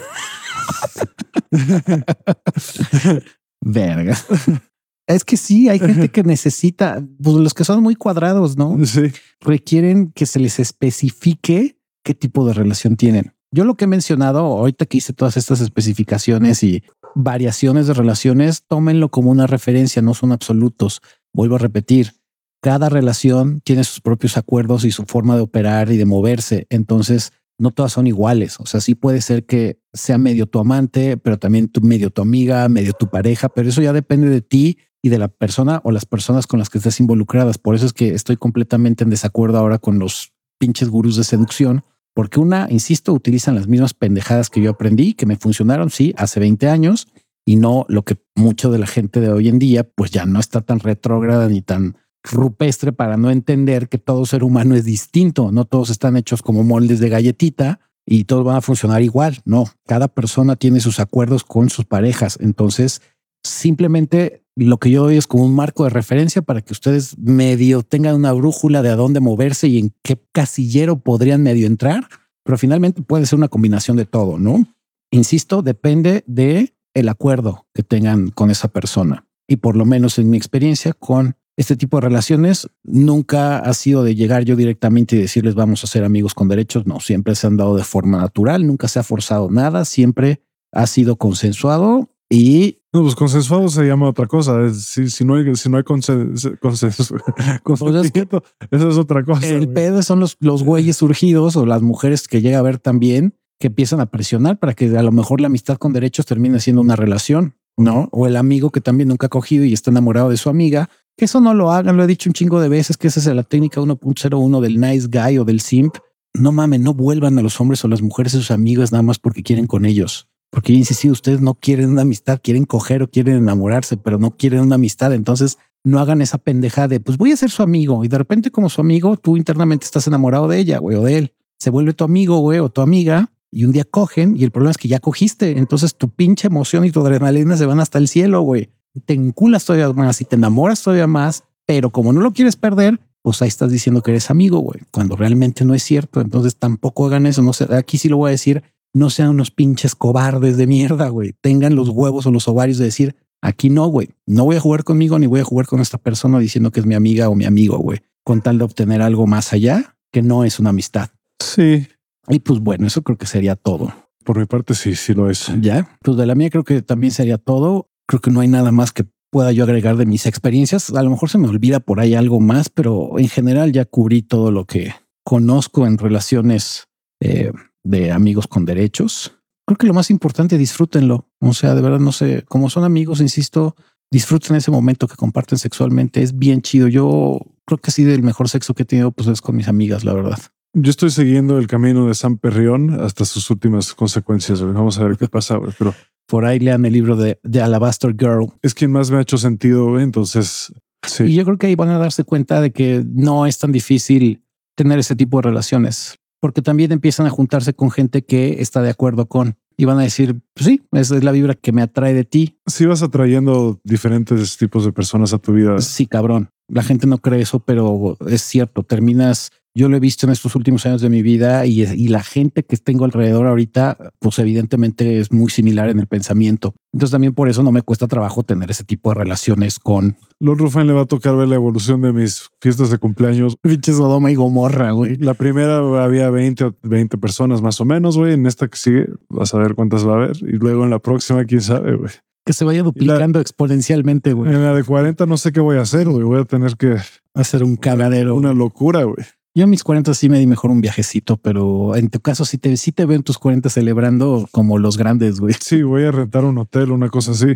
Verga. 3.62 4.18
Es 5.14 5.24
que 5.24 5.38
sí, 5.38 5.70
hay 5.70 5.80
gente 5.80 6.10
que 6.10 6.24
necesita, 6.24 7.06
pues 7.22 7.36
los 7.36 7.54
que 7.54 7.64
son 7.64 7.82
muy 7.82 7.96
cuadrados, 7.96 8.58
¿no? 8.58 8.78
Sí. 8.86 9.12
Requieren 9.40 10.12
que 10.12 10.26
se 10.26 10.40
les 10.40 10.60
especifique 10.60 11.78
qué 12.04 12.14
tipo 12.14 12.46
de 12.46 12.54
relación 12.54 12.96
tienen. 12.96 13.34
Yo 13.52 13.66
lo 13.66 13.76
que 13.76 13.86
he 13.86 13.88
mencionado 13.88 14.40
ahorita 14.40 14.86
que 14.86 14.98
hice 14.98 15.14
todas 15.14 15.36
estas 15.36 15.60
especificaciones 15.60 16.64
y 16.64 16.84
variaciones 17.16 17.88
de 17.88 17.94
relaciones, 17.94 18.64
tómenlo 18.66 19.10
como 19.10 19.30
una 19.32 19.48
referencia, 19.48 20.02
no 20.02 20.14
son 20.14 20.32
absolutos. 20.32 21.02
Vuelvo 21.34 21.56
a 21.56 21.60
repetir, 21.60 22.14
cada 22.62 22.90
relación 22.90 23.60
tiene 23.62 23.84
sus 23.84 24.00
propios 24.00 24.38
acuerdos 24.38 24.86
y 24.86 24.92
su 24.92 25.04
forma 25.04 25.36
de 25.36 25.42
operar 25.42 25.92
y 25.92 25.98
de 25.98 26.06
moverse. 26.06 26.68
Entonces, 26.70 27.34
no 27.58 27.72
todas 27.72 27.92
son 27.92 28.08
iguales. 28.08 28.60
O 28.60 28.66
sea, 28.66 28.82
sí 28.82 28.96
puede 28.96 29.22
ser 29.22 29.46
que 29.46 29.80
sea 29.94 30.18
medio 30.18 30.48
tu 30.48 30.60
amante, 30.60 31.18
pero 31.18 31.38
también 31.38 31.68
tu, 31.68 31.82
medio 31.82 32.10
tu 32.10 32.22
amiga, 32.22 32.70
medio 32.70 32.94
tu 32.94 33.10
pareja, 33.10 33.50
pero 33.50 33.70
eso 33.70 33.82
ya 33.82 33.94
depende 33.94 34.30
de 34.30 34.42
ti 34.42 34.78
y 35.02 35.10
de 35.10 35.20
la 35.20 35.28
persona 35.28 35.82
o 35.84 35.92
las 35.92 36.06
personas 36.06 36.48
con 36.48 36.60
las 36.60 36.70
que 36.70 36.78
estés 36.78 37.00
involucradas. 37.00 37.58
Por 37.58 37.76
eso 37.76 37.86
es 37.86 37.94
que 37.94 38.14
estoy 38.14 38.38
completamente 38.38 39.04
en 39.04 39.10
desacuerdo 39.10 39.58
ahora 39.58 39.80
con 39.80 40.00
los 40.00 40.34
pinches 40.60 40.90
gurús 40.90 41.16
de 41.16 41.24
seducción, 41.24 41.84
porque 42.14 42.40
una, 42.40 42.68
insisto, 42.70 43.14
utilizan 43.14 43.56
las 43.56 43.68
mismas 43.68 43.94
pendejadas 43.94 44.50
que 44.50 44.62
yo 44.62 44.72
aprendí, 44.72 45.14
que 45.14 45.26
me 45.26 45.38
funcionaron, 45.38 45.90
sí, 45.90 46.14
hace 46.18 46.40
20 46.40 46.70
años, 46.70 47.08
y 47.46 47.56
no 47.56 47.86
lo 47.90 48.04
que 48.04 48.18
mucho 48.36 48.70
de 48.70 48.78
la 48.78 48.86
gente 48.86 49.20
de 49.20 49.32
hoy 49.32 49.48
en 49.48 49.60
día, 49.60 49.84
pues 49.84 50.12
ya 50.12 50.26
no 50.26 50.40
está 50.40 50.62
tan 50.62 50.80
retrógrada 50.80 51.48
ni 51.48 51.62
tan 51.62 51.98
rupestre 52.24 52.92
para 52.92 53.18
no 53.18 53.32
entender 53.32 53.90
que 53.90 53.98
todo 53.98 54.26
ser 54.26 54.44
humano 54.44 54.76
es 54.76 54.86
distinto. 54.86 55.52
No 55.52 55.66
todos 55.66 55.90
están 55.90 56.18
hechos 56.18 56.42
como 56.42 56.64
moldes 56.64 57.00
de 57.00 57.10
galletita 57.10 57.80
y 58.06 58.26
todos 58.26 58.46
van 58.46 58.58
a 58.58 58.62
funcionar 58.62 59.02
igual. 59.02 59.40
No, 59.46 59.66
cada 59.88 60.08
persona 60.08 60.56
tiene 60.56 60.80
sus 60.80 61.00
acuerdos 61.00 61.44
con 61.44 61.70
sus 61.70 61.86
parejas. 61.86 62.38
Entonces, 62.40 63.02
simplemente 63.44 64.41
lo 64.56 64.78
que 64.78 64.92
yo 64.92 65.04
doy 65.04 65.18
es 65.18 65.28
como 65.28 65.46
un 65.46 65.56
marco 65.56 65.84
de 65.84 65.90
referencia 65.90 66.42
para 66.42 66.62
que 66.62 66.74
ustedes 66.74 67.18
medio 67.18 67.84
tengan 67.84 68.16
una 68.16 68.34
brújula 68.34 68.82
de 68.82 68.90
a 68.90 68.96
dónde 68.96 69.20
moverse 69.20 69.68
y 69.68 69.80
en 69.80 69.94
qué 70.04 70.22
casillero 70.32 71.00
podrían 71.00 71.44
medio 71.44 71.68
entrar, 71.68 72.08
pero 72.44 72.58
finalmente 72.58 73.02
puede 73.02 73.26
ser 73.26 73.38
una 73.38 73.48
combinación 73.48 73.98
de 73.98 74.06
todo, 74.06 74.38
¿no? 74.38 74.68
Insisto, 75.12 75.62
depende 75.62 76.24
de 76.28 76.74
el 76.94 77.10
acuerdo 77.10 77.68
que 77.74 77.84
tengan 77.84 78.30
con 78.30 78.52
esa 78.52 78.68
persona. 78.68 79.26
Y 79.48 79.58
por 79.58 79.76
lo 79.76 79.86
menos 79.86 80.20
en 80.20 80.30
mi 80.30 80.38
experiencia 80.38 80.94
con 80.94 81.36
este 81.58 81.76
tipo 81.76 81.98
de 81.98 82.02
relaciones 82.02 82.68
nunca 82.84 83.60
ha 83.60 83.74
sido 83.74 84.04
de 84.04 84.16
llegar 84.16 84.44
yo 84.44 84.56
directamente 84.56 85.16
y 85.16 85.20
decirles 85.20 85.54
vamos 85.54 85.84
a 85.84 85.88
ser 85.88 86.04
amigos 86.04 86.34
con 86.34 86.48
derechos. 86.48 86.88
No, 86.88 87.00
siempre 87.00 87.36
se 87.36 87.48
han 87.48 87.58
dado 87.58 87.76
de 87.76 87.84
forma 87.84 88.20
natural, 88.20 88.66
nunca 88.66 88.88
se 88.88 89.00
ha 89.00 89.04
forzado 89.04 89.50
nada, 89.52 89.86
siempre 89.86 90.42
ha 90.72 90.88
sido 90.88 91.18
consensuado 91.18 92.10
y 92.32 92.80
no, 92.94 93.02
pues 93.02 93.14
consensuado 93.14 93.68
se 93.68 93.84
llama 93.84 94.08
otra 94.08 94.26
cosa. 94.26 94.74
Si, 94.74 95.10
si 95.10 95.26
no 95.26 95.36
hay, 95.36 95.54
si 95.56 95.70
no 95.70 95.76
hay 95.76 95.84
consenso, 95.84 96.52
consenso, 96.62 97.18
consentimiento, 97.64 98.42
eso 98.70 98.90
es 98.90 98.98
otra 98.98 99.24
cosa. 99.24 99.46
El 99.46 99.68
pedo 99.68 100.02
son 100.02 100.22
los, 100.22 100.38
los 100.40 100.64
güeyes 100.64 100.96
surgidos 100.96 101.58
o 101.58 101.66
las 101.66 101.82
mujeres 101.82 102.30
que 102.30 102.42
llega 102.42 102.60
a 102.60 102.62
ver 102.62 102.80
también 102.80 103.36
que 103.60 103.68
empiezan 103.68 104.00
a 104.00 104.06
presionar 104.06 104.60
para 104.60 104.74
que 104.74 104.98
a 104.98 105.04
lo 105.04 105.12
mejor 105.12 105.42
la 105.42 105.48
amistad 105.48 105.78
con 105.78 105.92
derechos 105.92 106.26
termine 106.26 106.62
siendo 106.62 106.82
una 106.82 106.96
relación, 106.96 107.56
¿no? 107.78 108.08
O 108.14 108.28
el 108.28 108.38
amigo 108.38 108.72
que 108.72 108.82
también 108.82 109.10
nunca 109.10 109.28
ha 109.28 109.30
cogido 109.30 109.66
y 109.66 109.74
está 109.74 109.92
enamorado 109.92 110.30
de 110.30 110.38
su 110.38 110.50
amiga. 110.50 110.90
Que 111.18 111.26
eso 111.26 111.42
no 111.42 111.54
lo 111.54 111.72
hagan, 111.72 111.98
lo 111.98 112.04
he 112.04 112.08
dicho 112.08 112.30
un 112.30 112.34
chingo 112.34 112.62
de 112.62 112.70
veces, 112.70 112.96
que 112.96 113.08
esa 113.08 113.20
es 113.20 113.26
la 113.28 113.44
técnica 113.44 113.82
1.01 113.82 114.62
del 114.62 114.80
nice 114.80 115.08
guy 115.12 115.38
o 115.38 115.44
del 115.44 115.60
simp. 115.60 115.98
No 116.34 116.54
mames, 116.54 116.80
no 116.80 116.94
vuelvan 116.94 117.38
a 117.38 117.42
los 117.42 117.60
hombres 117.60 117.84
o 117.84 117.90
las 117.90 118.02
mujeres 118.02 118.34
a 118.36 118.38
sus 118.38 118.52
amigos 118.52 118.94
nada 118.94 119.02
más 119.02 119.20
porque 119.20 119.44
quieren 119.44 119.68
con 119.68 119.86
ellos. 119.86 120.31
Porque 120.52 120.74
yo 120.74 120.80
insisto, 120.80 121.08
ustedes 121.10 121.42
no 121.42 121.56
quieren 121.56 121.90
una 121.90 122.04
amistad, 122.04 122.40
quieren 122.44 122.66
coger 122.66 123.02
o 123.02 123.10
quieren 123.10 123.38
enamorarse, 123.38 123.98
pero 123.98 124.20
no 124.20 124.32
quieren 124.32 124.60
una 124.60 124.76
amistad. 124.76 125.14
Entonces 125.14 125.58
no 125.84 126.00
hagan 126.00 126.22
esa 126.22 126.38
pendeja 126.38 126.88
de 126.88 127.00
pues 127.00 127.18
voy 127.18 127.32
a 127.32 127.38
ser 127.38 127.50
su 127.50 127.64
amigo 127.64 128.06
y 128.06 128.08
de 128.08 128.18
repente 128.18 128.52
como 128.52 128.70
su 128.70 128.82
amigo 128.82 129.18
tú 129.18 129.38
internamente 129.38 129.86
estás 129.86 130.06
enamorado 130.06 130.48
de 130.48 130.60
ella 130.60 130.78
güey, 130.78 130.98
o 130.98 131.04
de 131.04 131.18
él. 131.18 131.34
Se 131.58 131.70
vuelve 131.70 131.94
tu 131.94 132.04
amigo 132.04 132.38
güey, 132.40 132.60
o 132.60 132.70
tu 132.70 132.82
amiga 132.82 133.32
y 133.50 133.66
un 133.66 133.72
día 133.72 133.86
cogen 133.86 134.36
y 134.38 134.44
el 134.44 134.52
problema 134.52 134.72
es 134.72 134.78
que 134.78 134.88
ya 134.88 135.00
cogiste. 135.00 135.58
Entonces 135.58 135.96
tu 135.96 136.10
pinche 136.10 136.48
emoción 136.48 136.86
y 136.86 136.92
tu 136.92 137.02
adrenalina 137.02 137.58
se 137.58 137.66
van 137.66 137.80
hasta 137.80 137.98
el 137.98 138.08
cielo, 138.08 138.42
güey. 138.42 138.70
Te 139.06 139.14
enculas 139.14 139.66
todavía 139.66 139.92
más 139.94 140.20
y 140.22 140.26
te 140.26 140.36
enamoras 140.36 140.84
todavía 140.84 141.08
más, 141.08 141.46
pero 141.66 141.92
como 141.92 142.12
no 142.12 142.20
lo 142.20 142.34
quieres 142.34 142.58
perder, 142.58 143.00
pues 143.22 143.42
ahí 143.42 143.48
estás 143.48 143.72
diciendo 143.72 144.02
que 144.02 144.12
eres 144.12 144.30
amigo, 144.30 144.60
güey, 144.60 144.82
cuando 144.92 145.16
realmente 145.16 145.64
no 145.64 145.74
es 145.74 145.84
cierto. 145.84 146.22
Entonces 146.22 146.58
tampoco 146.58 147.06
hagan 147.06 147.26
eso. 147.26 147.42
No 147.42 147.54
sé, 147.54 147.74
aquí 147.76 147.98
sí 147.98 148.10
lo 148.10 148.18
voy 148.18 148.30
a 148.30 148.32
decir. 148.32 148.64
No 148.94 149.10
sean 149.10 149.30
unos 149.30 149.52
pinches 149.52 149.96
cobardes 149.96 150.58
de 150.58 150.68
mierda, 150.68 151.10
güey. 151.10 151.34
Tengan 151.42 151.76
los 151.76 151.90
huevos 151.90 152.26
o 152.26 152.32
los 152.32 152.48
ovarios 152.48 152.78
de 152.78 152.86
decir 152.86 153.16
aquí 153.42 153.70
no, 153.70 153.88
güey. 153.88 154.10
No 154.26 154.46
voy 154.46 154.58
a 154.58 154.60
jugar 154.60 154.84
conmigo 154.84 155.18
ni 155.20 155.28
voy 155.28 155.40
a 155.40 155.46
jugar 155.46 155.66
con 155.66 155.80
esta 155.80 155.98
persona 155.98 156.40
diciendo 156.40 156.72
que 156.72 156.80
es 156.80 156.86
mi 156.86 156.96
amiga 156.96 157.30
o 157.30 157.36
mi 157.36 157.46
amigo, 157.46 157.78
güey, 157.78 158.00
con 158.24 158.42
tal 158.42 158.58
de 158.58 158.66
obtener 158.66 159.02
algo 159.02 159.28
más 159.28 159.54
allá 159.54 159.96
que 160.12 160.22
no 160.22 160.44
es 160.44 160.60
una 160.60 160.72
amistad. 160.72 161.10
Sí, 161.40 161.88
y 162.28 162.40
pues 162.40 162.60
bueno, 162.60 162.88
eso 162.88 163.02
creo 163.02 163.18
que 163.18 163.26
sería 163.26 163.56
todo. 163.56 163.94
Por 164.24 164.38
mi 164.38 164.46
parte, 164.46 164.76
sí, 164.76 164.96
sí 164.96 165.14
lo 165.14 165.30
es. 165.30 165.52
Ya, 165.62 165.98
pues 166.02 166.18
de 166.18 166.26
la 166.26 166.36
mía 166.36 166.50
creo 166.50 166.64
que 166.64 166.82
también 166.82 167.12
sería 167.12 167.38
todo. 167.38 167.90
Creo 168.08 168.22
que 168.22 168.30
no 168.30 168.42
hay 168.42 168.48
nada 168.48 168.72
más 168.72 168.92
que 168.92 169.06
pueda 169.32 169.52
yo 169.52 169.64
agregar 169.64 169.96
de 169.98 170.06
mis 170.06 170.26
experiencias. 170.26 170.92
A 170.92 171.02
lo 171.02 171.10
mejor 171.10 171.30
se 171.30 171.38
me 171.38 171.48
olvida 171.48 171.80
por 171.80 172.00
ahí 172.00 172.14
algo 172.14 172.40
más, 172.40 172.70
pero 172.70 173.18
en 173.18 173.30
general 173.30 173.72
ya 173.72 173.86
cubrí 173.86 174.22
todo 174.22 174.52
lo 174.52 174.66
que 174.66 174.94
conozco 175.24 175.88
en 175.88 175.98
relaciones 175.98 176.88
eh, 177.22 177.52
de 177.84 178.12
amigos 178.12 178.48
con 178.48 178.66
derechos. 178.66 179.38
Creo 179.66 179.78
que 179.78 179.88
lo 179.88 179.94
más 179.94 180.10
importante, 180.10 180.58
disfrútenlo. 180.58 181.28
O 181.40 181.54
sea, 181.54 181.76
de 181.76 181.82
verdad, 181.82 182.00
no 182.00 182.12
sé, 182.12 182.44
como 182.48 182.70
son 182.70 182.84
amigos, 182.84 183.22
insisto, 183.22 183.76
disfruten 184.12 184.56
ese 184.56 184.72
momento 184.72 185.08
que 185.08 185.16
comparten 185.16 185.58
sexualmente. 185.58 186.22
Es 186.22 186.38
bien 186.38 186.62
chido. 186.62 186.88
Yo 186.88 187.40
creo 187.66 187.78
que 187.78 187.92
sí, 187.92 188.04
del 188.04 188.24
mejor 188.24 188.50
sexo 188.50 188.74
que 188.74 188.84
he 188.84 188.86
tenido, 188.86 189.12
pues 189.12 189.28
es 189.28 189.42
con 189.42 189.56
mis 189.56 189.68
amigas, 189.68 190.04
la 190.04 190.14
verdad. 190.14 190.40
Yo 190.74 190.90
estoy 190.90 191.10
siguiendo 191.10 191.58
el 191.58 191.68
camino 191.68 192.08
de 192.08 192.16
San 192.16 192.38
Perrión 192.38 193.02
hasta 193.02 193.26
sus 193.26 193.50
últimas 193.50 193.94
consecuencias. 193.94 194.62
Vamos 194.62 194.98
a 195.00 195.04
ver 195.04 195.18
qué 195.18 195.28
pasa, 195.28 195.60
pero 195.78 195.94
por 196.28 196.46
ahí 196.46 196.60
lean 196.60 196.86
el 196.86 196.94
libro 196.94 197.16
de, 197.18 197.40
de 197.44 197.62
Alabaster 197.62 198.16
Girl. 198.18 198.54
Es 198.62 198.74
quien 198.74 198.92
más 198.92 199.12
me 199.12 199.18
ha 199.18 199.22
hecho 199.22 199.38
sentido. 199.38 200.00
Entonces, 200.00 200.74
sí. 201.06 201.26
Y 201.26 201.36
yo 201.36 201.44
creo 201.44 201.58
que 201.58 201.68
ahí 201.68 201.76
van 201.76 201.90
a 201.90 201.98
darse 201.98 202.24
cuenta 202.24 202.62
de 202.62 202.72
que 202.72 203.04
no 203.06 203.46
es 203.46 203.58
tan 203.58 203.74
difícil 203.74 204.44
tener 204.76 205.00
ese 205.00 205.16
tipo 205.16 205.38
de 205.38 205.44
relaciones, 205.44 206.18
porque 206.42 206.62
también 206.62 206.92
empiezan 206.92 207.28
a 207.28 207.30
juntarse 207.30 207.74
con 207.74 207.92
gente 207.92 208.24
que 208.24 208.58
está 208.60 208.82
de 208.82 208.90
acuerdo 208.90 209.28
con 209.28 209.56
y 209.78 209.86
van 209.86 210.00
a 210.00 210.04
decir, 210.04 210.42
pues 210.54 210.66
sí, 210.66 210.82
esa 210.92 211.16
es 211.16 211.24
la 211.24 211.32
vibra 211.32 211.56
que 211.56 211.72
me 211.72 211.82
atrae 211.82 212.14
de 212.14 212.26
ti. 212.26 212.60
Sí, 212.68 212.86
vas 212.86 213.02
atrayendo 213.02 213.80
diferentes 213.84 214.58
tipos 214.58 214.84
de 214.84 214.92
personas 214.92 215.34
a 215.34 215.38
tu 215.38 215.54
vida. 215.54 215.80
Sí, 215.80 216.08
cabrón. 216.08 216.50
La 216.68 216.84
gente 216.84 217.08
no 217.08 217.20
cree 217.20 217.42
eso, 217.42 217.60
pero 217.60 218.18
es 218.28 218.42
cierto. 218.42 218.84
Terminas 218.84 219.52
yo 219.74 219.88
lo 219.90 219.98
he 219.98 220.00
visto 220.00 220.26
en 220.26 220.32
estos 220.32 220.56
últimos 220.56 220.86
años 220.86 221.02
de 221.02 221.10
mi 221.10 221.22
vida 221.22 221.66
y, 221.66 221.84
y, 221.84 222.08
la 222.10 222.24
gente 222.24 222.64
que 222.64 222.76
tengo 222.78 223.06
alrededor 223.06 223.48
ahorita, 223.48 223.98
pues 224.20 224.38
evidentemente 224.40 225.20
es 225.20 225.32
muy 225.32 225.50
similar 225.50 225.90
en 225.90 226.00
el 226.00 226.08
pensamiento. 226.08 226.74
Entonces 226.94 227.12
también 227.12 227.34
por 227.34 227.48
eso 227.48 227.64
no 227.64 227.72
me 227.72 227.82
cuesta 227.82 228.08
trabajo 228.08 228.44
tener 228.44 228.70
ese 228.70 228.84
tipo 228.84 229.10
de 229.12 229.16
relaciones 229.16 229.80
con... 229.80 230.18
Lord 230.40 230.58
Rufan 230.58 230.88
le 230.88 230.94
va 230.94 231.02
a 231.02 231.06
tocar 231.06 231.38
ver 231.38 231.48
la 231.48 231.56
evolución 231.56 232.02
de 232.02 232.12
mis 232.12 232.50
fiestas 232.60 232.90
de 232.90 232.98
cumpleaños. 232.98 233.56
Pinche 233.62 233.94
Sodoma 233.94 234.30
y 234.32 234.36
Gomorra, 234.36 234.92
güey. 234.92 235.16
La 235.18 235.36
primera 235.36 235.78
había 236.04 236.30
20 236.30 236.74
20 236.84 237.18
personas 237.18 237.62
más 237.62 237.80
o 237.80 237.86
menos, 237.86 238.18
güey. 238.18 238.34
En 238.34 238.46
esta 238.46 238.68
que 238.68 238.78
sigue 238.78 239.08
vas 239.30 239.54
a 239.54 239.58
ver 239.58 239.76
cuántas 239.76 240.06
va 240.06 240.14
a 240.14 240.16
haber. 240.16 240.38
Y 240.42 240.58
luego 240.58 240.84
en 240.84 240.90
la 240.90 241.00
próxima, 241.00 241.46
quién 241.46 241.62
sabe, 241.62 241.96
güey. 241.96 242.12
Que 242.46 242.54
se 242.54 242.66
vaya 242.66 242.84
duplicando 242.84 243.40
la, 243.40 243.42
exponencialmente, 243.42 244.34
güey. 244.34 244.52
En 244.52 244.64
la 244.64 244.74
de 244.74 244.84
40 244.84 245.26
no 245.28 245.38
sé 245.38 245.52
qué 245.52 245.60
voy 245.60 245.78
a 245.78 245.82
hacer, 245.82 246.10
güey. 246.10 246.24
Voy 246.24 246.42
a 246.42 246.46
tener 246.46 246.76
que... 246.76 246.98
Hacer 247.34 247.64
un 247.64 247.78
cagadero. 247.78 248.36
Una 248.36 248.54
locura, 248.54 249.04
güey. 249.04 249.26
Yo 249.54 249.66
a 249.66 249.68
mis 249.68 249.84
40 249.84 250.14
sí 250.14 250.30
me 250.30 250.40
di 250.40 250.48
mejor 250.48 250.72
un 250.72 250.80
viajecito, 250.80 251.36
pero 251.36 251.96
en 251.98 252.10
tu 252.10 252.22
caso 252.22 252.46
sí 252.46 252.58
te, 252.58 252.78
sí 252.78 252.94
te 252.94 253.06
veo 253.06 253.18
en 253.18 253.24
tus 253.24 253.38
40 253.38 253.70
celebrando 253.70 254.48
como 254.52 254.78
los 254.78 254.98
grandes, 254.98 255.42
güey. 255.42 255.54
Sí, 255.60 255.84
voy 255.84 256.06
a 256.06 256.12
rentar 256.12 256.46
un 256.46 256.58
hotel, 256.58 256.92
una 256.92 257.10
cosa 257.10 257.32
así. 257.32 257.48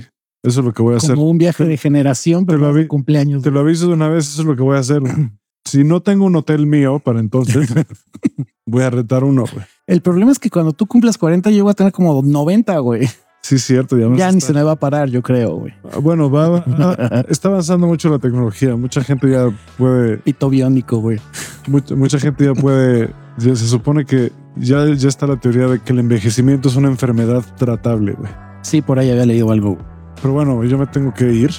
Eso 0.43 0.59
es 0.59 0.65
lo 0.65 0.73
que 0.73 0.83
voy 0.83 0.95
a 0.95 0.97
hacer. 0.97 1.15
Como 1.15 1.29
un 1.29 1.37
viaje 1.37 1.63
de 1.63 1.77
generación, 1.77 2.45
pero 2.45 2.73
de 2.73 2.87
cumpleaños. 2.87 3.43
Te 3.43 3.49
lo 3.49 3.61
aviso 3.61 3.87
de 3.87 3.93
una 3.93 4.09
vez, 4.09 4.27
eso 4.27 4.41
es 4.41 4.47
lo 4.47 4.57
que 4.57 4.61
voy 4.61 4.75
a 4.75 4.79
hacer. 4.79 5.01
si 5.65 5.85
no 5.85 6.01
tengo 6.01 6.25
un 6.25 6.35
hotel 6.35 6.65
mío 6.67 6.99
para 6.99 7.21
entonces, 7.21 7.73
voy 8.65 8.83
a 8.83 8.89
rentar 8.89 9.23
uno, 9.23 9.45
güey. 9.51 9.65
El 9.87 10.01
problema 10.01 10.33
es 10.33 10.39
que 10.39 10.49
cuando 10.49 10.73
tú 10.73 10.87
cumplas 10.87 11.17
40, 11.17 11.49
yo 11.51 11.63
voy 11.63 11.71
a 11.71 11.75
tener 11.75 11.93
como 11.93 12.21
90, 12.21 12.77
güey. 12.79 13.07
Sí, 13.45 13.59
cierto. 13.59 13.95
Ya, 13.95 14.09
ya 14.15 14.31
ni 14.31 14.41
se 14.41 14.53
me 14.53 14.63
va 14.63 14.71
a 14.71 14.75
parar, 14.75 15.07
yo 15.07 15.21
creo, 15.21 15.57
güey. 15.57 15.71
Bueno, 16.01 16.31
va, 16.31 16.49
va, 16.49 17.25
está 17.29 17.47
avanzando 17.49 17.85
mucho 17.85 18.09
la 18.09 18.17
tecnología. 18.17 18.75
Mucha 18.75 19.03
gente 19.03 19.29
ya 19.29 19.55
puede. 19.77 20.17
Pito 20.17 20.49
biónico, 20.49 20.97
güey. 20.97 21.19
Mucha, 21.67 21.95
mucha, 21.95 22.17
gente 22.17 22.43
ya 22.43 22.55
puede. 22.55 23.11
Ya 23.37 23.55
se 23.55 23.67
supone 23.67 24.03
que 24.03 24.31
ya, 24.55 24.91
ya 24.95 25.07
está 25.07 25.27
la 25.27 25.39
teoría 25.39 25.67
de 25.67 25.79
que 25.79 25.93
el 25.93 25.99
envejecimiento 25.99 26.69
es 26.69 26.75
una 26.75 26.87
enfermedad 26.87 27.45
tratable, 27.55 28.13
güey. 28.13 28.31
Sí, 28.63 28.81
por 28.81 28.97
ahí 28.97 29.11
había 29.11 29.27
leído 29.27 29.51
algo. 29.51 29.77
Pero 30.21 30.33
bueno, 30.33 30.63
yo 30.63 30.77
me 30.77 30.87
tengo 30.87 31.13
que 31.13 31.31
ir. 31.31 31.51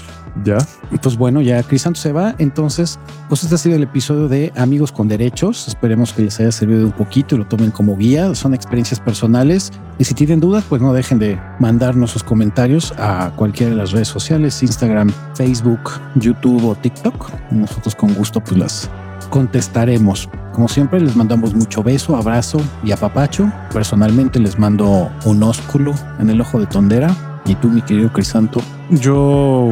Ya. 0.44 0.58
Pues 1.02 1.16
bueno, 1.16 1.40
ya 1.40 1.62
Crisanto 1.62 1.98
se 1.98 2.12
va. 2.12 2.34
Entonces, 2.38 2.98
pues 3.28 3.42
este 3.42 3.54
ha 3.54 3.58
sido 3.58 3.76
el 3.76 3.82
episodio 3.82 4.28
de 4.28 4.52
Amigos 4.56 4.92
con 4.92 5.08
Derechos. 5.08 5.68
Esperemos 5.68 6.12
que 6.12 6.22
les 6.22 6.38
haya 6.40 6.52
servido 6.52 6.84
un 6.84 6.92
poquito 6.92 7.34
y 7.34 7.38
lo 7.38 7.46
tomen 7.46 7.70
como 7.70 7.96
guía. 7.96 8.34
Son 8.34 8.54
experiencias 8.54 9.00
personales. 9.00 9.72
Y 9.98 10.04
si 10.04 10.14
tienen 10.14 10.40
dudas, 10.40 10.64
pues 10.68 10.82
no 10.82 10.92
dejen 10.92 11.18
de 11.18 11.40
mandarnos 11.58 12.10
sus 12.10 12.22
comentarios 12.22 12.92
a 12.98 13.32
cualquiera 13.36 13.70
de 13.70 13.76
las 13.78 13.92
redes 13.92 14.08
sociales, 14.08 14.62
Instagram, 14.62 15.10
Facebook, 15.34 15.92
YouTube 16.16 16.64
o 16.66 16.74
TikTok. 16.74 17.30
Nosotros 17.50 17.94
con 17.94 18.12
gusto 18.14 18.40
pues 18.40 18.58
las 18.58 18.90
contestaremos. 19.30 20.28
Como 20.52 20.68
siempre, 20.68 21.00
les 21.00 21.16
mandamos 21.16 21.54
mucho 21.54 21.82
beso, 21.82 22.16
abrazo 22.16 22.58
y 22.82 22.92
apapacho. 22.92 23.50
Personalmente 23.72 24.38
les 24.38 24.58
mando 24.58 25.10
un 25.24 25.42
ósculo 25.42 25.94
en 26.18 26.30
el 26.30 26.40
ojo 26.40 26.58
de 26.58 26.66
tondera. 26.66 27.14
Y 27.46 27.54
tú, 27.54 27.68
mi 27.68 27.82
querido 27.82 28.12
Crisanto. 28.12 28.60
Yo 28.90 29.68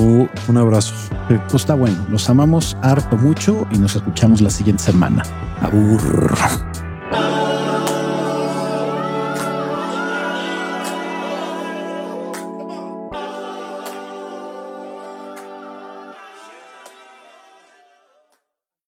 un 0.48 0.56
abrazo. 0.56 0.94
Sí. 1.28 1.36
Pues 1.50 1.62
está 1.62 1.74
bueno. 1.74 1.96
Los 2.08 2.28
amamos 2.30 2.76
harto 2.82 3.16
mucho 3.16 3.66
y 3.70 3.78
nos 3.78 3.96
escuchamos 3.96 4.40
la 4.40 4.50
siguiente 4.50 4.82
semana. 4.82 5.22
Abur. 5.60 6.34